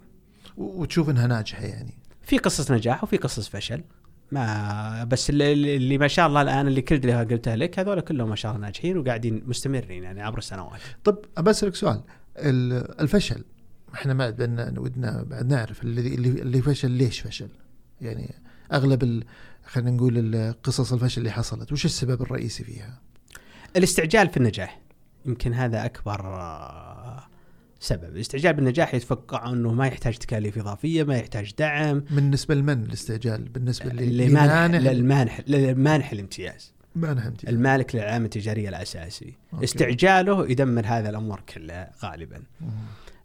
وتشوف 0.57 1.09
إنها 1.09 1.27
ناجحة 1.27 1.63
يعني 1.63 1.93
في 2.21 2.38
قصص 2.38 2.71
نجاح 2.71 3.04
وفي 3.04 3.17
قصص 3.17 3.50
فشل 3.50 3.83
ما 4.32 5.04
بس 5.04 5.30
اللي, 5.30 5.75
اللي 5.75 5.98
ما 5.98 6.08
شاء 6.08 6.27
الله 6.27 6.42
الآن 6.42 6.67
اللي 6.67 6.82
كل 6.82 6.96
اللي 6.96 7.23
قلتها 7.23 7.56
لك 7.56 7.80
هذول 7.80 8.02
كلهم 8.02 8.30
ما 8.30 8.36
شاء 8.36 8.52
الله 8.52 8.65
ناجحين 8.65 8.98
وقاعدين 8.98 9.44
مستمرين 9.46 10.04
يعني 10.04 10.21
عبر 10.21 10.38
السنوات. 10.38 10.80
طب 11.04 11.17
بسألك 11.40 11.75
سؤال. 11.75 12.02
ال- 12.38 13.02
الفشل 13.02 13.44
إحنا 13.94 14.13
ما 14.13 14.30
بدنا 14.30 14.73
ودنا 14.80 15.23
بعد 15.23 15.50
نعرف 15.54 15.84
اللي 15.84 16.15
اللي 16.42 16.62
فشل 16.62 16.92
ليش 16.92 17.19
فشل؟ 17.19 17.50
يعني 18.02 18.36
أغلب. 18.73 19.23
خلينا 19.65 19.92
نقول 19.92 20.54
قصص 20.63 20.94
الفشل 20.94 21.21
اللي 21.21 21.32
حصلت 21.32 21.71
وش 21.71 21.86
السبب 21.86 22.21
الرئيسي 22.21 22.63
فيها؟ 22.63 23.02
الاستعجال 23.75 24.30
في 24.30 24.38
النجاح 24.38 24.80
يمكن 25.25 25.54
هذا 25.54 25.86
أكبر 25.86 26.21
سبب. 27.80 28.15
الاستعجال 28.15 28.54
بالنجاح 28.54 28.94
يتوقع 28.94 29.50
إنه 29.50 29.73
ما 29.73 29.88
يحتاج 29.88 30.17
تكاليف 30.17 30.58
إضافية 30.58 31.04
ما 31.04 31.17
يحتاج 31.17 31.54
دعم. 31.60 32.00
بالنسبة 32.00 32.56
لمن 32.56 32.84
الاستعجال؟ 32.84 33.42
بالنسبة 33.50 33.90
لل- 33.90 34.17
لمانح 34.17 34.54
لمانح 34.54 34.80
للمانح 34.92 35.42
للمانح 35.48 36.12
الامتياز. 36.12 36.73
مانح 36.96 37.25
امتياز. 37.25 37.54
المالك 37.54 37.96
للعلامه 37.96 38.25
التجاريه 38.25 38.69
الأساسي. 38.69 39.34
أوكي. 39.54 39.63
استعجاله 39.65 40.52
يدمر 40.52 40.86
هذا 40.86 41.10
الامر 41.10 41.40
كلها 41.56 41.92
غالبا. 42.06 42.42
مم. 42.62 42.67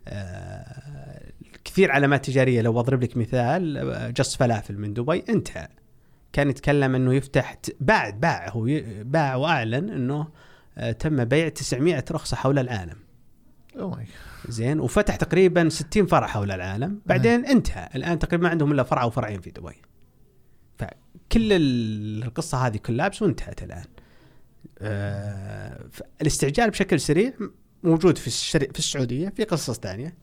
آه، 0.09 1.23
كثير 1.65 1.91
علامات 1.93 2.25
تجارية. 2.27 2.63
لو 2.63 2.81
أضرب 2.81 3.03
لك 3.03 3.17
مثال 3.17 3.77
آه، 3.79 4.11
جص 4.11 4.37
فلافل 4.37 4.79
من 4.79 4.95
دبي 4.95 5.25
انتهى. 5.29 5.69
كان 6.33 6.51
يتكلم 6.51 6.95
إنه 6.95 7.15
يفتح 7.15 7.57
بعد 7.81 8.21
باع 8.21 8.49
هو 8.51 8.69
باع 9.03 9.35
وأعلن 9.35 9.91
إنه 9.91 10.29
آه، 10.79 10.93
تم 10.93 11.25
بيع 11.25 11.49
900 11.49 12.05
رخصة 12.11 12.37
حول 12.37 12.59
العالم. 12.59 12.97
أوه 13.79 13.97
ماي 13.97 14.07
زين 14.49 14.81
وفتح 14.81 15.17
تقريبا 15.17 15.69
60 15.69 16.07
فرع 16.07 16.27
حول 16.27 16.51
العالم. 16.51 17.01
بعدين 17.07 17.47
انتهى. 17.47 17.89
الآن 17.95 18.19
تقريبا 18.19 18.45
ما 18.45 18.49
عندهم 18.51 18.73
إلا 18.73 18.83
فرع 18.83 19.03
أو 19.03 19.11
فرعين 19.11 19.41
في 19.41 19.51
دبي. 19.51 19.75
فكل 20.79 21.53
ال- 21.53 22.23
القصة 22.25 22.67
هذه 22.67 22.77
كلابس 22.77 23.23
وانتهت 23.23 23.63
الآن. 23.63 23.85
آه، 24.79 25.85
الاستعجال 26.23 26.71
بشكل 26.71 27.01
سريع 27.01 27.33
موجود 27.83 28.19
في 28.19 28.27
الشري... 28.27 28.67
في 28.73 28.79
السعودية 28.79 29.29
في 29.29 29.45
قصص 29.45 29.81
ثانية. 29.81 30.15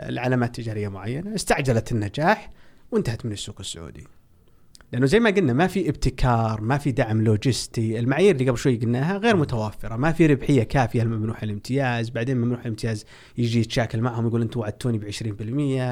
العلامات 0.00 0.56
تجاريه 0.56 0.88
معينة. 0.88 1.34
استعجلت 1.34 1.92
النجاح 1.92 2.50
وانتهت 2.92 3.26
من 3.26 3.32
السوق 3.32 3.56
السعودي. 3.60 4.06
لأنه 4.94 5.06
زي 5.06 5.20
ما 5.20 5.30
قلنا 5.30 5.52
ما 5.52 5.66
في 5.66 5.88
ابتكار 5.88 6.60
ما 6.60 6.78
في 6.78 6.92
دعم 6.92 7.22
لوجستي. 7.22 7.98
المعايير 7.98 8.34
اللي 8.34 8.48
قبل 8.48 8.58
شوي 8.58 8.76
قلناها 8.76 9.18
غير 9.18 9.36
متوفره 9.36 9.96
ما 9.96 10.12
في 10.12 10.26
ربحية 10.26 10.62
كافية 10.62 11.02
لممنوح 11.02 11.42
الامتياز. 11.42 12.10
بعدين 12.10 12.36
ممنوح 12.36 12.60
الامتياز 12.60 13.04
يجي 13.38 13.60
يتشاكل 13.60 14.00
معهم 14.00 14.26
يقول 14.26 14.42
أنتم 14.42 14.60
وعدتوني 14.60 14.98
ب 14.98 15.10
20% 15.10 15.20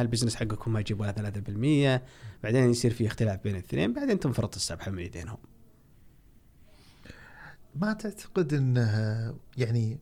ال 0.00 0.04
business 0.04 0.34
حقكم 0.34 0.72
ما 0.72 0.80
يجيب 0.80 1.00
ولا 1.00 1.12
3% 1.12 2.00
بعدين 2.42 2.70
يصير 2.70 2.90
في 2.90 3.06
اختلاف 3.06 3.40
بين 3.44 3.52
الاثنين. 3.52 3.92
بعدين 3.92 4.20
تنفرط 4.20 4.54
السبحة 4.54 4.90
من 4.90 4.98
ايدينهم 4.98 5.38
ما 7.74 7.92
تعتقد 7.92 8.54
انه 8.54 9.34
يعني 9.56 9.98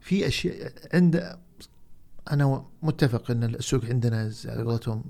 في 0.00 0.26
أشياء 0.26 0.72
عند 0.94 1.38
أنا 2.30 2.64
متفق 2.82 3.30
إن 3.30 3.44
السوق 3.44 3.84
عندنا 3.84 4.32
على 4.44 4.62
قولتهم 4.62 5.04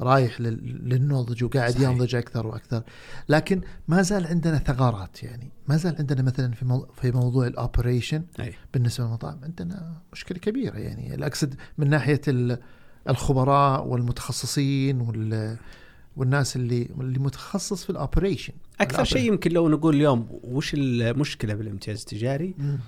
رايح 0.00 0.40
لل- 0.40 0.88
للنضج 0.88 1.44
وقاعد 1.44 1.72
صحيح. 1.72 1.88
ينضج 1.90 2.14
أكثر 2.14 2.46
وأكثر. 2.46 2.82
لكن 3.28 3.60
ما 3.88 4.02
زال 4.02 4.26
عندنا 4.26 4.58
ثغرات 4.58 5.22
يعني. 5.22 5.48
ما 5.68 5.76
زال 5.76 5.96
عندنا 5.98 6.22
مثلا 6.22 6.52
في 6.52 6.64
مو 6.64 6.86
في 7.02 7.10
موضوع 7.10 7.46
ال 7.46 7.54
operation 7.54 8.22
بالنسبة 8.74 9.04
للمطاعم 9.04 9.38
عندنا 9.42 9.92
مشكلة 10.12 10.38
كبيرة 10.38 10.76
يعني. 10.78 11.26
أقصد 11.26 11.54
من 11.78 11.90
ناحية 11.90 12.20
ال- 12.28 12.58
الخبراء 13.08 13.86
والمتخصصين 13.86 15.00
وال 15.00 15.56
والناس 16.16 16.56
اللي 16.56 16.88
اللي 17.00 17.18
متخصص 17.18 17.84
في 17.84 17.90
ال 17.90 17.96
operation 17.96 18.52
أكثر 18.80 19.04
شيء 19.04 19.28
يمكن 19.32 19.50
لو 19.52 19.68
نقول 19.68 19.94
اليوم 19.94 20.26
وش 20.44 20.74
المشكلة 20.74 21.54
بالامتياز 21.54 21.98
التجاري؟ 22.00 22.54
مم. 22.58 22.78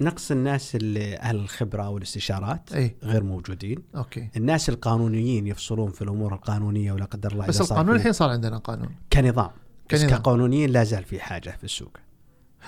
نقص 0.00 0.30
الناس 0.30 0.74
اللي 0.74 1.16
أهل 1.16 1.36
الخبرة 1.36 1.88
والاستشارات 1.88 2.72
اي 2.72 2.96
غير 3.02 3.22
موجودين. 3.22 3.78
أوكي. 3.96 4.28
الناس 4.36 4.68
القانونيين 4.68 5.46
يفصلون 5.46 5.90
في 5.90 6.02
الأمور 6.02 6.34
القانونية 6.34 6.92
ولا 6.92 7.04
قدر 7.04 7.32
الله 7.32 7.46
بس 7.46 7.60
القانون 7.60 7.96
الحين 7.96 8.12
صار 8.12 8.30
عندنا 8.30 8.58
قانون. 8.58 8.88
كنظام. 9.12 9.50
بس 9.92 10.02
كنظام. 10.02 10.18
كقانونيين 10.18 10.70
لا 10.70 10.84
زال 10.84 11.04
في 11.04 11.20
حاجة 11.20 11.50
في 11.50 11.64
السوق. 11.64 11.96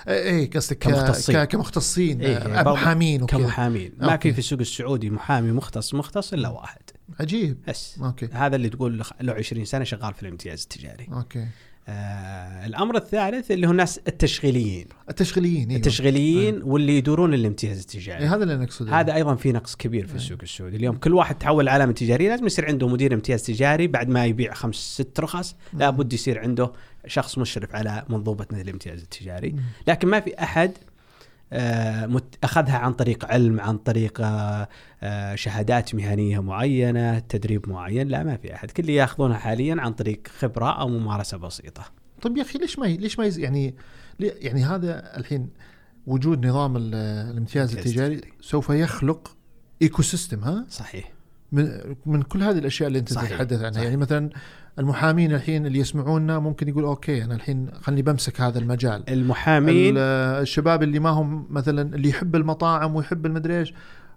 اي 0.08 0.30
اي 0.30 0.46
قصدك 0.46 0.78
كمختصين. 0.78 1.44
كمختصين 1.44 2.20
إيه، 2.20 2.62
محامين 2.62 3.22
وكذا. 3.22 3.38
كمحامين. 3.38 3.92
ما 3.98 4.12
أوكي. 4.12 4.28
في 4.28 4.32
في 4.32 4.38
السوق 4.38 4.60
السعودي 4.60 5.10
محامي 5.10 5.52
مختص 5.52 5.94
مختص 5.94 6.32
إلا 6.32 6.48
واحد. 6.48 6.82
عجيب. 7.20 7.58
بس. 7.68 7.98
أوكي. 7.98 8.28
هذا 8.32 8.56
اللي 8.56 8.68
تقول 8.68 9.02
له 9.20 9.32
20 9.34 9.64
سنة 9.64 9.84
شغال 9.84 10.14
في 10.14 10.22
الامتياز 10.22 10.62
التجاري. 10.62 11.08
أوكي. 11.12 11.46
آه 11.88 12.66
الأمر 12.66 12.96
الثالث 12.96 13.50
اللي 13.50 13.66
هو 13.66 13.70
الناس 13.70 13.98
التشغيليين. 13.98 14.86
التشغيليين 15.10 15.68
إيوه. 15.68 15.76
التشغيليين 15.76 16.62
واللي 16.62 16.98
يدورون 16.98 17.34
الامتياز 17.34 17.78
التجاري. 17.78 18.22
إيه 18.22 18.34
هذا 18.34 18.42
اللي 18.42 18.56
نقصده 18.56 19.00
هذا 19.00 19.14
أيضا 19.14 19.34
في 19.34 19.52
نقص 19.52 19.76
كبير 19.76 20.06
في 20.06 20.12
أي. 20.12 20.16
السوق 20.16 20.38
السعودي. 20.42 20.76
اليوم 20.76 20.96
كل 20.96 21.14
واحد 21.14 21.38
تحول 21.38 21.68
علامه 21.68 21.92
تجاريه 21.92 22.28
لازم 22.28 22.46
يصير 22.46 22.66
عنده 22.66 22.88
مدير 22.88 23.14
امتياز 23.14 23.42
تجاري 23.42 23.86
بعد 23.86 24.08
ما 24.08 24.26
يبيع 24.26 24.54
خمس 24.54 24.76
ست 24.76 25.20
رخص. 25.20 25.56
لابد 25.72 26.12
يصير 26.12 26.38
عنده 26.38 26.72
شخص 27.06 27.38
مشرف 27.38 27.74
على 27.74 28.04
منظومه 28.08 28.46
الامتياز 28.52 29.02
التجاري. 29.02 29.50
مم. 29.50 29.60
لكن 29.86 30.08
ما 30.08 30.20
في 30.20 30.42
أحد 30.42 30.70
أخذها 32.44 32.78
عن 32.78 32.92
طريق 32.92 33.24
علم 33.24 33.60
عن 33.60 33.78
طريق 33.78 34.20
آه، 34.20 34.68
آه، 35.02 35.34
شهادات 35.34 35.94
مهنية 35.94 36.38
معينة 36.42 37.18
تدريب 37.18 37.68
معين 37.68 38.08
لا 38.08 38.22
ما 38.22 38.36
في 38.36 38.54
أحد 38.54 38.70
كل 38.70 38.82
اللي 38.82 38.94
يأخذونها 38.94 39.38
حاليا 39.38 39.76
عن 39.78 39.92
طريق 39.92 40.20
خبرة 40.38 40.80
أو 40.80 40.88
ممارسة 40.88 41.36
بسيطة 41.36 41.82
طيب 42.22 42.36
يا 42.36 42.42
أخي 42.42 42.58
ليش 42.58 42.78
ما 42.78 42.86
ليش 42.86 43.18
ما 43.18 43.26
يعني 43.26 43.74
يعني 44.20 44.64
هذا 44.64 45.16
الحين 45.16 45.48
وجود 46.06 46.46
نظام 46.46 46.76
ال- 46.76 46.94
الامتياز 47.30 47.76
التجاري. 47.76 48.20
سوف 48.40 48.68
يخلق 48.70 49.36
ecosystem 49.82 50.44
ها 50.44 50.66
صحيح 50.68 51.12
من 51.52 51.94
من 52.06 52.22
كل 52.22 52.42
هذه 52.42 52.58
الأشياء 52.58 52.86
اللي 52.88 52.98
أنت. 52.98 53.08
تتحدث 53.08 53.58
عنها 53.58 53.70
صحيح. 53.70 53.84
يعني 53.84 53.96
مثلا 53.96 54.30
المحامين 54.78 55.32
الحين 55.34 55.66
اللي 55.66 55.78
يسمعونا 55.78 56.38
ممكن 56.38 56.68
يقول 56.68 56.84
أوكي 56.84 57.24
أنا 57.24 57.34
الحين 57.34 57.70
خلني 57.82 58.02
بمسك 58.02 58.40
هذا 58.40 58.58
المجال. 58.58 59.10
المحامين؟ 59.10 59.96
ال- 59.96 59.98
الشباب 60.42 60.82
اللي 60.82 60.98
ما 60.98 61.10
هم 61.10 61.46
مثلا 61.50 61.94
اللي 61.94 62.08
يحب 62.08 62.36
المطاعم 62.36 62.94
ويحب 62.96 63.26
المدري 63.26 63.58
إيش 63.58 63.74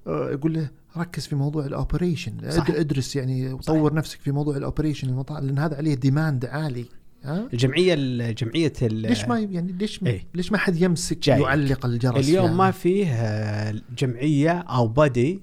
آه، 0.08 0.30
يقول 0.32 0.54
له 0.54 0.70
ركز 0.98 1.28
في 1.28 1.36
موضوع 1.36 1.66
ال 1.66 1.72
operation. 1.72 2.34
أدرس 2.80 3.16
يعني 3.16 3.54
وطور 3.54 3.94
نفسك 3.94 4.20
في 4.20 4.32
موضوع 4.32 4.58
ال 4.58 4.63
operation 4.63 5.10
المطاعم 5.10 5.46
لأن 5.46 5.60
هذا 5.60 5.78
عليه 5.78 5.96
demand 5.96 6.46
عالي. 6.46 6.86
الجمعيه 7.26 7.94
الجمعية 7.98 8.74
ال- 8.82 8.96
ليش 8.96 9.26
ما 9.26 9.40
يعني 9.40 9.72
ليش 9.72 10.04
ما 10.04 10.10
إيه. 10.10 10.28
ليش 10.36 10.52
ما 10.52 10.58
حد 10.58 10.82
يمسك 10.82 11.18
جايك. 11.24 11.42
يعلق 11.42 11.86
الجرس 11.86 12.30
اليوم 12.30 12.46
يعني؟ 12.46 12.58
ما 12.58 12.72
فيه 12.72 13.08
آه، 13.14 13.76
جمعية 13.98 14.52
أو 14.52 14.94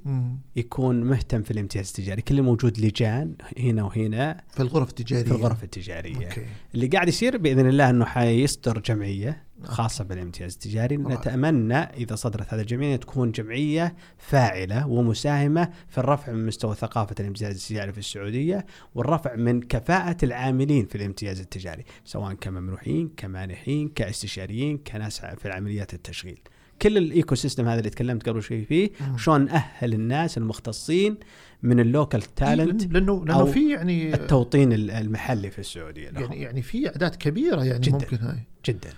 مم. 0.05 0.39
يكون 0.57 1.01
مهتم 1.05 1.43
في 1.43 1.51
الامتياز 1.51 1.87
التجاري 1.89 2.22
كل 2.22 2.43
موجود 2.43 2.79
لجان 2.81 3.35
هنا 3.59 3.85
وهنا 3.85 4.41
في 4.51 4.61
الغرف 4.62 4.89
التجارية 4.89 5.24
في 5.24 5.31
الغرف 5.31 5.64
التجارية 5.64 6.27
أوكي 6.27 6.47
اللي 6.74 6.87
قاعد 6.87 7.09
يصير 7.09 7.37
بإذن 7.37 7.68
الله 7.68 7.91
إنه 7.91 8.05
حيصدر 8.05 8.79
جمعية 8.79 9.45
خاصة 9.64 10.04
بالامتياز 10.04 10.52
التجاري. 10.52 10.96
نتمنى 10.96 11.76
إذا 11.76 12.14
صدرت 12.14 12.54
هذه 12.54 12.61
الجمعية 12.61 12.96
تكون 12.96 13.32
جمعية 13.32 13.94
فاعلة 14.18 14.86
ومساهمة 14.86 15.70
في 15.88 15.98
الرفع 15.98 16.32
من 16.32 16.46
مستوى 16.46 16.74
ثقافة 16.74 17.14
الامتياز 17.20 17.54
التجاري 17.54 17.92
في 17.92 17.98
السعودية 17.98 18.66
والرفع 18.94 19.36
من 19.36 19.61
كفاءة 19.61 20.16
العاملين 20.22 20.86
في 20.86 20.94
الامتياز 20.94 21.40
التجاري 21.40 21.84
سواء 22.04 22.34
كممنوحين 22.34 23.11
كمانحين 23.16 23.88
كاستشاريين 23.88 24.78
كناس 24.78 25.20
في 25.20 25.50
عمليات 25.50 25.94
التشغيل 25.94 26.38
كل 26.82 26.96
ال 26.97 27.34
ecosystem 27.34 27.68
هذا 27.68 27.78
اللي 27.78 27.90
تكلمت 27.90 28.28
قبل 28.28 28.42
شوي 28.42 28.64
فيه. 28.64 28.90
شلون 29.16 29.44
نأهل 29.44 29.94
الناس 29.94 30.38
المختصين 30.38 31.16
من 31.62 31.80
ال 31.80 31.88
local 31.88 32.22
talent 32.22 32.82
إيه، 32.82 32.88
لأنه 32.88 33.24
لأنه 33.24 33.40
أو 33.40 33.46
في 33.46 33.72
يعني 33.72 34.14
التوطين 34.14 34.72
المحلي 34.72 35.50
في 35.50 35.59
السعودية 35.59 36.11
لهم. 36.11 36.22
يعني 36.22 36.42
يعني 36.42 36.62
في 36.62 36.88
أعداد 36.88 37.14
كبيرة 37.14 37.64
يعني 37.64 37.78
جداً. 37.78 37.92
ممكن 37.92 38.16
هاي 38.16 38.42
جدا 38.66 38.90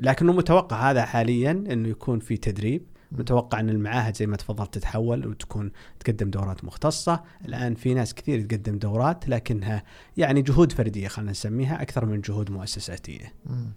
لكنه 0.00 0.32
متوقع 0.32 0.90
هذا 0.90 1.04
حاليا 1.04 1.50
إنه 1.50 1.88
يكون 1.88 2.18
في 2.18 2.36
تدريب. 2.36 2.82
متوقع 3.12 3.60
إن 3.60 3.70
المعاهد 3.70 4.16
زي 4.16 4.26
ما 4.26 4.36
تفضلت 4.36 4.74
تتحول 4.74 5.26
وتكون 5.26 5.70
تقدم 6.00 6.30
دورات 6.30 6.64
مختصة 6.64 7.22
الآن 7.44 7.74
في 7.74 7.94
ناس 7.94 8.14
كثير 8.14 8.40
تقدم 8.42 8.78
دورات 8.78 9.28
لكنها 9.28 9.82
يعني 10.16 10.42
جهود 10.42 10.72
فردية 10.72 11.08
خلينا 11.08 11.30
نسميها 11.30 11.82
أكثر 11.82 12.04
من 12.06 12.20
جهود 12.20 12.50
مؤسساتية 12.50 13.32
مم. 13.46 13.72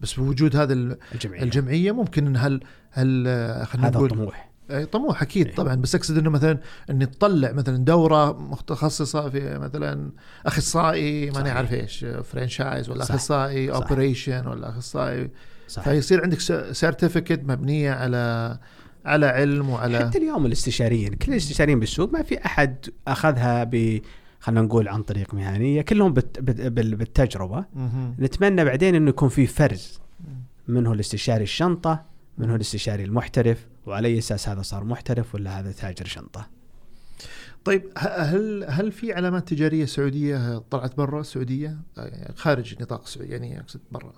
بس 0.00 0.14
بوجود 0.14 0.56
هذا 0.56 0.72
ال- 0.72 0.98
الجمعية 1.14 1.42
الجمعية 1.42 1.92
ممكن 1.92 2.26
إن 2.26 2.36
هل 2.36 2.60
هل 2.90 3.24
آه، 3.28 3.64
خلينا 3.64 3.88
هذا 3.88 3.96
نقول 3.96 4.10
الطموح 4.10 4.50
أي 4.70 4.86
طموح 4.86 5.22
أكيد 5.22 5.46
إيه. 5.48 5.54
طبعا 5.54 5.74
بس 5.74 5.94
أقصد 5.94 6.18
إنه 6.18 6.30
مثلا 6.30 6.58
إن 6.90 7.10
تطلع 7.10 7.52
مثلا 7.52 7.76
دورة 7.76 8.32
متخصصة 8.50 9.30
في 9.30 9.58
مثلا 9.58 10.10
أخصائي 10.46 11.30
ماني. 11.30 11.50
عارف 11.50 11.72
إيش 11.72 12.04
franchise 12.24 12.90
ولا 12.90 13.04
صح. 13.04 13.14
أخصائي. 13.14 13.70
operation 13.72 14.46
ولا 14.46 14.68
أخصائي 14.68 15.30
صح 15.72 15.82
فيصير 15.82 16.22
عندك 16.22 16.40
certificate 16.72 17.40
مبنية 17.44 17.90
على 17.92 18.58
على 19.04 19.26
علم 19.26 19.70
وعلى 19.70 19.98
حتى 19.98 20.18
اليوم 20.18 20.46
الاستشاريين 20.46 21.14
كل 21.14 21.32
الاستشاريين 21.32 21.80
بالسوق 21.80 22.12
ما 22.12 22.22
في 22.22 22.44
أحد 22.46 22.86
أخذها 23.08 23.64
ب 23.64 24.00
خلينا 24.40 24.62
نقول 24.62 24.88
عن 24.88 25.02
طريق 25.02 25.34
مهنية 25.34 25.82
كلهم 25.82 26.12
بت 26.12 26.40
بت 26.40 26.60
بال- 26.60 26.96
بالتجربة. 26.96 27.64
مهم. 27.74 28.14
نتمنى 28.18 28.64
بعدين 28.64 28.94
إنه 28.94 29.08
يكون 29.08 29.28
في 29.28 29.46
فرز 29.46 30.00
منه 30.68 30.92
الاستشاري 30.92 31.42
الشنطة 31.42 32.04
منه 32.38 32.54
الاستشاري 32.54 33.04
المحترف 33.04 33.66
وعلى 33.86 34.08
أي 34.08 34.18
أساس 34.18 34.48
هذا 34.48 34.62
صار 34.62 34.84
محترف 34.84 35.34
ولا 35.34 35.60
هذا 35.60 35.72
تاجر 35.72 36.06
شنطة. 36.06 36.48
طيب 37.64 37.82
هل 37.98 38.64
هل 38.68 38.92
في 38.92 39.12
علامات 39.12 39.48
تجارية 39.48 39.84
سعودية 39.84 40.58
طلعت 40.58 40.96
برا؟ 40.96 41.20
السعوديه 41.20 41.76
آه، 41.98 42.32
خارج 42.36 42.82
نطاق 42.82 43.02
السعوديه 43.02 43.30
يعني 43.32 43.60
أقصد 43.60 43.80
برا. 43.92 44.12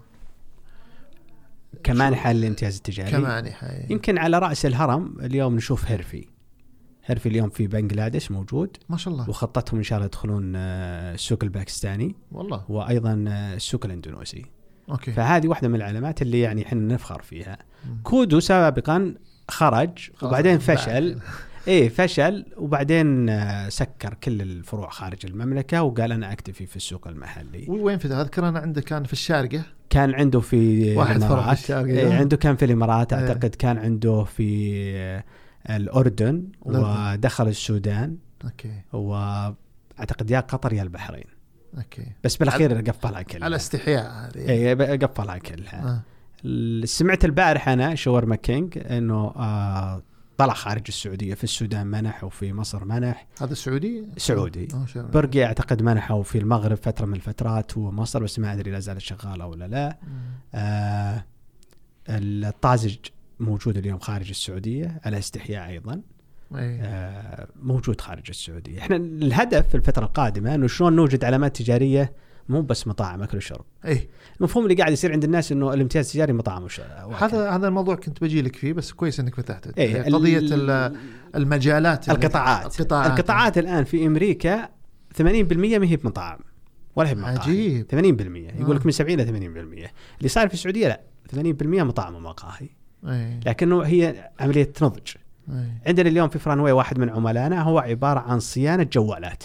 كمانحه 1.83 2.33
للامتياز 2.33 2.77
التجاري. 2.77 3.11
كمانحه 3.11 3.67
يعني. 3.67 3.93
يمكن 3.93 4.19
على 4.19 4.39
رأس 4.39 4.67
الهرم 4.67 5.15
اليوم 5.21 5.57
نشوف 5.57 5.91
هيرفي. 5.91 6.29
هيرفي 7.07 7.29
اليوم 7.29 7.49
في 7.49 7.67
بنغلاديش 7.67 8.31
موجود. 8.31 8.77
ما 8.89 8.97
شاء 8.97 9.15
الله. 9.15 9.31
وخطتهم 9.31 9.79
إن 9.79 9.83
شاء 9.83 9.97
الله 9.97 10.07
يدخلون 10.07 10.53
آه، 10.57 11.15
السوق 11.15 11.39
الباكستاني. 11.45 12.15
والله. 12.33 12.65
وأيضا 12.69 13.25
آه، 13.29 13.55
السوق 13.55 13.85
الإندونيسي. 13.85 14.47
أوكي. 14.91 15.13
فهذه 15.13 15.49
واحدة 15.49 15.69
من 15.69 15.75
العلامات 15.75 16.23
اللي 16.23 16.41
يعني 16.41 16.67
إحنا 16.67 16.95
نفخر 16.95 17.23
فيها. 17.23 17.59
مم. 17.87 18.01
كودو 18.03 18.41
سابقا 18.41 19.15
خرج. 19.49 20.11
وبعدين 20.23 20.57
بعد. 20.59 20.61
فشل. 20.61 21.19
إيه 21.69 21.89
فشل 21.89 22.45
وبعدين 22.57 23.29
آه، 23.29 23.69
سكر 23.69 24.15
كل 24.15 24.43
الفروع 24.43 24.89
خارج 24.91 25.27
المملكة 25.27 25.83
وقال 25.83 26.13
أنا 26.13 26.33
أكتفي 26.33 26.67
في 26.67 26.77
السوق 26.77 27.09
المحلي. 27.09 27.67
وين 27.69 27.99
في 27.99 28.09
اذكر 28.09 28.49
أنا 28.49 28.59
عنده 28.59 28.81
كان 28.81 29.05
في 29.05 29.13
الشارقة؟ 29.13 29.63
كان 29.91 30.15
عنده 30.15 30.41
في 30.41 30.95
واحد 30.97 31.21
فرع 31.21 31.55
في 31.55 31.63
الشارقة 31.63 31.87
إيه 31.87 32.09
ده. 32.09 32.15
عنده 32.15 32.37
كان 32.37 32.57
في 32.57 32.65
الإمارات. 32.65 33.13
إيه. 33.13 33.21
أعتقد 33.21 33.55
كان 33.55 33.79
عنده 33.79 34.25
في 34.25 34.73
آه، 34.97 35.25
الأردن. 35.77 36.45
ودخل 36.63 37.49
السودان 37.49 38.17
أوكي. 38.45 38.81
وأعتقد 38.93 40.31
يا 40.31 40.41
قطر 40.41 40.73
يا 40.73 40.83
البحرين. 40.83 41.25
Okay. 41.79 42.07
بس 42.25 42.37
بالأخير 42.37 42.81
قفلها 42.81 43.23
كلها 43.23 43.45
على 43.45 43.57
استحياء 43.57 44.13
هذه. 44.13 44.49
إيه 44.49 44.75
قفلها 44.97 45.39
كلها 45.39 45.85
آه. 45.85 46.03
سمعت 46.85 47.25
البارح 47.25 47.69
أنا 47.69 47.95
شاورما 47.95 48.37
كينج 48.37 48.79
إنه 48.79 49.33
آه 49.37 50.03
طلع 50.39 50.55
خارج 50.55 50.83
السعودية 50.89 51.35
في 51.35 51.45
السودان 51.45 51.87
منح 51.87 52.25
وفي 52.25 52.53
مصر 52.53 52.85
منح 52.85 53.27
هذا 53.41 53.55
سعودي؟ 53.55 54.05
سعودي. 54.17 54.69
آه، 54.75 55.01
برجر 55.01 55.45
أعتقد 55.45 55.83
منحوا 55.83 56.23
في 56.23 56.39
المغرب 56.39 56.77
فترة 56.77 57.07
من 57.07 57.15
الفترات 57.15 57.77
ومصر 57.77 58.23
بس 58.23 58.39
ما 58.39 58.53
أدري 58.53 58.71
لا 58.71 58.81
زالت 58.81 59.01
شغالة 59.01 59.47
ولا 59.47 59.69
لا. 59.69 59.99
آه 60.55 61.25
الطازج 62.09 62.97
موجود 63.41 63.77
اليوم 63.77 63.99
خارج 63.99 64.29
السعودية 64.29 65.01
على 65.05 65.19
استحياء 65.19 65.69
أيضا 65.69 66.01
إيه. 66.55 66.81
آه 66.83 67.49
موجود 67.63 68.01
خارج 68.01 68.25
السعودية 68.29 68.79
إحنا 68.79 68.97
الهدف 68.97 69.69
في 69.69 69.75
الفترة 69.75 70.05
القادمة 70.05 70.55
إنه 70.55 70.67
شلون 70.67 70.97
نوجد 70.97 71.25
علامات 71.25 71.57
تجارية 71.57 72.13
مو 72.49 72.63
بس 72.63 72.87
مطاعم 72.89 73.23
أكل 73.23 73.37
وشرب. 73.37 73.65
إيه. 73.85 74.09
المفهوم 74.39 74.65
اللي 74.65 74.75
قاعد 74.75 74.93
يصير 74.93 75.13
عند 75.13 75.25
الناس 75.25 75.53
إنه 75.53 75.75
الامتياز 75.75 76.07
التجاري 76.07 76.33
مطاعم 76.33 76.63
وشرب 76.63 76.87
هذا 77.13 77.51
هذا 77.51 77.69
الموضوع 77.69 77.95
كنت 77.95 78.21
بجي 78.25 78.43
لك 78.43 78.57
فيه 78.57 78.73
بس 78.73 78.93
كويس 78.93 79.21
إنك 79.21 79.35
فتحته. 79.35 79.73
إيه 79.79 80.03
قضية 80.03 80.39
ال- 80.39 80.71
ال- 80.71 80.97
المجالات 81.35 82.09
القطاعات. 82.11 82.81
القطاعات. 82.81 83.11
القطاعات 83.11 83.59
الآن 83.59 83.85
في 83.85 84.07
أمريكا 84.07 84.69
80% 85.19 85.23
ما 85.79 85.87
هي 85.87 85.97
بمطاعم 85.97 86.39
ولا 86.97 87.09
هي 87.09 87.15
بمقاهي 87.15 87.39
عجيب. 87.39 87.87
80% 87.91 88.61
يقول 88.61 88.77
لك 88.77 88.83
آه. 88.83 88.87
من 88.87 88.91
70 88.91 89.21
ل 89.21 89.27
80% 89.27 89.91
اللي 90.19 90.29
صار 90.29 90.49
في 90.49 90.55
السعودية 90.55 90.89
لا 90.89 91.01
80% 91.35 91.63
مطاعم 91.83 92.15
ومقاهي. 92.15 92.69
إيه. 93.07 93.41
لكنه 93.47 93.83
هي 93.83 94.31
عملية 94.41 94.73
نضج. 94.83 95.13
إيه. 95.51 95.83
عندنا 95.87 96.09
اليوم 96.09 96.29
في 96.29 96.39
فرانوي 96.39 96.73
واحد 96.73 96.99
من 96.99 97.11
عملائنا 97.11 97.63
هو 97.63 97.79
عبارة 97.79 98.21
عن 98.21 98.41
صيانة 98.41 98.83
جوالات. 98.83 99.45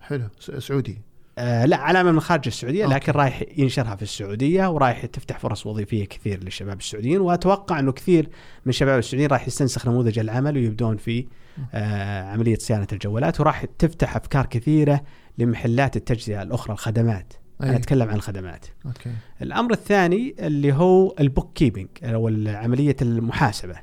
حلو. 0.00 0.24
سعودي. 0.58 0.98
آه 1.38 1.64
لا 1.66 1.76
علامه 1.76 2.12
من 2.12 2.20
خارج 2.20 2.42
السعودية 2.46 2.86
لكن 2.86 2.94
okay. 2.94 3.10
رايح 3.10 3.42
ينشرها 3.56 3.96
في 3.96 4.02
السعودية 4.02 4.70
ورايح 4.70 5.06
تفتح 5.06 5.38
فرص 5.38 5.66
وظيفية 5.66 6.04
كثير 6.04 6.44
للشباب 6.44 6.78
السعوديين. 6.78 7.20
وأتوقع 7.20 7.78
إنه 7.78 7.92
كثير 7.92 8.28
من 8.64 8.70
الشباب 8.70 8.98
السعوديين 8.98 9.30
راح 9.30 9.46
يستنسخ 9.46 9.88
نموذج 9.88 10.18
العمل 10.18 10.56
ويبدون 10.56 10.96
في 10.96 11.26
آه 11.74 12.22
عملية 12.22 12.58
صيانة 12.58 12.86
الجوالات. 12.92 13.40
وراح 13.40 13.64
تفتح 13.64 14.16
أفكار 14.16 14.46
كثيرة 14.46 15.02
لمحلات 15.38 15.96
التجزئة 15.96 16.42
الأخرى 16.42 16.72
الخدمات. 16.72 17.32
أنا 17.60 17.70
أي. 17.70 17.76
أتكلم 17.76 18.08
عن 18.08 18.14
الخدمات. 18.14 18.66
أوكي. 18.86 19.10
الأمر 19.42 19.72
الثاني 19.72 20.34
اللي 20.38 20.72
هو 20.72 21.14
ال 21.20 21.52
bookkeeping 21.52 21.88
أو 22.02 22.28
عملية 22.46 22.96
المحاسبة. 23.02 23.76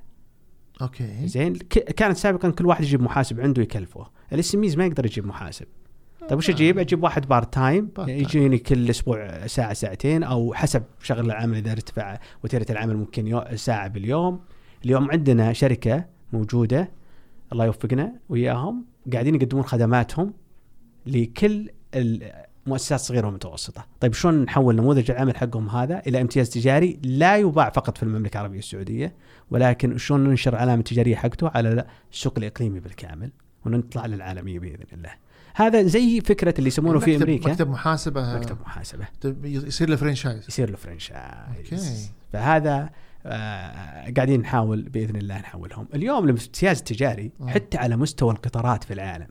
okay. 0.81 1.27
زين 1.27 1.53
كانت 1.97 2.17
سابقا 2.17 2.49
كل 2.49 2.65
واحد 2.65 2.83
يجيب 2.83 3.01
محاسب 3.01 3.41
عنده 3.41 3.61
يكلفه. 3.61 4.07
الآن 4.33 4.55
ما 4.55 4.85
يقدر 4.85 5.05
يجيب 5.05 5.25
محاسب. 5.25 5.65
طيب 6.29 6.37
وش 6.37 6.49
أجيب؟ 6.49 6.79
أجيب 6.79 7.03
واحد 7.03 7.27
part 7.27 7.53
time. 7.53 7.91
يجيني 7.97 8.57
كل 8.57 8.89
أسبوع 8.89 9.47
ساعة 9.47 9.73
ساعتين 9.73 10.23
أو 10.23 10.53
حسب 10.53 10.83
شغل 11.01 11.25
العمل 11.25 11.57
إذا 11.57 11.71
ارتفع 11.71 12.19
وتيرة 12.43 12.65
العمل 12.69 12.97
ممكن 12.97 13.27
يو 13.27 13.43
ساعة 13.55 13.87
باليوم 13.87 14.39
اليوم 14.85 15.11
عندنا 15.11 15.53
شركة 15.53 16.05
موجودة 16.33 16.91
الله 17.51 17.65
يوفقنا 17.65 18.13
وياهم 18.29 18.85
قاعدين 19.13 19.35
يقدمون 19.35 19.63
خدماتهم 19.63 20.33
لكل 21.05 21.69
المؤسسات 21.95 22.99
الصغيرة 22.99 23.25
والمتوسطة، 23.25 23.85
طيب 23.99 24.13
شلون 24.13 24.43
نحول 24.43 24.75
نموذج 24.75 25.11
العمل 25.11 25.37
حقهم 25.37 25.69
هذا 25.69 26.01
إلى 26.07 26.21
امتياز 26.21 26.49
تجاري 26.49 26.99
لا 27.03 27.37
يباع 27.37 27.69
فقط 27.69 27.97
في 27.97 28.03
المملكة 28.03 28.37
العربية 28.37 28.59
السعودية 28.59 29.15
ولكن 29.51 29.97
شلون 29.97 30.23
ننشر 30.23 30.55
علامة 30.55 30.81
تجارية 30.81 31.15
حقته 31.15 31.49
على 31.49 31.85
السوق 32.11 32.33
الإقليمي 32.37 32.79
بالكامل 32.79 33.31
ونطلع 33.65 34.05
للعالمية 34.05 34.59
بإذن 34.59 34.85
الله. 34.93 35.11
هذا 35.55 35.83
زي 35.83 36.21
فكرة 36.21 36.53
اللي 36.57 36.67
يسمونه 36.67 36.99
في 36.99 37.15
أمريكا 37.15 37.51
مكتب 37.51 37.69
محاسبة 37.69 38.35
مكتب 38.35 38.61
محاسبة 38.61 39.03
مكتب 39.03 39.45
يصير 39.45 39.89
له 39.89 39.95
franchise 39.95 40.45
يصير 40.47 40.69
له 40.69 40.77
franchise 40.77 41.21
okay. 41.57 42.09
فهذا 42.33 42.89
آه 43.25 44.13
قاعدين 44.15 44.39
نحاول 44.39 44.81
بإذن 44.81 45.15
الله 45.15 45.39
نحولهم 45.39 45.87
اليوم 45.95 46.23
الامتياز 46.23 46.77
التجاري 46.77 47.31
آه. 47.41 47.47
حتى 47.47 47.77
على 47.77 47.97
مستوى 47.97 48.31
القطارات 48.31 48.83
في 48.83 48.93
العالم 48.93 49.27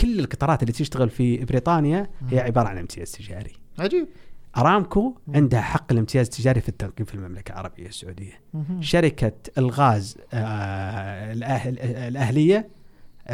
كل 0.00 0.20
القطارات 0.20 0.62
اللي 0.62 0.72
تشتغل 0.72 1.10
في 1.10 1.44
بريطانيا 1.44 2.10
هي. 2.30 2.40
عبارة 2.40 2.68
عن 2.68 2.78
امتياز 2.78 3.12
تجاري 3.12 3.52
عجيب 3.78 4.08
أرامكو. 4.56 5.14
عندها 5.34 5.60
حق 5.60 5.92
الامتياز 5.92 6.26
التجاري 6.26 6.60
في 6.60 6.68
التنقيب 6.68 7.06
في 7.06 7.14
المملكة 7.14 7.52
العربية 7.52 7.86
السعودية. 7.86 8.40
شركة 8.80 9.32
الغاز 9.58 10.16
آه 10.32 11.32
الأهل 11.32 11.78
الأهلية 11.78 12.68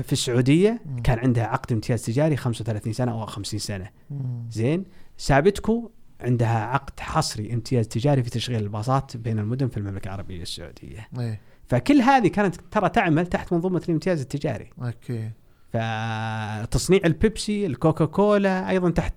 في 0.02 0.12
السعودية 0.12 0.82
مم. 0.86 1.02
كان 1.02 1.18
عندها 1.18 1.44
عقد 1.44 1.72
امتياز 1.72 2.02
تجاري 2.02 2.36
35 2.36 2.92
سنة 2.92 3.12
أو 3.12 3.26
50 3.26 3.60
سنة. 3.60 3.90
مم. 4.10 4.46
زين؟ 4.50 4.84
سابتكو 5.16 5.90
عندها 6.20 6.58
عقد 6.58 7.00
حصري 7.00 7.54
امتياز 7.54 7.88
تجاري 7.88 8.22
في 8.22 8.30
تشغيل 8.30 8.62
الباصات 8.62 9.16
بين 9.16 9.38
المدن 9.38 9.68
في 9.68 9.76
المملكة 9.76 10.08
العربية 10.08 10.42
السعودية. 10.42 11.08
إيه. 11.18 11.40
فكل 11.68 12.00
هذه 12.00 12.28
كانت 12.28 12.56
ترى 12.70 12.88
تعمل 12.88 13.26
تحت 13.26 13.52
منظومة 13.52 13.82
الامتياز 13.88 14.20
التجاري. 14.20 14.70
okay. 14.82 15.30
فتصنيع 15.72 17.00
البيبسي 17.04 17.66
الكوكا 17.66 18.04
كولا 18.04 18.70
أيضا 18.70 18.90
تحت 18.90 19.14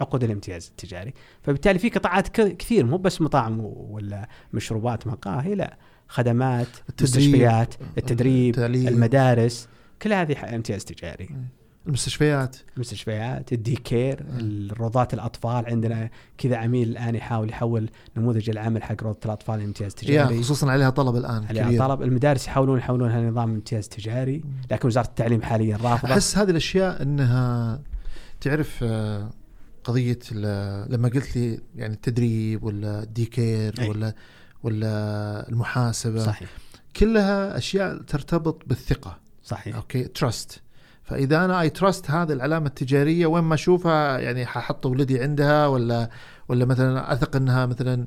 عقود 0.00 0.24
الامتياز 0.24 0.68
التجاري. 0.68 1.12
فبالتالي 1.42 1.78
في 1.78 1.88
قطاعات 1.88 2.28
كثير 2.40 2.86
مو 2.86 2.96
بس 2.96 3.20
مطاعم 3.20 3.60
ولا 3.60 4.28
مشروبات 4.52 5.06
مقاهي 5.06 5.54
لا. 5.54 5.78
خدمات 6.12 6.66
التدريب، 6.88 7.28
مستشفيات 7.28 7.74
التدريب 7.98 8.54
التعليم. 8.54 8.88
المدارس 8.88 9.68
كل 10.02 10.12
هذه 10.12 10.54
امتياز 10.54 10.84
تجاري. 10.84 11.30
المستشفيات. 11.86 12.56
المستشفيات 12.76 13.52
الديكير 13.52 14.22
مم. 14.22 14.38
الروضات 14.40 15.14
الأطفال. 15.14 15.66
عندنا 15.66 16.10
كذا 16.38 16.56
عميل 16.56 16.88
الآن 16.88 17.14
يحاول 17.14 17.50
يحول 17.50 17.90
نموذج 18.16 18.50
العمل 18.50 18.82
حق 18.82 19.02
روضة 19.02 19.18
الأطفال 19.24 19.58
لامتياز 19.58 19.92
يا 19.92 19.96
تجاري. 19.96 20.42
خصوصا 20.42 20.70
عليها 20.70 20.90
طلب 20.90 21.16
الآن 21.16 21.44
عليها 21.44 21.64
كبير. 21.64 21.78
طلب. 21.78 22.02
المدارس 22.02 22.46
يحاولون 22.46 22.78
يحولونها 22.78 23.20
لنظام 23.20 23.50
امتياز 23.50 23.88
تجاري 23.88 24.42
لكن 24.70 24.88
وزارة 24.88 25.06
التعليم 25.06 25.42
حاليا 25.42 25.76
رافضة. 25.76 26.12
أحس 26.12 26.38
هذه 26.38 26.50
الأشياء 26.50 27.02
إنها 27.02 27.80
تعرف 28.40 28.78
آه، 28.82 29.30
قضية 29.84 30.18
لما 30.88 31.08
قلت 31.14 31.36
لي 31.36 31.60
يعني 31.76 31.94
التدريب 31.94 32.64
ولا 32.64 33.02
ال 33.02 33.11
daycare 33.11 33.74
إي. 33.80 33.88
ولا 33.88 34.14
ولا 34.62 35.48
المحاسبة. 35.48 36.24
صحيح. 36.24 36.48
كلها 36.96 37.58
أشياء 37.58 38.02
ترتبط 38.02 38.62
بالثقة. 38.66 39.18
صحيح. 39.44 39.76
okay 39.76 40.04
trust 40.04 40.62
فإذا 41.04 41.44
أنا 41.44 41.60
أي 41.60 41.70
trust 41.70 42.10
هذه 42.10 42.32
العلامة 42.32 42.66
التجارية 42.66 43.26
وين 43.26 43.44
ما 43.44 43.54
أشوفها 43.54 44.18
يعني 44.18 44.46
ححط 44.46 44.86
ولدي 44.86 45.20
عندها 45.20 45.66
ولا 45.66 46.10
ولا 46.48 46.64
مثلا 46.64 47.12
أثق 47.12 47.36
إنها 47.36 47.66
مثلا 47.66 48.06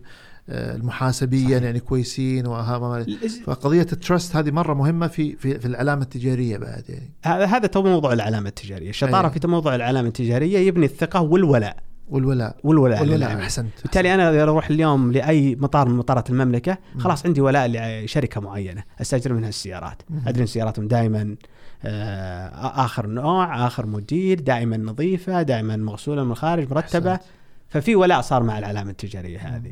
آه، 0.49 0.75
المحاسبيا 0.75 1.47
صحيح. 1.47 1.63
يعني 1.63 1.79
كويسين 1.79 2.45
فقضية 3.45 3.87
ال 3.93 4.00
trust 4.00 4.35
هذه 4.35 4.51
مرة 4.51 4.73
مهمة 4.73 5.07
في 5.07 5.35
في 5.35 5.59
في 5.59 5.65
العلامة 5.65 6.01
التجارية 6.01 6.57
بعد 6.57 6.83
يعني. 6.89 7.13
هذا 7.23 7.45
هذا 7.45 7.67
تو 7.67 7.83
موضوع 7.83 8.13
العلامة 8.13 8.49
التجارية. 8.49 8.89
الشطاره 8.89 9.27
أي. 9.27 9.39
في 9.39 9.47
موضوع 9.47 9.75
العلامة 9.75 10.07
التجارية 10.07 10.59
يبني 10.59 10.85
الثقة 10.85 11.21
والولاء. 11.21 11.77
والولاء. 12.09 12.55
والولاء. 12.63 13.01
والولاء 13.01 13.19
للعميل. 13.29 13.43
أحسنت. 13.43 13.71
بالتالي 13.81 14.13
أنا 14.13 14.29
إذا 14.29 14.43
أروح 14.43 14.69
اليوم 14.69 15.11
لأي 15.11 15.55
مطار 15.55 15.89
من 15.89 15.95
مطارات 15.97 16.29
المملكة 16.29 16.77
مم. 16.95 17.01
خلاص 17.01 17.25
عندي 17.25 17.41
ولاء 17.41 17.67
لشركة 18.03 18.41
معينة 18.41 18.83
أستأجر 19.01 19.33
منها 19.33 19.49
السيارات. 19.49 20.01
أدري 20.27 20.41
إن 20.41 20.47
سياراتهم 20.47 20.87
دائما 20.87 21.35
آه، 21.85 22.49
آخر 22.85 23.07
نوع 23.07 23.67
آخر 23.67 23.85
مدير 23.85 24.39
دائما 24.39 24.77
نظيفة 24.77 25.41
دائما 25.41 25.75
مغسولة 25.75 26.23
من 26.23 26.31
الخارج 26.31 26.69
مرتبة. 26.71 27.11
أحسنت. 27.13 27.29
ففي 27.69 27.95
ولاء 27.95 28.21
صار 28.21 28.43
مع 28.43 28.59
العلامة 28.59 28.91
التجارية 28.91 29.39
هذه. 29.39 29.71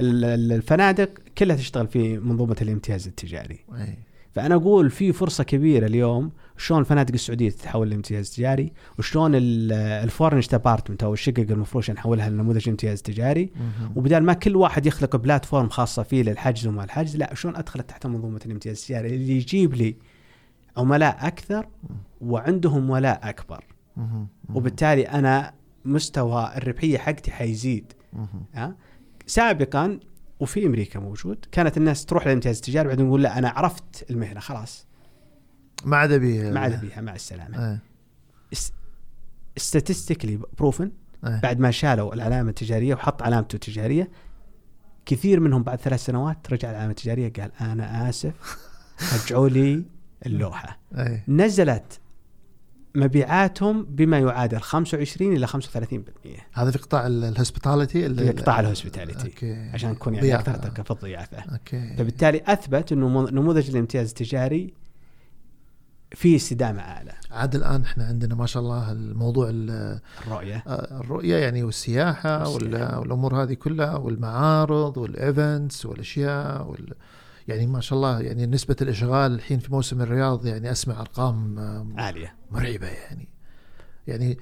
ال- 0.00 0.24
ال- 0.24 0.52
الفنادق 0.52 1.08
كلها 1.38 1.56
تشتغل 1.56 1.86
في 1.86 2.18
منظومة 2.18 2.56
الامتياز 2.62 3.06
التجاري. 3.06 3.58
اي 3.76 3.98
فأنا 4.32 4.54
أقول 4.54 4.90
في 4.90 5.12
فرصة 5.12 5.44
كبيرة 5.44 5.86
اليوم 5.86 6.30
شلون 6.56 6.80
الفنادق 6.80 7.12
السعودية 7.14 7.50
تتحول 7.50 7.90
لامتياز 7.90 8.30
تجاري 8.30 8.72
وشلون 8.98 9.34
ال- 9.34 9.72
ال 9.72 9.80
furnished 9.80 10.48
apartment 10.48 11.02
أو 11.02 11.12
الشقق 11.12 11.46
المفروشه 11.50 11.92
نحولها 11.92 12.30
لنموذج 12.30 12.68
امتياز 12.68 13.02
تجاري. 13.02 13.50
وبدال 13.96 14.22
ما 14.24 14.32
كل 14.32 14.56
واحد 14.56 14.86
يخلق 14.86 15.16
platform 15.16 15.68
خاصة 15.68 16.02
فيه 16.02 16.22
للحجز 16.22 16.66
وما 16.66 16.84
الحجز 16.84 17.16
لا 17.16 17.34
شلون 17.34 17.56
ادخله 17.56 17.82
تحت 17.82 18.06
منظومة 18.06 18.40
الامتياز 18.46 18.78
التجاري؟ 18.80 19.08
اللي 19.14 19.32
يجيب 19.36 19.74
لي 19.74 19.96
عملاء 20.76 21.16
أكثر 21.20 21.66
وعندهم 22.20 22.90
ولاء 22.90 23.20
أكبر. 23.28 23.64
وبالتالي 24.54 25.02
أنا 25.02 25.52
مستوى 25.84 26.52
الربحية 26.56 26.98
حقتي 26.98 27.30
حيزيد. 27.30 27.92
سابقا 29.26 29.98
وفي 30.40 30.66
أمريكا 30.66 31.00
موجود. 31.00 31.44
كانت 31.52 31.76
الناس 31.76 32.06
تروح 32.06 32.26
للامتياز 32.26 32.56
التجاري 32.56 32.88
بعدين 32.88 33.06
يقول 33.06 33.22
لا 33.22 33.38
أنا 33.38 33.48
عرفت 33.48 34.10
المهنة 34.10 34.40
خلاص. 34.40 34.86
ما 35.84 35.96
عاد 35.96 36.12
ابي 36.12 36.50
ما 36.50 36.60
عاد 36.60 36.80
بيها 36.80 37.00
مع 37.00 37.14
السلامة. 37.14 37.72
اي 37.72 37.78
statistically 39.60 40.56
بروفن 40.58 40.92
اي 41.26 41.40
بعد 41.42 41.58
ما 41.60 41.70
شالوا 41.70 42.14
العلامة 42.14 42.48
التجارية 42.48 42.94
وحط 42.94 43.22
علامته 43.22 43.54
التجارية 43.54 44.10
كثير 45.06 45.40
منهم 45.40 45.62
بعد 45.62 45.80
ثلاث 45.80 46.04
سنوات 46.04 46.52
رجع 46.52 46.70
العلامة 46.70 46.90
التجارية 46.90 47.32
قال 47.32 47.50
أنا 47.60 48.08
آسف 48.08 48.58
رجعوا 49.14 49.48
لي 49.48 49.84
اللوحة. 50.26 50.78
اي 50.94 51.22
نزلت 51.28 52.00
مبيعاتهم 52.94 53.82
بما 53.84 54.18
يعادل 54.18 54.60
25 54.60 55.32
إلى 55.36 55.46
35% 55.46 55.50
هذا 56.52 56.70
في 56.70 56.78
قطاع 56.78 57.06
ال 57.06 57.15
hospitality 57.15 58.14
في 58.14 58.30
قطاع 58.30 58.60
ال 58.60 58.68
hospitality 58.68 59.54
عشان 59.74 59.90
نكون 59.90 60.14
يعني. 60.14 60.34
أكثر 60.34 60.84
في 60.84 60.90
الضيافه 60.90 61.38
okay. 61.52 61.94
فبالتالي 61.98 62.42
أثبت 62.46 62.92
إنه 62.92 63.08
مو- 63.08 63.28
نموذج 63.28 63.70
الامتياز 63.70 64.08
التجاري 64.08 64.74
فيه 66.14 66.36
استدامة 66.36 66.80
أعلى. 66.82 67.12
عاد 67.30 67.54
الآن 67.54 67.82
إحنا 67.82 68.04
عندنا 68.06 68.34
ما 68.34 68.46
شاء 68.46 68.62
الله 68.62 68.92
الموضوع 68.92 69.48
ال- 69.50 70.00
الرؤية. 70.26 70.62
الرؤية 71.00 71.36
يعني 71.36 71.62
والسياحة 71.62 72.48
والسياحة. 72.52 72.88
وال- 72.94 72.98
والأمور 72.98 73.42
هذه 73.42 73.54
كلها 73.54 73.96
والمعارض 73.96 74.96
وال 74.96 75.18
events 75.18 75.86
والأشياء 75.86 76.66
وال 76.70 76.94
يعني 77.50 77.66
ما 77.66 77.80
شاء 77.80 77.96
الله 77.96 78.20
يعني 78.20 78.46
نسبة 78.46 78.76
الإشغال 78.82 79.32
الحين 79.34 79.58
في 79.58 79.72
موسم 79.72 80.00
الرياض 80.00 80.46
يعني 80.46 80.70
أسمع 80.70 81.00
أرقام 81.00 81.58
آه، 81.58 81.86
عالية. 81.96 82.34
مرعبة 82.50 82.86
يعني. 82.86 83.28
يعني 84.06 84.38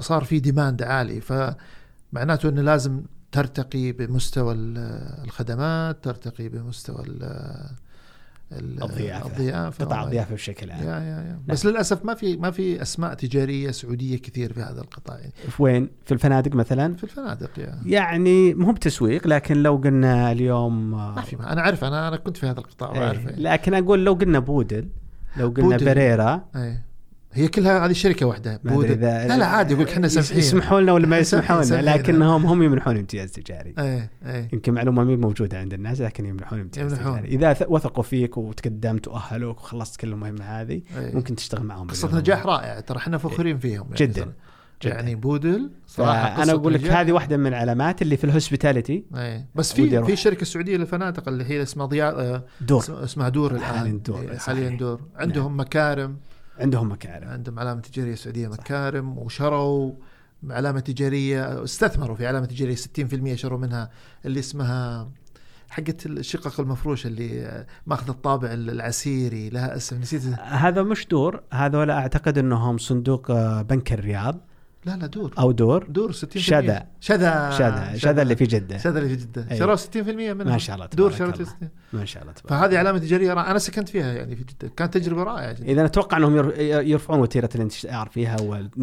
صار 0.00 0.24
في 0.24 0.40
ديماند 0.40 0.82
عالي. 0.82 1.20
فمعناته 1.20 2.48
إنه 2.48 2.62
لازم 2.62 3.02
ترتقي 3.32 3.92
بمستوى 3.92 4.54
ال- 4.54 4.78
الخدمات 5.24 6.04
ترتقي 6.04 6.48
بمستوى 6.48 7.04
ال 8.58 8.82
ال- 8.82 8.82
الضيافة. 8.82 9.26
الضيافه 9.26 9.84
قطاع 9.84 10.04
الضيافة 10.04 10.34
بشكل 10.34 10.68
يا 10.68 10.74
عام 10.74 10.84
يا 11.02 11.08
يا 11.08 11.38
بس 11.46 11.66
للأسف 11.66 12.04
ما 12.04 12.14
في 12.14 12.36
ما 12.36 12.50
في 12.50 12.82
أسماء 12.82 13.14
تجارية 13.14 13.70
سعودية 13.70 14.16
كثير 14.18 14.52
في 14.52 14.60
هذا 14.60 14.80
القطاع 14.80 15.18
يعني 15.18 15.32
في 15.48 15.62
وين؟ 15.62 15.88
في 16.04 16.12
الفنادق 16.14 16.54
مثلا 16.54 16.94
في 16.94 17.04
الفنادق 17.04 17.50
يا 17.58 17.78
يعني 17.86 18.54
مو 18.54 18.72
بتسويق 18.72 19.26
لكن 19.26 19.62
لو 19.62 19.76
قلنا 19.76 20.32
اليوم 20.32 20.94
آه، 20.94 21.14
ما 21.14 21.22
في 21.22 21.36
ما 21.36 21.52
أنا 21.52 21.62
عارف 21.62 21.84
أنا 21.84 22.08
أنا 22.08 22.16
كنت 22.16 22.36
في 22.36 22.46
هذا 22.46 22.58
القطاع 22.58 22.92
إيه، 22.94 23.00
وعارف 23.00 23.24
يعني. 23.24 23.42
لكن 23.42 23.74
أقول 23.74 24.04
لو 24.04 24.12
قلنا 24.12 24.38
بودل 24.38 24.88
لو 25.36 25.48
قلنا 25.48 25.76
بودل. 25.76 25.84
بريرا 25.86 26.44
إيه. 26.56 26.91
هي 27.34 27.48
كلها 27.48 27.86
هذه 27.86 27.92
شركة 27.92 28.26
واحدة 28.26 28.60
ما. 28.64 28.72
إذا- 28.82 28.90
لا 28.90 29.36
لا 29.36 29.46
عادي 29.46 29.74
يقول 29.74 29.84
لك 29.86 29.92
إحنا 29.92 30.08
سامحين 30.08 30.38
يسمحوا 30.38 30.80
لنا 30.80 30.92
ولا 30.92 31.06
ما 31.06 31.18
يسمحون. 31.18 31.62
لكنهم 31.62 32.46
هم 32.46 32.62
يمنحون 32.62 32.96
امتياز 32.96 33.32
تجاري 33.32 33.74
إيه 33.78 34.10
إيه 34.26 34.48
يمكن 34.52 34.74
معلومة 34.74 35.04
مي 35.04 35.16
موجودة 35.16 35.58
عند 35.58 35.74
الناس 35.74 36.00
لكن 36.00 36.26
يمنحون 36.26 36.60
امتياز 36.60 36.92
يمنحون. 36.92 37.16
تجاري 37.22 37.34
اذا 37.34 37.56
وثقوا 37.68 38.02
فيك 38.02 38.36
وتقدمت 38.38 39.08
وأهلوك 39.08 39.58
وخلصت 39.60 39.96
كل 40.00 40.08
المهمة 40.08 40.44
هذه 40.44 40.82
إيه. 40.98 41.14
ممكن 41.14 41.36
تشتغل 41.36 41.64
معهم 41.64 41.86
قصة. 41.88 42.18
نجاح 42.18 42.46
رائعة 42.46 42.80
ترى 42.80 42.98
إحنا 42.98 43.18
فخورين 43.18 43.58
فيهم 43.58 43.84
يعني 43.84 43.96
جداً. 43.96 44.32
صراحة. 44.82 44.96
يعني 44.96 45.14
بودل 45.14 45.70
صراحة 45.86 46.30
فانا 46.30 46.42
قصة 46.42 46.52
أقول 46.52 46.74
لك. 46.74 46.84
هذه 46.84 47.12
واحدة 47.12 47.36
من 47.36 47.46
العلامات 47.46 48.02
اللي 48.02 48.16
في 48.16 48.24
الهوسبيتاليتي 48.24 49.04
إيه. 49.16 49.46
بس 49.54 49.72
في. 49.72 50.04
في 50.04 50.16
شركة 50.16 50.46
سعودية 50.46 50.76
للفنادق 50.76 51.28
اللي 51.28 51.44
هي 51.44 51.62
اسمها 51.62 51.86
ضياء 51.86 52.20
آه، 52.20 52.44
دور 52.60 52.84
اسمها 53.04 53.28
دور 53.28 53.50
الآن 53.50 53.62
حالياً 53.62 54.00
دور، 54.06 54.20
إيه،. 54.20 54.38
حاليا 54.38 54.70
دور 54.70 55.00
عندهم 55.16 55.60
مكارم 55.60 56.16
عندهم 56.58 56.92
مكارم. 56.92 57.28
عندهم 57.28 57.58
علامة 57.58 57.80
تجارية 57.80 58.14
سعودية 58.14 58.48
مكارم 58.48 59.18
وشروا 59.18 59.92
علامة 60.50 60.80
تجارية 60.80 61.64
استثمروا 61.64 62.16
في 62.16 62.26
علامة 62.26 62.46
تجارية 62.46 62.74
60% 62.76 63.34
شروا 63.34 63.58
منها 63.58 63.90
اللي 64.24 64.40
اسمها 64.40 65.10
حقت 65.70 66.06
الشقق 66.06 66.60
المفروشة 66.60 67.08
اللي 67.08 67.66
ماخذ 67.86 68.08
الطابع 68.08 68.52
العسيري 68.52 69.50
لها 69.50 69.76
اسم 69.76 70.00
نسيت. 70.00 70.22
هذا 70.40 70.82
مش 70.82 71.06
دور 71.06 71.42
هذول 71.52 71.90
أعتقد 71.90 72.38
إنهم 72.38 72.78
صندوق 72.78 73.30
آه، 73.30 73.62
بنك 73.62 73.92
الرياض. 73.92 74.40
لا 74.84 74.96
لا 74.96 75.06
دور. 75.06 75.34
أو 75.38 75.52
دور؟ 75.52 75.84
دور 75.88 76.12
60% 76.12 76.14
شذا. 76.36 76.86
شذا. 77.00 77.50
شذا. 77.50 77.92
شذا. 77.96 78.22
اللي 78.22 78.36
في 78.36 78.44
جدة. 78.44 78.78
شذا 78.78 78.98
اللي 78.98 79.16
في 79.16 79.24
جدة. 79.24 79.46
أي. 79.50 79.58
شروا 79.58 79.76
60% 79.76 79.96
منها 79.96 80.34
ما 80.44 80.58
شاء 80.58 80.76
الله 80.76 80.86
دور 80.86 81.10
الله. 81.20 81.32
60 81.34 81.46
ما 81.92 82.04
شاء 82.04 82.22
الله 82.22 82.32
تبارك 82.34 82.50
فهذه 82.60 82.78
علامة 82.78 82.98
تجارية 82.98 83.32
رائعة. 83.34 83.50
أنا 83.50 83.58
سكنت 83.58 83.88
فيها 83.88 84.12
يعني 84.12 84.36
في 84.36 84.44
جدة. 84.44 84.68
كانت 84.76 84.94
تجربة 84.94 85.22
رائعة 85.22 85.52
جدا. 85.52 85.64
إذا 85.66 85.84
أتوقع 85.84 86.16
أنهم 86.16 86.36
ير- 86.36 86.60
يرفعون 86.60 87.20
وتيرة 87.20 87.48
الانتشار 87.54 88.08
فيها 88.12 88.36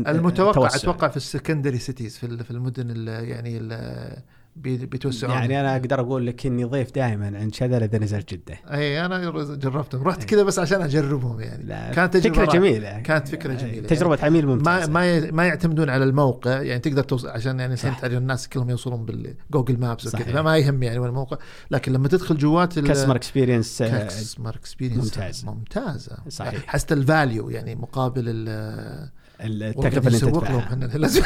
المتوقع. 0.07 0.67
أتوقع 0.75 1.07
في 1.07 1.17
ال 1.17 1.23
secondary 1.23 1.77
cities 1.79 2.17
في 2.17 2.25
ال- 2.25 2.43
في 2.43 2.51
المدن 2.51 2.87
ال- 2.89 3.29
يعني 3.29 3.57
ال- 3.57 4.17
بيتوسعون. 4.55 5.33
يعني 5.33 5.59
أنا 5.59 5.75
أقدر 5.75 5.99
أقول 5.99 6.27
لك 6.27 6.45
إني 6.45 6.63
ضيف 6.63 6.95
دائما 6.95 7.37
عند 7.37 7.53
شذا 7.53 7.85
اذا 7.85 7.97
نزلت 7.97 8.33
جدة. 8.33 8.59
إي 8.71 9.05
أنا 9.05 9.31
جربتهم 9.55 10.03
رحت 10.03 10.23
كذا 10.23 10.43
بس 10.43 10.59
عشان 10.59 10.81
أجربهم 10.81 11.39
يعني. 11.39 11.63
لا 11.63 11.91
كانت 11.91 12.17
تجربة 12.17 12.45
فكرة. 12.45 12.53
جميلة. 12.53 12.99
كانت 12.99 13.27
فكرة 13.27 13.51
أي، 13.51 13.57
جميلة. 13.57 13.87
تجربة 13.87 14.17
عميل 14.23 14.45
ما 14.45 14.55
ممتازة. 14.55 14.91
ما 14.91 15.31
ما 15.31 15.45
يعتمدون 15.45 15.89
على 15.89 16.03
الموقع. 16.03 16.61
يعني 16.61 16.79
تقدر 16.79 17.03
توصل 17.03 17.27
عشان 17.27 17.59
يعني 17.59 17.75
على 18.03 18.17
الناس 18.17 18.49
كلهم 18.49 18.69
يوصلون 18.69 19.05
بال 19.05 19.24
Google 19.24 19.79
Maps 19.79 20.07
وكذا. 20.07 20.33
فما 20.33 20.57
يهم 20.57 20.83
يعني 20.83 20.99
وين 20.99 21.09
الموقع 21.09 21.37
لكن 21.71 21.93
لما 21.93 22.07
تدخل 22.07 22.37
جوات 22.37 22.79
customer 22.79 23.15
experience 23.15 23.83
customer 23.83 24.55
experience 24.55 25.17
ممتاز. 25.17 25.45
ممتازة. 25.45 26.17
صحيح. 26.29 26.63
حسيت 26.67 26.91
ال 26.91 27.01
value 27.01 27.49
يعني 27.49 27.75
مقابل 27.75 28.25
التكلفة 29.41 30.07
اللي 30.07 30.19
لهم 30.19 30.31
تدفعها 30.31 30.59
إحنا 30.59 30.85
لازم 30.97 31.21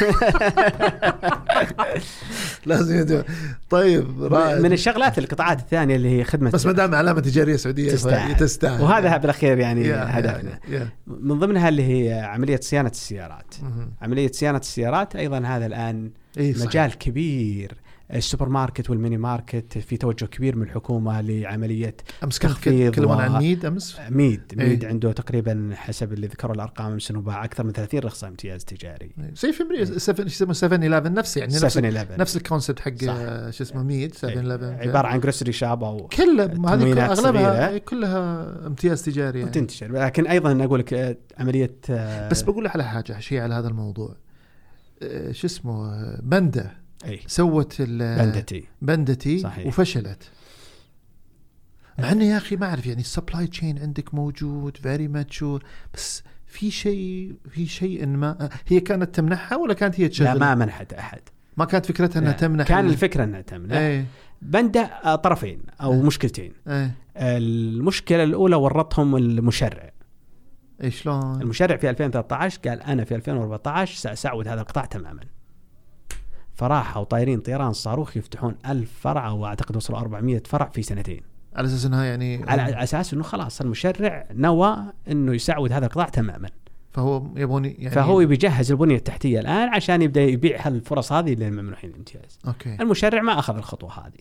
لازم 2.66 2.98
يدفع. 2.98 3.22
طيب 3.70 4.22
رائع 4.24 4.58
من 4.60 4.72
الشغلات 4.72 5.18
القطاعات 5.18 5.58
الثانية 5.60 5.96
اللي 5.96 6.18
هي 6.18 6.24
خدمة 6.24 6.50
بس 6.50 6.66
ما 6.66 6.72
دام 6.72 6.94
علامة 6.94 7.20
تجارية 7.20 7.56
سعودية 7.56 7.92
تستاهل. 7.92 8.36
تستاهل 8.36 8.82
وهذا 8.82 9.16
بالأخير 9.16 9.58
يعني 9.58 9.86
يا- 9.86 10.18
هدفنا 10.18 10.58
يا. 10.68 10.88
من 11.06 11.38
ضمنها 11.38 11.68
اللي 11.68 11.82
هي 11.82 12.20
عملية 12.20 12.60
صيانة 12.62 12.88
السيارات 12.88 13.54
مهم. 13.62 13.90
عملية 14.02 14.32
صيانة 14.32 14.58
السيارات 14.58 15.16
أيضا 15.16 15.38
هذا 15.46 15.66
الآن 15.66 16.10
صحيح. 16.36 16.56
مجال 16.58 16.98
كبير 16.98 17.72
السوبر 18.14 18.48
ماركت 18.48 18.90
والميني 18.90 19.16
ماركت 19.16 19.78
في 19.78 19.96
توجه 19.96 20.24
كبير 20.24 20.56
من 20.56 20.62
الحكومة 20.62 21.20
لعملية 21.20 21.96
أمس 22.24 22.38
تخفيض 22.38 22.72
يتكلمون 22.74 23.16
و- 23.16 23.20
عن 23.20 23.32
ميد 23.38 23.64
أمس 23.64 23.96
ميد 24.10 24.40
ميد 24.56 24.82
إيه. 24.84 24.90
عنده 24.90 25.12
تقريبا 25.12 25.70
حسب 25.74 26.12
اللي 26.12 26.26
ذكروا 26.26 26.54
الأرقام 26.54 26.92
أمس 26.92 27.10
إنه 27.10 27.20
باع 27.20 27.44
أكثر 27.44 27.64
من 27.64 27.72
30 27.72 28.00
رخصة 28.00 28.28
امتياز 28.28 28.64
تجاري 28.64 29.10
زي 29.34 29.52
في 29.52 29.62
أمريكا 29.62 29.98
7 29.98 30.28
شو 30.28 30.44
اسمه 30.44 30.52
7 30.52 30.78
11 30.78 31.12
نفس 31.12 31.36
يعني 31.36 31.54
نفس 31.54 31.66
7 31.74 31.90
11 31.90 32.20
نفس 32.20 32.36
الكونسبت 32.36 32.80
حق. 32.80 32.92
آه، 33.08 33.50
شو 33.50 33.64
اسمه 33.64 33.82
ميد 33.82 34.14
7 34.14 34.30
إيه. 34.32 34.38
11 34.40 34.88
عبارة 34.88 35.06
عن 35.08 35.20
جروسري 35.20 35.52
شاب 35.52 35.84
أو 35.84 35.96
كلها 36.08 36.46
هذه 36.46 37.04
أغلبها 37.04 37.14
صغيرة. 37.14 37.78
كلها 37.78 38.66
امتياز 38.66 39.02
تجاري 39.02 39.38
يعني. 39.38 39.50
وتنتشر 39.50 39.92
لكن 39.92 40.26
أيضا 40.26 40.64
أقول 40.64 40.78
لك 40.80 40.94
آه، 40.94 41.16
عملية 41.38 41.74
بس 42.30 42.42
بقول 42.42 42.64
لك 42.64 42.70
على 42.74 42.84
حاجة 42.84 43.18
شيء 43.20 43.40
على 43.40 43.54
هذا 43.54 43.68
الموضوع 43.68 44.16
آه، 45.02 45.32
شو 45.32 45.46
اسمه 45.46 45.94
بندا 46.20 46.70
أي. 47.04 47.20
سوت 47.26 47.82
بندتي. 47.82 48.64
بندتي 48.82 49.38
صحيح. 49.38 49.66
وفشلت. 49.66 50.30
مع 51.98 52.12
إنه 52.12 52.24
يا 52.24 52.36
أخي 52.36 52.56
ما 52.56 52.66
أعرف 52.66 52.86
يعني 52.86 53.00
ال 53.00 53.07
supply 53.07 53.46
chain 53.46 53.78
عندك 53.78 54.14
موجود 54.14 54.76
very 54.76 55.08
mature 55.08 55.62
بس 55.94 56.22
في 56.46 56.70
شيء 56.70 57.34
في 57.50 57.66
شيء 57.66 58.06
ما 58.06 58.48
هي 58.66 58.80
كانت 58.80 59.14
تمنحها 59.14 59.58
ولا 59.58 59.74
كانت 59.74 60.00
هي 60.00 60.04
لا 60.04 60.08
تشغل؟ 60.10 60.38
ما 60.40 60.54
منحت 60.54 60.92
أحد. 60.92 61.20
ما 61.56 61.64
كانت 61.64 61.86
فكرتها 61.86 62.20
إنها 62.20 62.30
لا. 62.32 62.36
تمنح 62.36 62.66
كان 62.66 62.86
ال- 62.86 62.90
الفكرة 62.90 63.24
إنها 63.24 63.40
تمنح. 63.40 63.76
إيه. 63.76 64.06
بندا 64.42 64.80
آه، 65.04 65.14
طرفين 65.16 65.62
أو 65.80 65.92
إيه. 65.92 66.02
مشكلتين. 66.02 66.52
إيه. 66.68 66.94
المشكلة 67.16 68.24
الأولى 68.24 68.56
ورطهم 68.56 69.16
المشرع. 69.16 69.90
إيه 70.80 70.90
شلون؟ 70.90 71.42
المشرع 71.42 71.76
في 71.76 71.90
2013 71.90 72.60
قال 72.68 72.82
أنا 72.82 73.04
في 73.04 73.14
2014 73.14 73.96
ساسعود 73.96 74.48
هذا 74.48 74.60
القطاع 74.60 74.84
تماما. 74.84 75.20
فراحوا 76.54 77.04
طايرين 77.04 77.40
طيران 77.40 77.72
صاروخ 77.72 78.16
يفتحون 78.16 78.54
ألف 78.66 78.92
فرع 79.00 79.28
أو 79.28 79.46
اعتقد 79.46 79.76
وصلوا 79.76 79.98
400 79.98 80.42
فرع 80.46 80.68
في 80.68 80.82
سنتين. 80.82 81.20
على 81.56 81.66
أساس 81.66 81.86
انها 81.86 82.04
يعني 82.04 82.44
على 82.50 82.82
أساس 82.82 83.14
إنه 83.14 83.22
خلاص 83.22 83.60
المشرع 83.60 84.26
نوى 84.30 84.76
إنه 85.10 85.34
يسعود 85.34 85.72
هذا 85.72 85.86
القطاع 85.86 86.08
تماما. 86.08 86.48
فهو 86.92 87.26
يبون 87.36 87.64
يعني 87.64 87.90
فهو 87.90 88.20
يبي 88.20 88.34
يجهز 88.34 88.70
البنية 88.70 88.96
التحتية 88.96 89.40
الآن 89.40 89.68
عشان 89.68 90.02
يبدأ 90.02 90.22
يبيع 90.22 90.66
هالفرص 90.66 91.12
هذه 91.12 91.34
للممنوحين 91.34 91.90
الامتياز. 91.90 92.38
okay. 92.46 92.74
المشرع 92.80 93.22
ما 93.22 93.38
أخذ 93.38 93.56
الخطوة 93.56 94.06
هذه. 94.06 94.20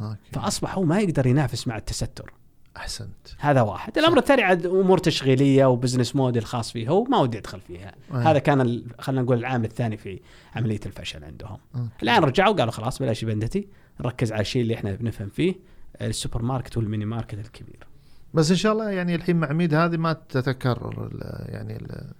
okay. 0.00 0.18
فاصبح 0.32 0.74
هو 0.78 0.82
ما 0.82 1.00
يقدر 1.00 1.26
ينافس 1.26 1.68
مع 1.68 1.76
التستر. 1.76 2.32
أحسنت. 2.76 3.28
هذا 3.38 3.60
واحد. 3.60 3.98
الأمر 3.98 4.18
الثاني 4.18 4.42
عاد 4.42 4.66
أمور 4.66 4.98
تشغيلية 4.98 5.64
و 5.66 5.72
business 5.72 6.16
model 6.16 6.44
خاص 6.44 6.72
فيه 6.72 6.88
هو 6.88 7.04
ما 7.04 7.18
ودي 7.18 7.38
أدخل 7.38 7.60
فيها. 7.60 7.92
أي. 8.14 8.18
هذا 8.18 8.38
كان 8.38 8.84
خلينا 8.98 9.22
نقول 9.22 9.38
العامل 9.38 9.64
الثاني 9.64 9.96
في 9.96 10.20
عملية 10.56 10.80
الفشل 10.86 11.24
عندهم. 11.24 11.58
okay. 11.74 11.88
الآن 12.02 12.24
رجعوا 12.24 12.54
قالوا 12.54 12.72
خلاص 12.72 12.98
بلاش 12.98 13.24
بندتي 13.24 13.68
نركز 14.00 14.32
على 14.32 14.40
الشيء 14.40 14.62
اللي 14.62 14.74
إحنا 14.74 14.94
بنفهم 14.94 15.28
فيه 15.28 15.54
السوبر 16.00 16.42
ماركت 16.42 16.76
والميني 16.76 17.04
ماركت 17.04 17.38
الكبير. 17.38 17.86
بس 18.34 18.50
إن 18.50 18.56
شاء 18.56 18.72
الله 18.72 18.90
يعني 18.90 19.14
الحين 19.14 19.36
مع 19.36 19.48
عميد 19.48 19.74
هذه 19.74 19.96
ما 19.96 20.12
تتكرر 20.12 21.06
ال- 21.06 21.52
يعني 21.54 21.76
ال- 21.76 22.12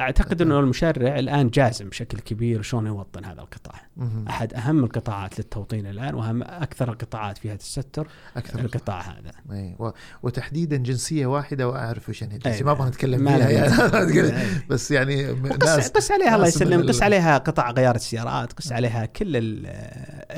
أعتقد 0.00 0.42
إنه 0.42 0.60
المشرع 0.60 1.18
الآن 1.18 1.50
جازم 1.50 1.88
بشكل 1.88 2.18
كبير 2.18 2.62
شلون 2.62 2.86
يوطن 2.86 3.24
هذا 3.24 3.40
القطاع. 3.40 3.82
مهم. 3.96 4.28
أحد 4.28 4.54
أهم 4.54 4.84
القطاعات 4.84 5.38
للتوطين 5.38 5.86
الآن 5.86 6.14
وأهم 6.14 6.42
أكثر 6.42 6.92
القطاعات 6.92 7.38
فيها 7.38 7.56
تستر 7.56 8.08
أكثر 8.36 8.58
القطاع 8.60 9.00
هذا. 9.00 9.32
إي 9.52 9.76
و... 9.78 9.90
وتحديدا 10.22 10.76
جنسية 10.76 11.26
واحدة 11.26 11.68
وأعرف 11.68 12.08
وش 12.08 12.22
يعني. 12.22 12.32
أي. 12.34 12.38
الجنسيه 12.38 12.64
ما 12.64 12.70
أبغى 12.72 12.88
نتكلم 12.88 13.28
فيها 13.28 13.50
يعني. 13.50 14.46
بس 14.70 14.90
يعني 14.90 15.26
قس, 15.26 15.88
قس 15.88 16.10
عليها 16.10 16.34
الله 16.36 16.46
يسلم 16.46 16.88
قس 16.88 17.02
عليها 17.02 17.38
قطع 17.38 17.70
غيار 17.70 17.94
السيارات. 17.94 18.52
قس 18.52 18.72
عليها 18.72 19.06
كل 19.06 19.36
ال- 19.36 19.66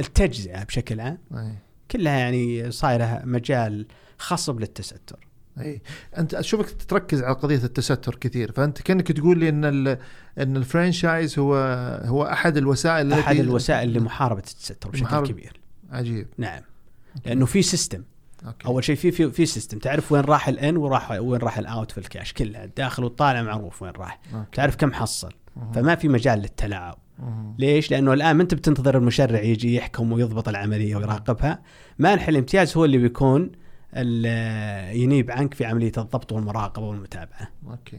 التجزئة 0.01 0.65
بشكل 0.65 1.01
عام. 1.01 1.19
أي. 1.35 1.53
كلها 1.91 2.19
يعني 2.19 2.71
صايرة 2.71 3.23
مجال 3.25 3.87
خصب 4.19 4.61
للتستر. 4.61 5.28
إي 5.61 5.83
أنت 6.19 6.35
أشوفك 6.35 6.83
تركز 6.89 7.23
على 7.23 7.35
قضية 7.35 7.57
التستر 7.65 8.15
كثير 8.15 8.53
فأنت 8.53 8.83
كأنك 8.83 9.13
تقول 9.13 9.39
لي 9.39 9.49
إن. 9.49 9.65
إن 10.39 10.57
ال 10.57 10.65
franchise 10.65 11.39
هو 11.39 11.55
هو 12.05 12.25
أحد 12.25 12.57
الوسائل 12.57 13.13
أحد 13.13 13.37
الوسائل 13.37 13.93
لمحاربة 13.93 14.39
التستر 14.39 14.91
بشكل 14.91 15.05
محاربة. 15.05 15.29
كبير 15.29 15.61
عجيب 15.91 16.27
نعم 16.39 16.63
لأنه 17.27 17.47
في 17.47 17.63
system 17.63 18.03
okay 18.47 18.67
أول 18.67 18.85
شيء 18.85 18.97
في 18.97 19.11
في 19.11 19.31
في 19.31 19.47
system 19.47 19.79
تعرف 19.79 20.13
وين 20.13 20.23
راح 20.23 20.49
ال 20.49 20.58
in 20.58 20.77
وراح 20.77 21.11
وين 21.11 21.41
راح 21.41 21.59
ال 21.59 21.67
out 21.67 21.91
في 21.91 21.99
الكاش 21.99 22.33
كلها 22.33 22.65
الداخل 22.65 23.05
والطالع 23.05 23.43
معروف 23.43 23.83
وين 23.83 23.93
راح 23.93 24.21
okay. 24.35 24.47
تعرف 24.53 24.77
كم 24.77 24.93
حصل 24.93 25.33
مهم. 25.57 25.73
فما 25.73 25.95
في 25.95 26.09
مجال 26.09 26.39
للتلاعب. 26.39 26.99
ليش؟ 27.59 27.91
لأنه 27.91 28.13
الآن 28.13 28.37
ما 28.37 28.43
أنت 28.43 28.55
بتنتظر 28.55 28.97
المشرع 28.99 29.41
يجي 29.41 29.75
يحكم 29.75 30.13
ويضبط 30.13 30.49
العملية 30.49 30.97
ويراقبها، 30.97 31.63
مانح 31.99 32.29
الامتياز 32.29 32.77
هو 32.77 32.85
اللي 32.85 32.99
بيكون 32.99 33.51
ينيب 34.93 35.31
عنك 35.31 35.55
في 35.55 35.65
عملية 35.65 35.93
الضبط 35.99 36.33
والمراقبة 36.33 36.87
والمتابعة. 36.87 37.49
أوكي 37.71 37.99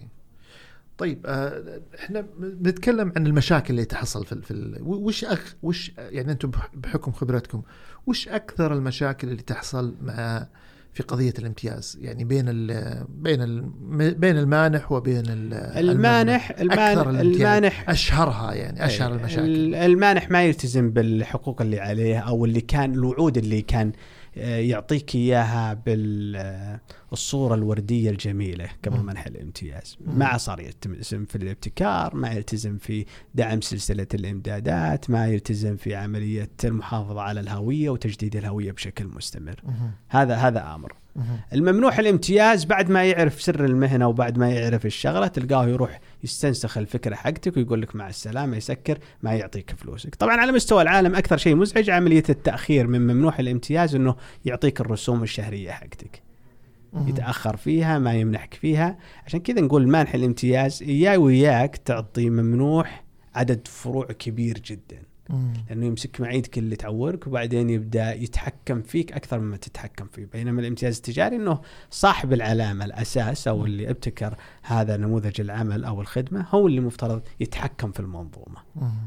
طيب 0.97 1.25
آه، 1.25 1.81
إحنا 1.99 2.25
بنتكلم 2.39 3.13
عن 3.17 3.27
المشاكل 3.27 3.73
اللي 3.73 3.85
تحصل 3.85 4.25
في 4.25 4.41
في 4.41 4.79
وش 4.81 5.25
أخ 5.25 5.55
وش 5.63 5.91
يعني 5.97 6.31
أنتم 6.31 6.49
بح- 6.49 6.71
بحكم 6.73 7.11
خبرتكم 7.11 7.61
وش 8.07 8.27
أكثر 8.27 8.73
المشاكل 8.73 9.27
اللي 9.29 9.41
تحصل 9.41 9.95
مع 10.01 10.47
في 10.93 11.03
قضية 11.03 11.33
الامتياز 11.39 11.97
يعني 12.01 12.23
بين 12.23 12.45
ال 12.47 12.67
بين 13.09 13.41
ال 13.41 13.61
بين 14.13 14.37
المانح 14.37 14.91
وبين 14.91 15.23
ال- 15.27 15.53
المانح 15.53 16.51
المانح 16.59 17.07
الامتياز. 17.07 17.35
المانح 17.41 17.89
أشهرها 17.89 18.53
يعني 18.53 18.85
أشهر 18.85 19.11
إيه، 19.11 19.17
المشاكل 19.19 19.45
ال- 19.45 19.75
المانح 19.75 20.31
ما 20.31 20.43
يلتزم 20.43 20.89
بالحقوق 20.91 21.61
اللي 21.61 21.79
عليه 21.79 22.19
أو 22.19 22.45
اللي 22.45 22.61
كان 22.61 22.93
الوعود 22.93 23.37
اللي 23.37 23.61
كان 23.61 23.91
يعطيك 24.35 25.15
إياها 25.15 25.73
بالصورة 25.73 27.55
الوردية 27.55 28.09
الجميلة 28.09 28.69
قبل. 28.85 28.99
منح 28.99 29.25
الامتياز،. 29.25 29.97
ما 30.05 30.37
صار 30.37 30.59
يلتزم 30.59 31.25
في 31.25 31.35
الابتكار، 31.35 32.15
ما 32.15 32.31
يلتزم 32.31 32.77
في 32.77 33.05
دعم 33.35 33.61
سلسلة 33.61 34.07
الإمدادات، 34.13 35.09
ما 35.09 35.27
يلتزم 35.27 35.75
في 35.75 35.95
عملية 35.95 36.51
المحافظة 36.63 37.21
على 37.21 37.39
الهوية 37.39 37.89
وتجديد 37.89 38.35
الهوية 38.35 38.71
بشكل 38.71 39.07
مستمر. 39.07 39.61
هذا 40.09 40.35
هذا 40.35 40.75
آمر. 40.75 40.93
الممنوح 41.53 41.99
الامتياز 41.99 42.65
بعد 42.65 42.89
ما 42.89 43.05
يعرف 43.05 43.41
سر 43.41 43.65
المهنة 43.65 44.07
وبعد 44.07 44.37
ما 44.37 44.49
يعرف 44.49 44.85
الشغلة 44.85 45.27
تلقاه 45.27 45.67
يروح 45.67 45.99
يستنسخ 46.23 46.77
الفكرة 46.77 47.15
حقتك 47.15 47.57
ويقول 47.57 47.81
لك 47.81 47.95
مع 47.95 48.09
السلامة 48.09 48.57
يسكر 48.57 48.97
ما 49.23 49.33
يعطيك 49.33 49.71
فلوسك. 49.77 50.15
طبعا 50.15 50.37
على 50.37 50.51
مستوى 50.51 50.81
العالم 50.81 51.15
أكثر 51.15 51.37
شيء 51.37 51.55
مزعج 51.55 51.89
عملية 51.89 52.23
التأخير 52.29 52.87
من 52.87 53.01
ممنوح 53.01 53.39
الامتياز 53.39 53.95
إنه 53.95 54.15
يعطيك 54.45 54.81
الرسوم 54.81 55.23
الشهرية 55.23 55.71
حقتك. 55.71 56.21
يتأخر 57.07 57.57
فيها 57.57 57.99
ما 57.99 58.13
يمنحك 58.13 58.53
فيها 58.53 58.97
عشان 59.25 59.39
كذا 59.39 59.61
نقول 59.61 59.87
مانح 59.87 60.13
الامتياز 60.13 60.83
اياي 60.83 61.17
وياك 61.17 61.77
تعطي 61.77 62.29
ممنوح 62.29 63.03
عدد 63.35 63.67
فروع 63.67 64.05
كبير 64.05 64.59
جدا. 64.59 65.08
لأنه 65.69 65.85
يمسك 65.85 66.21
معيدك 66.21 66.57
اللي 66.57 66.75
تعورك 66.75 67.27
وبعدين 67.27 67.69
يبدأ 67.69 68.13
يتحكم 68.13 68.81
فيك 68.81 69.13
أكثر 69.13 69.39
مما 69.39 69.57
تتحكم 69.57 70.07
فيه، 70.07 70.25
بينما 70.25 70.61
الامتياز 70.61 70.95
التجاري 70.95 71.35
إنه 71.35 71.61
صاحب 71.89 72.33
العلامة 72.33 72.85
الأساس 72.85 73.47
أو 73.47 73.65
اللي 73.65 73.89
ابتكر 73.89 74.35
هذا 74.63 74.97
نموذج 74.97 75.41
العمل 75.41 75.85
أو 75.85 76.01
الخدمة 76.01 76.45
هو 76.49 76.67
اللي 76.67 76.81
مفترض 76.81 77.21
يتحكم 77.39 77.91
في 77.91 77.99
المنظومة،. 77.99 78.57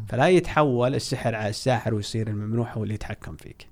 فلا 0.09 0.29
يتحول 0.29 0.95
السحر 0.95 1.35
على 1.35 1.49
الساحر 1.49 1.95
ويصير 1.95 2.29
الممنوح 2.29 2.77
هو 2.77 2.83
اللي 2.83 2.95
يتحكم 2.95 3.37
فيك. 3.37 3.67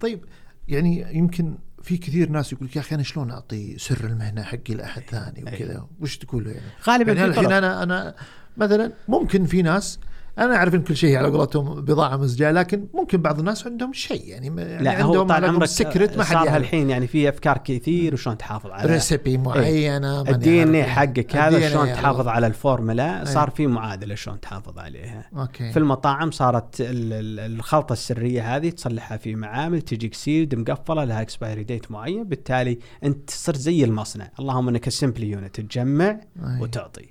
طيب 0.00 0.24
يعني 0.68 1.16
يمكن 1.16 1.58
في 1.82 1.96
كثير 1.96 2.28
ناس 2.28 2.52
يقول 2.52 2.68
لك 2.68 2.76
يا 2.76 2.80
أخي 2.80 2.94
أنا 2.94 3.02
شلون 3.02 3.30
أعطي 3.30 3.78
سر 3.78 4.04
المهنة 4.04 4.42
حقي 4.42 4.74
لاحد 4.74 5.02
ثاني 5.02 5.48
أي. 5.48 5.54
وكذا 5.54 5.86
وش 6.00 6.18
تقول 6.18 6.44
له 6.44 6.50
يعني؟ 6.50 6.66
غالبا 6.86 7.12
يعني 7.12 7.28
الحين. 7.28 7.52
أنا 7.52 7.82
أنا 7.82 8.14
مثلا 8.56 8.92
ممكن 9.08 9.44
في 9.46 9.62
ناس 9.62 9.98
أنا 10.40 10.56
أعرف 10.56 10.74
إن 10.74 10.82
كل 10.82 10.96
شيء 10.96 11.16
على 11.16 11.28
قولتهم 11.28 11.80
بضاعة 11.80 12.16
مزجاة 12.16 12.52
لكن 12.52 12.86
ممكن 12.94 13.22
بعض 13.22 13.38
الناس 13.38 13.66
عندهم 13.66 13.92
شيء 13.92 14.28
يعني 14.28 14.50
ما- 14.50 14.62
يعني 14.62 14.84
لا 14.84 15.02
هو 15.02 15.06
عندهم 15.08 15.26
طال 15.26 15.36
على 15.36 15.46
عمرك 15.46 15.64
secret 15.68 16.16
ما 16.16 16.24
حد 16.24 16.48
الحين 16.48 16.90
يعني 16.90 17.06
في 17.06 17.28
أفكار 17.28 17.58
كثير 17.58 18.14
وشلون 18.14 18.38
تحافظ 18.38 18.70
على 18.70 18.92
recipe 18.92 19.38
معينة 19.38 20.16
ماني 20.22 20.30
ال 20.30 20.62
DNA 20.62 20.82
عارف. 20.82 20.92
حقك 20.92 21.36
ال 21.36 21.40
هذا 21.40 21.68
شلون 21.70 21.86
تحافظ 21.92 22.28
على 22.28 22.46
الفورمولا. 22.46 23.24
صار 23.24 23.50
في 23.50 23.66
معادلة 23.66 24.14
شلون 24.14 24.40
تحافظ 24.40 24.78
عليها. 24.78 25.28
okay 25.36 25.72
في 25.72 25.78
المطاعم 25.78 26.30
صارت 26.30 26.80
ال- 26.80 26.86
ال- 27.12 27.54
الخلطة 27.56 27.92
السرية 27.92 28.56
هذه 28.56 28.70
تصلحها 28.70 29.16
في 29.16 29.34
معامل 29.34 29.82
تجيك 29.82 30.14
sealed 30.14 30.54
مقفلة 30.54 31.04
لها 31.04 31.20
expiry 31.20 31.64
date 31.64 31.90
معين 31.90 32.24
بالتالي 32.24 32.78
أنت 33.04 33.30
صرت 33.30 33.56
زي 33.56 33.84
المصنع 33.84 34.28
اللهم 34.40 34.68
إنك 34.68 34.88
assembly 34.88 35.30
unit 35.30 35.60
تجمع 35.60 36.08
أي. 36.10 36.60
وتعطي 36.60 37.08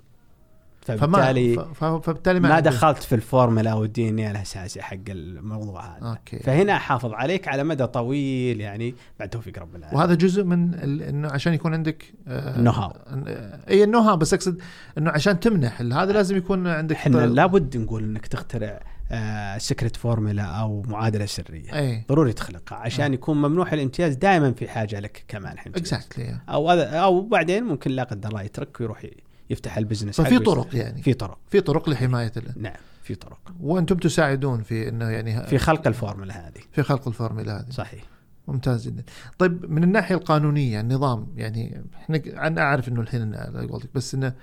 فبالتالي 0.98 1.56
ف- 1.56 1.60
ف- 1.60 1.84
فبالتالي 1.84 2.40
ما, 2.40 2.50
ما 2.50 2.60
دخلت 2.60 3.04
في 3.04 3.16
ال 3.16 3.74
formula 3.74 4.10
وال 4.10 4.20
DNA 4.20 4.32
الاساسي 4.32 4.82
حق 4.82 4.96
الموضوع 5.10 5.98
هذا. 5.98 6.08
okay. 6.10 6.40
فهنا 6.40 6.76
أحافظ 6.76 7.14
عليك 7.14 7.48
على 7.48 7.64
مدى 7.64 7.88
طويل 7.88 8.62
يعني 8.62 8.96
بعد 9.20 9.30
توفيق 9.30 9.60
رب 9.60 9.76
العالمين. 9.76 10.00
وهذا 10.02 10.14
جزء 10.14 10.44
من 10.44 10.74
إنه 11.02 11.28
عشان 11.32 11.54
يكون 11.54 11.74
عندك 11.74 12.04
آه، 12.28 12.56
ال 12.58 12.72
know-how. 12.72 12.92
آه، 13.28 13.60
اي 13.70 13.84
ال 13.84 14.00
know-how 14.00 14.18
بس 14.18 14.34
أقصد 14.34 14.62
إنه 14.98 15.12
عشان 15.12 15.40
تمنح. 15.40 15.82
هذا 15.82 16.12
لازم 16.14 16.38
يكون 16.38 16.68
عندك 16.68 16.96
إحنا 16.96 17.26
لابد 17.26 17.78
نقول 17.78 18.04
إنك 18.04 18.28
تخترع 18.28 18.80
آه 19.12 19.58
secret 19.58 19.96
formula 19.96 20.44
أو 20.44 20.82
معادلة 20.88 21.26
سرية. 21.26 21.80
اي 21.80 22.04
ضروري 22.10 22.34
تخلقها 22.34 22.76
عشان 22.78 23.14
يكون 23.14 23.38
ممنوح 23.38 23.74
الامتياز 23.74 24.16
دائما 24.16 24.52
في 24.52 24.68
حاجة 24.68 25.00
لك 25.00 25.24
كمانح 25.28 25.68
امتياز 25.68 25.94
exactly 25.94 26.38
أو 26.50 26.70
هذا- 26.70 26.90
أو 26.90 27.22
بعدين 27.22 27.64
ممكن 27.64 27.92
لا 27.92 28.04
قدر 28.04 28.30
الله 28.30 28.42
يترك 28.42 28.80
ويروح 28.80 29.06
يفتح 29.50 29.78
ال 29.78 29.83
business 29.83 30.22
ففي 30.22 30.40
طرق 30.40 30.76
يعني. 30.76 31.02
في 31.02 31.14
طرق. 31.14 31.38
في 31.52 31.62
طرق 31.62 31.90
لحماية 31.90 32.32
ال... 32.38 32.62
نعم 32.62 32.76
في 33.04 33.16
طرق. 33.16 33.40
وأنتم 33.60 33.98
تساعدون 33.98 34.62
في 34.64 34.90
إنه 34.90 35.06
يعني 35.10 35.48
في 35.48 35.58
خلق 35.58 35.88
الفورمولا 35.88 36.48
هذه. 36.48 36.62
في 36.72 36.84
خلق 36.84 37.08
الفورمولا 37.08 37.60
هذه. 37.60 37.70
صحيح. 37.70 38.02
ممتاز 38.48 38.88
جدا. 38.88 39.04
طيب 39.40 39.72
من 39.72 39.84
الناحية 39.84 40.16
القانونية 40.16 40.80
النظام 40.82 41.28
يعني 41.38 41.82
إحنا 41.96 42.22
أنا 42.48 42.62
أعرف 42.62 42.88
إنه 42.90 43.02
الحين 43.02 43.36
قولتك 43.36 43.90
بس 43.96 44.16
إنه 44.16 44.34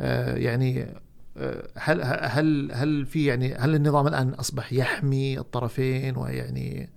آه 0.00 0.36
يعني 0.36 0.86
آه 1.36 1.68
هل 1.76 2.02
هل 2.02 2.70
هل 2.74 3.06
في 3.06 3.24
يعني 3.24 3.54
هل 3.54 3.74
النظام 3.74 4.06
الآن 4.06 4.28
أصبح 4.28 4.72
يحمي 4.72 5.38
الطرفين 5.38 6.16
ويعني 6.16 6.88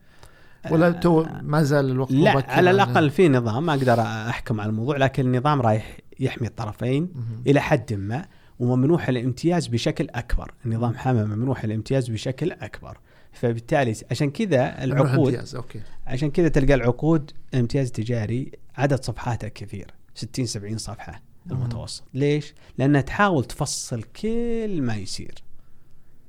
ولا 0.72 0.92
تو 0.92 1.26
ما 1.42 1.64
زال 1.64 1.90
الوقت 1.92 2.12
لا 2.12 2.42
على- 2.42 2.58
الأقل 2.60 3.10
في 3.10 3.30
نظام 3.30 3.66
ما 3.66 3.74
أقدر 3.74 4.02
أحكم 4.02 4.62
على 4.62 4.70
الموضوع 4.70 4.98
لكن 4.98 5.26
النظام 5.36 5.62
رايح 5.62 5.98
يحمي 6.24 6.48
الطرفين 6.48 7.12
مهم. 7.16 7.44
إلى 7.48 7.62
حد 7.62 7.94
ما 7.94 8.26
وممنوح 8.60 9.10
الامتياز 9.10 9.68
بشكل 9.68 10.08
أكبر، 10.10 10.54
النظام 10.66 10.96
حمى 10.98 11.24
ممنوح 11.24 11.64
الامتياز 11.64 12.10
بشكل 12.10 12.52
أكبر، 12.52 12.98
فبالتالي 13.32 13.96
عشان 14.12 14.32
كذا 14.32 14.84
العقود 14.84 15.46
okay 15.56 15.82
عشان 16.08 16.32
كذا 16.32 16.48
تلقى 16.48 16.74
العقود 16.74 17.32
امتياز 17.54 17.92
تجاري 17.92 18.52
عدد 18.76 19.04
صفحاتها 19.04 19.48
كثير 19.48 19.94
60 20.16 20.46
70 20.46 20.78
صفحة 20.78 21.22
المتوسط، 21.52 22.04
ليش؟ 22.14 22.54
لأنها 22.78 23.02
تحاول 23.02 23.46
تفصل 23.46 24.04
كل 24.04 24.82
ما 24.82 24.96
يصير، 24.96 25.44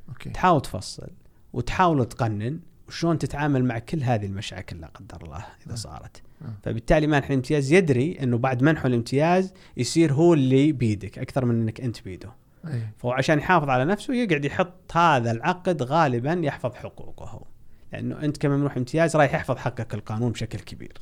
أوكي 0.09 0.31
تحاول 0.31 0.63
تفصل 0.63 1.11
وتحاول 1.53 2.05
تقنن 2.05 2.61
وشلون 2.89 3.19
تتعامل 3.19 3.65
مع 3.65 3.79
كل 3.79 4.03
هذه 4.03 4.27
المشاكل 4.27 4.81
لا 4.81 4.87
قدر 4.87 5.25
الله 5.25 5.45
إذا 5.67 5.73
آه. 5.73 5.77
صارت. 5.77 6.23
فبالتالي 6.63 7.07
مانح 7.07 7.27
الامتياز 7.31 7.73
يدري 7.73 8.19
إنه 8.23 8.39
بعد 8.39 8.63
منحه 8.63 8.87
الامتياز 8.87 9.53
يصير 9.77 10.13
هو 10.13 10.35
اللي 10.35 10.73
بيدك 10.73 11.19
أكثر 11.19 11.45
من 11.45 11.55
إنك 11.55 11.81
أنت 11.81 12.03
بيده. 12.05 12.33
أي. 12.67 12.81
فهو 12.99 13.13
عشان 13.13 13.39
يحافظ 13.39 13.69
على 13.69 13.85
نفسه 13.85 14.15
يقعد 14.15 14.45
يحط 14.45 14.97
هذا 14.97 15.31
العقد 15.31 15.83
غالبا 15.83 16.41
يحفظ 16.43 16.75
حقوقه 16.75 17.47
لأنه 17.93 18.25
أنت 18.25 18.37
كممنوح 18.37 18.77
امتياز 18.77 19.17
رايح 19.17 19.35
يحفظ 19.35 19.57
حقك 19.57 19.95
القانون 19.95 20.33
بشكل 20.33 20.59
كبير. 20.59 20.93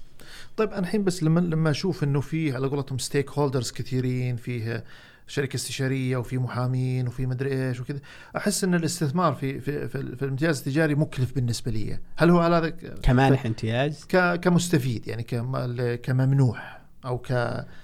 طيب 0.57 0.71
أنا 0.71 0.81
الحين 0.81 1.05
بس 1.05 1.23
لما 1.23 1.41
لما 1.41 1.71
أشوف 1.71 2.05
إنه 2.05 2.21
في 2.21 2.53
على 2.53 2.67
قولتهم 2.67 2.99
stakeholders 2.99 3.73
كثيرين 3.73 4.37
فيه 4.37 4.85
شركة 5.33 5.57
استشارية 5.57 6.17
وفي 6.17 6.39
محامين 6.39 7.09
وفي 7.09 7.27
مدري 7.27 7.69
إيش 7.69 7.81
وكذا 7.81 7.99
أحس 8.37 8.65
إن 8.65 8.75
الاستثمار 8.75 9.35
في 9.35 9.61
في 9.61 9.89
في, 9.89 10.17
في 10.17 10.23
الامتياز 10.23 10.59
التجاري 10.59 10.95
مكلف 10.95 11.35
بالنسبة 11.35 11.71
لي 11.71 11.99
هل 12.17 12.31
هو 12.31 12.39
على 12.39 12.57
هذا 12.57 12.69
كمانح 13.03 13.47
امتياز 13.47 14.05
كمستفيد 14.43 15.09
يعني 15.09 15.23
كم- 15.23 15.95
كممنوح 15.95 16.81
أو 17.05 17.19
ك 17.19 17.31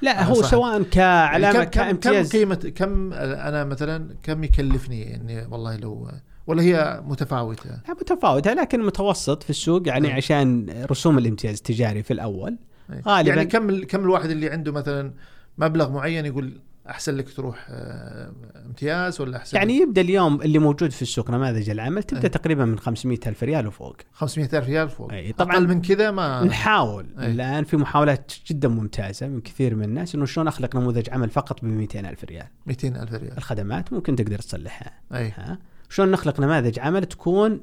لا 0.03 0.25
هو 0.25 0.35
صاحب. 0.35 0.51
سواء 0.51 0.83
كعلامة 0.83 1.65
كم 1.65 1.71
كم, 1.71 1.71
كم 1.71 1.85
كامتياز 2.01 2.37
قيمه 2.37 2.73
كم 2.77 3.13
أنا 3.13 3.65
مثلا 3.65 4.15
كم 4.23 4.45
يكلفني 4.45 5.17
إني 5.17 5.47
والله 5.51 5.77
لو 5.77 6.11
ولا 6.47 6.63
هي 6.63 7.03
متفاوتة 7.07 7.71
لا، 7.71 7.95
متفاوتة 8.01 8.53
لكن 8.53 8.83
متوسط 8.83 9.43
في 9.43 9.51
السوق 9.51 9.89
يعني 9.89 10.09
نعم. 10.09 10.17
عشان 10.17 10.67
رسوم 10.91 11.19
الامتياز 11.19 11.57
التجاري 11.57 12.03
في 12.03 12.13
الأول 12.13 12.59
أي. 12.93 13.01
غالباً. 13.07 13.29
يعني 13.29 13.45
كم 13.45 13.81
كم 13.85 14.01
الواحد 14.01 14.31
اللي 14.31 14.51
عنده 14.51 14.73
مثلا 14.73 15.13
مبلغ 15.59 15.91
معين 15.91 16.27
يقول 16.27 16.61
أحسن 16.91 17.15
لك 17.15 17.35
تروح 17.35 17.67
آه، 17.71 18.33
امتياز 18.67 19.21
ولا 19.21 19.37
أحسن 19.37 19.57
يعني 19.57 19.77
لك؟ 19.77 19.83
يبدأ 19.83 20.01
اليوم 20.01 20.43
اللي 20.43 20.59
موجود 20.59 20.91
في 20.91 21.03
السوق 21.03 21.31
نماذج 21.31 21.71
العمل 21.71 22.03
تبدأ 22.03 22.25
أي. 22.25 22.29
تقريبا 22.29 22.65
من 22.65 22.79
500 22.79 23.19
ألف 23.27 23.43
ريال 23.43 23.67
وفوق. 23.67 23.97
500 24.13 24.49
ألف 24.53 24.67
ريال 24.67 24.89
فوق. 24.89 25.13
أي. 25.13 25.33
طبعا 25.33 25.55
أقل 25.57 25.69
من 25.69 25.83
كذا 25.83 26.11
ما 26.11 26.45
نحاول. 26.45 27.07
أي. 27.19 27.31
الآن 27.31 27.65
في 27.65 27.77
محاولات 27.77 28.33
جدا 28.47 28.69
ممتازة 28.69 29.27
من 29.27 29.41
كثير 29.41 29.75
من 29.75 29.85
الناس 29.85 30.15
إنه 30.15 30.25
شلون 30.25 30.49
أخلق 30.49 30.77
نموذج 30.77 31.11
عمل 31.11 31.31
فقط 31.31 31.63
ب 31.63 31.65
200 31.65 32.09
ألف 32.09 32.25
ريال. 32.25 32.47
200 32.67 33.03
ألف 33.03 33.15
ريال. 33.15 33.37
الخدمات 33.37 33.93
ممكن 33.93 34.17
تقدر 34.17 34.39
تصلحها. 34.39 34.93
اي 35.15 35.31
ها؟ 35.37 35.59
شلون 35.91 36.11
نخلق 36.11 36.41
نماذج 36.41 36.79
عمل 36.79 37.05
تكون 37.05 37.61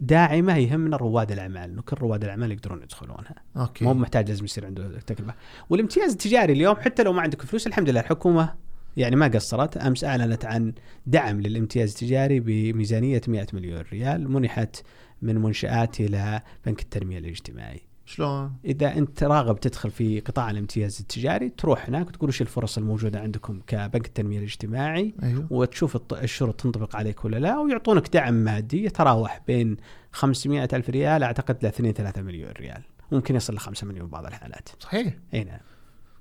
داعمة 0.00 0.56
يهمنا 0.56 0.96
رواد 0.96 1.32
الأعمال؟ 1.32 1.70
إنه 1.70 1.82
كل 1.82 1.96
رواد 1.96 2.24
الأعمال 2.24 2.52
يقدرون 2.52 2.82
يدخلونها. 2.82 3.34
okay. 3.56 3.84
مو 3.84 3.94
محتاج 3.94 4.28
لازم 4.28 4.44
يصير 4.44 4.66
عنده 4.66 5.00
تكلفة. 5.06 5.34
والامتياز 5.70 6.10
التجاري 6.12 6.52
اليوم 6.52 6.76
حتى 6.76 7.02
لو 7.02 7.12
ما 7.12 7.22
عندك 7.22 7.42
فلوس 7.42 7.66
الحمد 7.66 7.90
لله 7.90 8.00
الحكومة 8.00 8.65
يعني 8.96 9.16
ما 9.16 9.26
قصرت. 9.26 9.76
أمس 9.76 10.04
أعلنت 10.04 10.44
عن 10.44 10.72
دعم 11.06 11.40
للامتياز 11.40 11.90
التجاري 11.90 12.40
بميزانية 12.40 13.20
100 13.28 13.46
مليون 13.52 13.84
ريال 13.92 14.30
منحت 14.30 14.76
من 15.22 15.38
منشآت 15.38 16.00
إلى 16.00 16.42
بنك 16.66 16.80
التنمية 16.80 17.18
الاجتماعي. 17.18 17.80
شلون؟ 18.04 18.56
إذا 18.64 18.98
أنت 18.98 19.22
راغب 19.22 19.60
تدخل 19.60 19.90
في 19.90 20.20
قطاع 20.20 20.50
الامتياز 20.50 21.00
التجاري 21.00 21.48
تروح 21.48 21.88
هناك 21.88 22.08
وتقول 22.08 22.28
وش 22.28 22.42
الفرص 22.42 22.78
الموجودة 22.78 23.20
عندكم 23.20 23.60
كبنك 23.66 24.06
التنمية 24.06 24.38
الاجتماعي؟ 24.38 25.14
أيوه. 25.22 25.46
وتشوف 25.50 26.12
الشروط 26.12 26.60
تنطبق 26.60 26.96
عليك 26.96 27.24
ولا 27.24 27.36
لا 27.36 27.58
ويعطونك 27.58 28.08
دعم 28.08 28.34
مادي 28.34 28.84
يتراوح 28.84 29.40
بين 29.46 29.76
500 30.12 30.68
ألف 30.72 30.90
ريال 30.90 31.22
أعتقد 31.22 31.56
ل 31.62 31.66
2 31.66 31.92
3 31.92 32.22
مليون 32.22 32.50
ريال. 32.50 32.82
ممكن 33.12 33.36
يصل 33.36 33.54
ل 33.54 33.58
5 33.58 33.86
مليون 33.86 34.08
بعض 34.08 34.26
الحالات. 34.26 34.68
صحيح. 34.80 35.14
أي 35.34 35.44
نعم. 35.44 35.60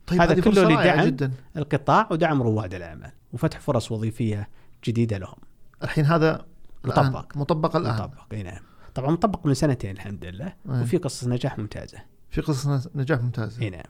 طيب 0.07 0.21
هذا 0.21 0.41
كله 0.41 0.63
لدعم 0.63 1.05
جدا. 1.05 1.31
القطاع 1.57 2.07
ودعم 2.11 2.41
رواد 2.41 2.73
الأعمال 2.73 3.11
وفتح 3.33 3.59
فرص 3.59 3.91
وظيفية 3.91 4.49
جديدة 4.85 5.17
لهم. 5.17 5.37
الحين 5.83 6.05
هذا 6.05 6.45
الآن 6.85 7.05
مطبق. 7.05 7.37
مطبق 7.37 7.75
الآن. 7.75 7.93
مطبق 7.93 8.33
أي 8.33 8.43
نعم. 8.43 8.61
طبعا 8.95 9.11
مطبق 9.11 9.45
من 9.45 9.53
سنتين 9.53 9.91
الحمد 9.91 10.25
لله 10.25 10.45
أي. 10.45 10.81
وفي 10.81 10.97
قصص 10.97 11.27
نجاح 11.27 11.57
ممتازة. 11.57 11.97
في 12.29 12.41
قصص 12.41 12.87
نجاح 12.95 13.21
ممتازة. 13.21 13.61
أي 13.61 13.69
نعم. 13.69 13.83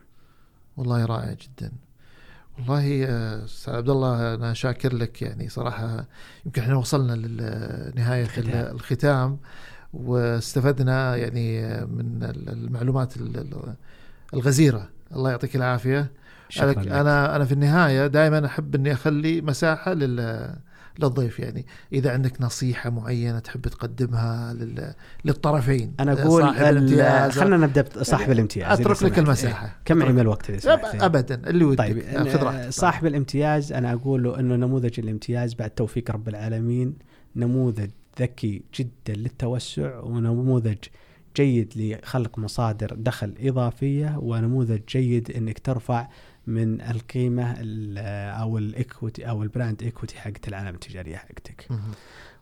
والله 0.77 1.05
رائع 1.05 1.33
جدا. 1.33 1.71
والله 2.57 2.81
يا 2.81 3.45
أستاذ 3.45 3.73
عبد 3.73 3.89
الله 3.89 4.33
أنا 4.33 4.53
شاكر 4.53 4.95
لك 4.95 5.21
يعني 5.21 5.49
صراحة. 5.49 6.07
يمكن 6.45 6.61
إحنا 6.61 6.75
وصلنا 6.75 7.13
لنهايه 7.13 8.23
الختام. 8.23 8.75
الختام. 8.75 9.39
واستفدنا 9.93 11.15
يعني 11.15 11.61
من 11.85 12.23
المعلومات 12.47 13.17
ال- 13.17 13.75
الغزيرة. 14.33 14.89
الله 15.15 15.29
يعطيك 15.29 15.55
العافية. 15.55 16.11
شكرا 16.49 16.71
لك. 16.71 16.87
أنا 16.87 17.35
أنا 17.35 17.45
في 17.45 17.51
النهاية 17.51 18.07
دائما 18.07 18.45
أحب 18.45 18.75
إني 18.75 18.93
أخلي 18.93 19.41
مساحة 19.41 19.93
لل 19.93 20.55
للضيف 20.99 21.39
يعني 21.39 21.65
إذا 21.93 22.11
عندك 22.11 22.41
نصيحة 22.41 22.89
معينة 22.89 23.39
تحب 23.39 23.61
تقدمها 23.61 24.53
لل... 24.53 24.93
للطرفين 25.25 25.93
أنا 25.99 26.13
أقول 26.13 26.43
الامتياز. 26.43 27.31
خلينا 27.31 27.57
نبدأ 27.57 27.81
بصاحب 27.81 28.31
الامتياز. 28.31 28.79
إذا 28.79 28.91
أترك 28.91 29.03
لك. 29.03 29.19
المساحة. 29.19 29.65
إيه. 29.65 29.75
كم 29.85 29.97
من 29.97 30.19
الوقت 30.19 30.67
ابدا 31.01 31.49
اللي 31.49 31.65
ودك. 31.65 31.77
طيب 31.77 32.01
خذ 32.01 32.39
آه، 32.39 32.43
راحتك 32.43 32.69
صاحب 32.69 33.05
الامتياز 33.05 33.73
أنا 33.73 33.93
أقول 33.93 34.23
له 34.23 34.39
إنه 34.39 34.55
نموذج 34.55 34.99
الامتياز 34.99 35.53
بعد 35.53 35.69
توفيق 35.69 36.11
رب 36.11 36.27
العالمين 36.29 36.97
نموذج 37.35 37.89
ذكي 38.19 38.63
جدا 38.75 39.13
للتوسع 39.13 39.99
ونموذج 39.99 40.77
جيد 41.35 41.73
لخلق 41.75 42.39
مصادر 42.39 42.95
دخل 42.95 43.35
إضافية 43.39 44.17
ونموذج 44.17 44.81
جيد 44.89 45.31
إنك 45.31 45.59
ترفع 45.59 46.07
من 46.47 46.81
القيمة 46.81 47.55
ال- 47.59 47.97
أو 48.41 48.57
ال 48.57 48.68
equity 48.68 49.29
أو 49.29 49.43
ال 49.43 49.50
brand 49.50 49.83
equity 49.83 50.17
حقت 50.17 50.47
العلامه 50.47 50.69
التجارية 50.75 51.15
حقتك. 51.17 51.67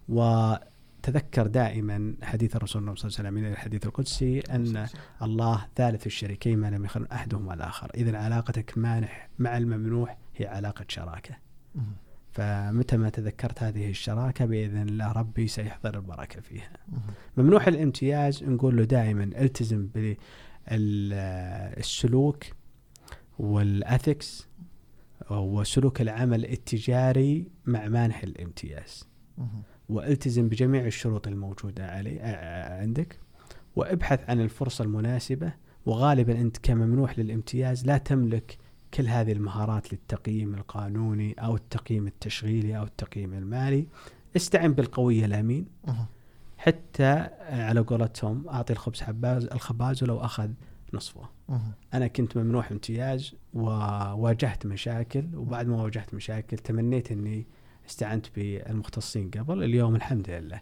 وتذكر 0.10 1.48
دائما 1.48 2.16
حديث 2.24 2.56
الرسول 2.56 2.82
صلى 2.82 2.90
الله 2.90 2.96
عليه 2.98 3.06
وسلم 3.06 3.34
من 3.34 3.46
الحديث 3.52 3.86
القدسي 3.86 4.40
أن 4.40 4.88
الله 5.22 5.66
ثالث 5.76 6.06
الشريكين 6.08 6.60
ما 6.60 6.70
لم 6.70 6.86
يخل 6.86 7.08
احدهما 7.12 7.54
الآخر، 7.54 7.92
اذا 7.96 8.18
علاقتك 8.18 8.78
مانح 8.78 9.30
مع 9.40 9.58
الممنوح 9.58 10.18
هي 10.36 10.48
علاقة 10.48 10.86
شراكة. 10.88 11.36
فمتى 12.34 12.98
ما 12.98 13.10
تذكرت 13.10 13.64
هذه 13.64 13.90
الشراكة 13.90 14.46
بإذن 14.46 14.90
الله 14.90 15.12
ربي 15.12 15.48
سيحضر 15.48 15.96
البركة 15.96 16.42
فيها. 16.42 16.78
ممنوح 17.38 17.68
الامتياز 17.68 18.44
نقول 18.44 18.78
له 18.78 18.84
دائما 18.84 19.24
التزم 19.24 19.88
بالسلوك 20.72 22.44
والاثكس 23.40 24.48
وسلوك 25.32 26.02
العمل 26.02 26.46
التجاري 26.46 27.48
مع 27.66 27.88
مانح 27.88 28.24
الامتياز. 28.24 29.08
والتزم 29.90 30.50
بجميع 30.50 30.86
الشروط 30.86 31.28
الموجودة 31.28 31.88
علي 31.88 32.20
عندك 32.82 33.20
وابحث 33.76 34.30
عن 34.30 34.42
الفرصة 34.42 34.84
المناسبة 34.84 35.54
وغالبا 35.86 36.42
أنت 36.42 36.58
كممنوح 36.58 37.20
للامتياز 37.20 37.86
لا 37.86 37.98
تملك 37.98 38.58
كل 38.94 39.08
هذه 39.08 39.32
المهارات 39.32 39.94
للتقييم 39.94 40.54
القانوني 40.56 41.34
أو 41.34 41.56
التقييم 41.56 42.08
التشغيلي 42.08 42.78
أو 42.78 42.84
التقييم 42.84 43.34
المالي 43.34 43.88
استعن 44.36 44.74
بالقوي 44.74 45.26
الأمين 45.26 45.66
مهم. 45.88 46.06
حتى 46.58 47.30
على 47.40 47.80
قولتهم 47.80 48.50
أعطي 48.50 48.74
الخبز 48.74 49.02
حباز 49.02 49.46
الخباز 49.46 50.04
ولو 50.04 50.20
أخذ 50.20 50.50
نصفه. 50.94 51.30
أنا 51.94 52.08
كنت 52.08 52.38
ممنوح 52.38 52.72
امتياز 52.72 53.36
وواجهت 53.54 54.66
مشاكل 54.66 55.26
وبعد 55.36 55.68
ما 55.68 55.84
واجهت 55.84 56.14
مشاكل 56.14 56.58
تمنيت 56.58 57.12
أني 57.12 57.46
استعنت 57.90 58.26
بالمختصين 58.36 59.30
قبل 59.30 59.64
اليوم 59.64 59.96
الحمد 59.96 60.30
لله 60.30 60.62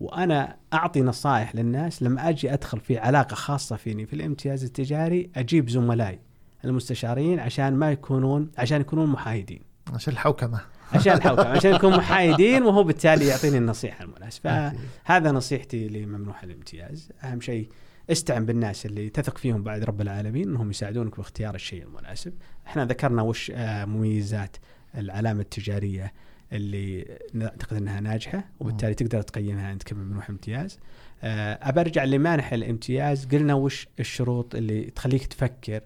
وأنا 0.00 0.56
أعطي 0.72 1.02
نصائح 1.02 1.54
للناس 1.56 2.02
لما 2.02 2.28
أجي 2.28 2.52
أدخل 2.52 2.80
في 2.80 2.98
علاقة 2.98 3.34
خاصة 3.34 3.76
فيني 3.76 4.06
في 4.06 4.12
الامتياز 4.12 4.64
التجاري 4.64 5.30
أجيب 5.36 5.68
زملائي 5.68 6.18
المستشارين 6.64 7.40
عشان 7.40 7.74
ما 7.74 7.92
يكونون 7.92 8.50
عشان 8.58 8.80
يكونون 8.80 9.08
محايدين. 9.08 9.62
عشان 9.94 10.12
الحوكمة. 10.12 10.60
عشان 10.92 11.12
الحوكمة 11.12 11.48
عشان 11.56 11.74
يكونوا 11.74 11.98
محايدين 11.98 12.62
وهو 12.62 12.84
بالتالي 12.84 13.26
يعطيني 13.26 13.58
النصيحة 13.58 14.04
المناسبة. 14.04 14.50
أكيد. 14.50 14.80
هذا 15.04 15.32
نصيحتي 15.32 15.88
لممنوح 15.88 16.42
الامتياز. 16.42 17.12
أهم 17.24 17.40
شيء 17.40 17.68
استعن 18.10 18.46
بالناس 18.46 18.86
اللي 18.86 19.10
تثق 19.10 19.38
فيهم 19.38 19.62
بعد 19.62 19.84
رب 19.84 20.00
العالمين 20.00 20.48
إنهم 20.48 20.70
يساعدونك 20.70 21.16
باختيار 21.16 21.54
الشيء 21.54 21.82
المناسب. 21.82 22.32
إحنا 22.66 22.84
ذكرنا 22.84 23.22
وش 23.22 23.52
آه، 23.54 23.84
مميزات 23.84 24.56
العلامة 24.94 25.40
التجارية 25.40 26.12
اللي 26.52 27.18
نعتقد 27.32 27.76
إنها 27.76 28.00
ناجحة 28.00 28.44
وبالتالي 28.60 28.94
تقدر 28.94 29.22
تقيمها 29.22 29.72
انت 29.72 29.82
كممنوح 29.82 30.30
امتياز. 30.30 30.78
آه، 31.22 31.58
ابى 31.62 31.80
ارجع 31.80 32.04
لمانح 32.04 32.52
الامتياز. 32.52 33.26
قلنا 33.26 33.54
وش 33.54 33.88
الشروط 34.00 34.54
اللي 34.54 34.82
تخليك 34.82 35.26
تفكر 35.26 35.80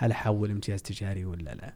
هل 0.00 0.10
أحول 0.10 0.50
امتياز 0.50 0.82
تجاري 0.82 1.24
ولا 1.24 1.54
لا. 1.54 1.72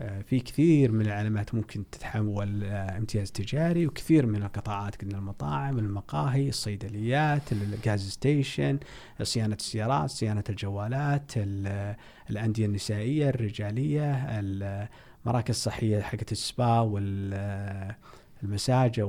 آه، 0.00 0.22
في 0.22 0.40
كثير 0.40 0.92
من 0.92 1.00
العلامات 1.06 1.54
ممكن 1.54 1.84
تتحول 1.92 2.64
آه، 2.64 2.98
امتياز 2.98 3.30
تجاري 3.32 3.86
وكثير 3.86 4.26
من 4.26 4.42
القطاعات 4.42 5.02
قلنا 5.02 5.18
المطاعم 5.18 5.78
المقاهي 5.78 6.48
الصيدليات 6.48 7.52
ال 7.52 7.66
gas 7.66 8.08
station 8.10 8.78
صيانة 9.22 9.54
السيارات 9.54 10.10
صيانة 10.10 10.44
الجوالات 10.48 11.32
ال- 11.36 11.96
الأندية 12.30 12.66
النسائية 12.66 13.28
الرجالية 13.28 14.14
المراكز 14.40 15.50
الصحية 15.54 16.00
حقت 16.00 16.32
السبا 16.32 16.80
وال 16.80 17.94
المساجة 18.42 19.02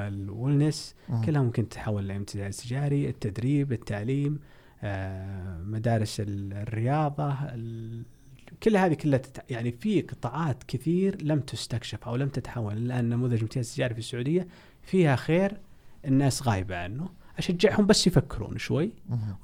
وال 0.00 0.19
wellness 0.19 0.94
مم. 1.08 1.24
كلها 1.24 1.42
ممكن 1.42 1.68
تتحول 1.68 2.08
لامتياز 2.08 2.56
تجاري 2.56 3.08
التدريب 3.08 3.72
التعليم 3.72 4.34
آه، 4.34 4.38
مدارس 5.64 6.20
ال- 6.20 6.52
الرياضة 6.52 7.32
ال- 7.32 8.02
كل 8.62 8.76
هذه 8.76 8.94
كلها 8.94 9.18
تت... 9.18 9.50
يعني 9.50 9.72
في 9.72 10.00
قطاعات 10.00 10.62
كثير 10.64 11.22
لم 11.22 11.40
تستكشف 11.40 12.04
أو 12.08 12.16
لم 12.16 12.28
تتحول. 12.28 12.76
الآن 12.76 13.08
نموذج 13.08 13.40
امتياز 13.40 13.74
تجاري 13.74 13.94
في 13.94 14.00
السعودية 14.00 14.48
فيها 14.82 15.16
خير 15.16 15.56
الناس 16.04 16.42
غايبة 16.42 16.76
عنه. 16.76 17.08
أشجعهم 17.38 17.86
بس 17.86 18.06
يفكرون 18.06 18.58
شوي. 18.58 18.92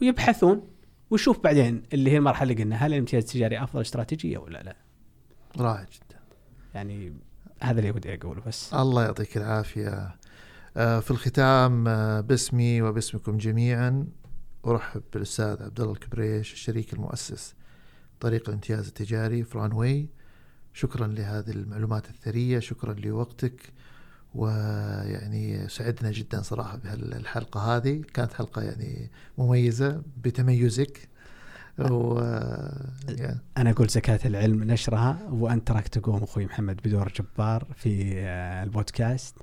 ويبحثون 0.00 0.62
ويشوف 1.10 1.44
بعدين 1.44 1.82
اللي 1.92 2.10
هي 2.10 2.16
المرحلة 2.16 2.52
اللي 2.52 2.62
قلنا 2.62 2.76
هل 2.76 2.92
الامتياز 2.92 3.22
التجاري 3.22 3.62
أفضل 3.62 3.80
استراتيجية 3.80 4.38
ولا 4.38 4.62
لا. 4.62 4.76
رائع 5.58 5.82
جدا. 5.84 6.20
يعني 6.74 7.12
هذا 7.60 7.78
اللي 7.78 7.90
ودي 7.90 8.14
أقوله 8.14 8.42
بس. 8.46 8.74
الله 8.74 9.04
يعطيك 9.04 9.36
العافية. 9.36 10.16
آه، 10.76 11.00
في 11.00 11.10
الختام 11.10 11.88
آه، 11.88 12.20
باسمي 12.20 12.82
وباسمكم 12.82 13.36
جميعا 13.38 14.06
أرحب 14.66 15.02
بالأستاذ 15.12 15.62
عبد 15.62 15.80
الله 15.80 15.92
الكبريش 15.92 16.52
الشريك 16.52 16.92
المؤسس 16.92 17.54
طريق 18.20 18.48
الامتياز 18.48 18.86
التجاري 18.86 19.42
فران 19.44 19.72
واي 19.72 20.08
شكرا 20.72 21.06
لهذه 21.06 21.50
المعلومات 21.50 22.08
الثرية 22.10 22.58
شكرا 22.58 22.94
لوقتك 22.94 23.72
ويعني 24.34 25.68
سعدنا 25.68 26.10
جدا 26.10 26.42
صراحة 26.42 26.76
بهالحلقة 26.76 27.76
هذه. 27.76 28.02
كانت 28.14 28.32
حلقة 28.32 28.62
يعني 28.62 29.10
مميزة 29.38 30.02
بتميزك 30.16 31.08
و 31.78 32.20
يعني 33.08 33.40
أنا 33.56 33.70
أقول 33.70 33.88
زكاة 33.88 34.20
العلم 34.24 34.64
نشرها 34.64 35.28
وأنت 35.30 35.70
راك 35.70 35.88
تقوم 35.88 36.22
أخوي 36.22 36.46
محمد 36.46 36.76
بدور 36.84 37.12
جبار 37.16 37.66
في 37.74 38.12
البودكاست. 38.62 39.36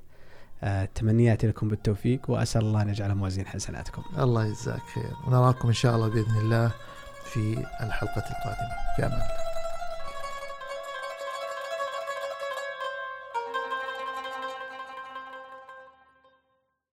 تمنياتي 0.94 1.46
لكم 1.46 1.68
بالتوفيق 1.68 2.20
وأسأل 2.28 2.62
الله 2.62 2.82
أن 2.82 2.88
يجعل 2.88 3.14
موازين 3.14 3.46
حسناتكم. 3.46 4.02
الله 4.18 4.46
يجزاك 4.46 4.82
خير. 4.94 5.12
ونراكم 5.26 5.68
إن 5.68 5.74
شاء 5.74 5.96
الله 5.96 6.08
بإذن 6.08 6.36
الله 6.36 6.70
في 7.24 7.66
الحلقة 7.80 8.24
القادمة. 8.30 8.74
في 8.96 9.06
أمان 9.06 9.12
الله. 9.12 9.43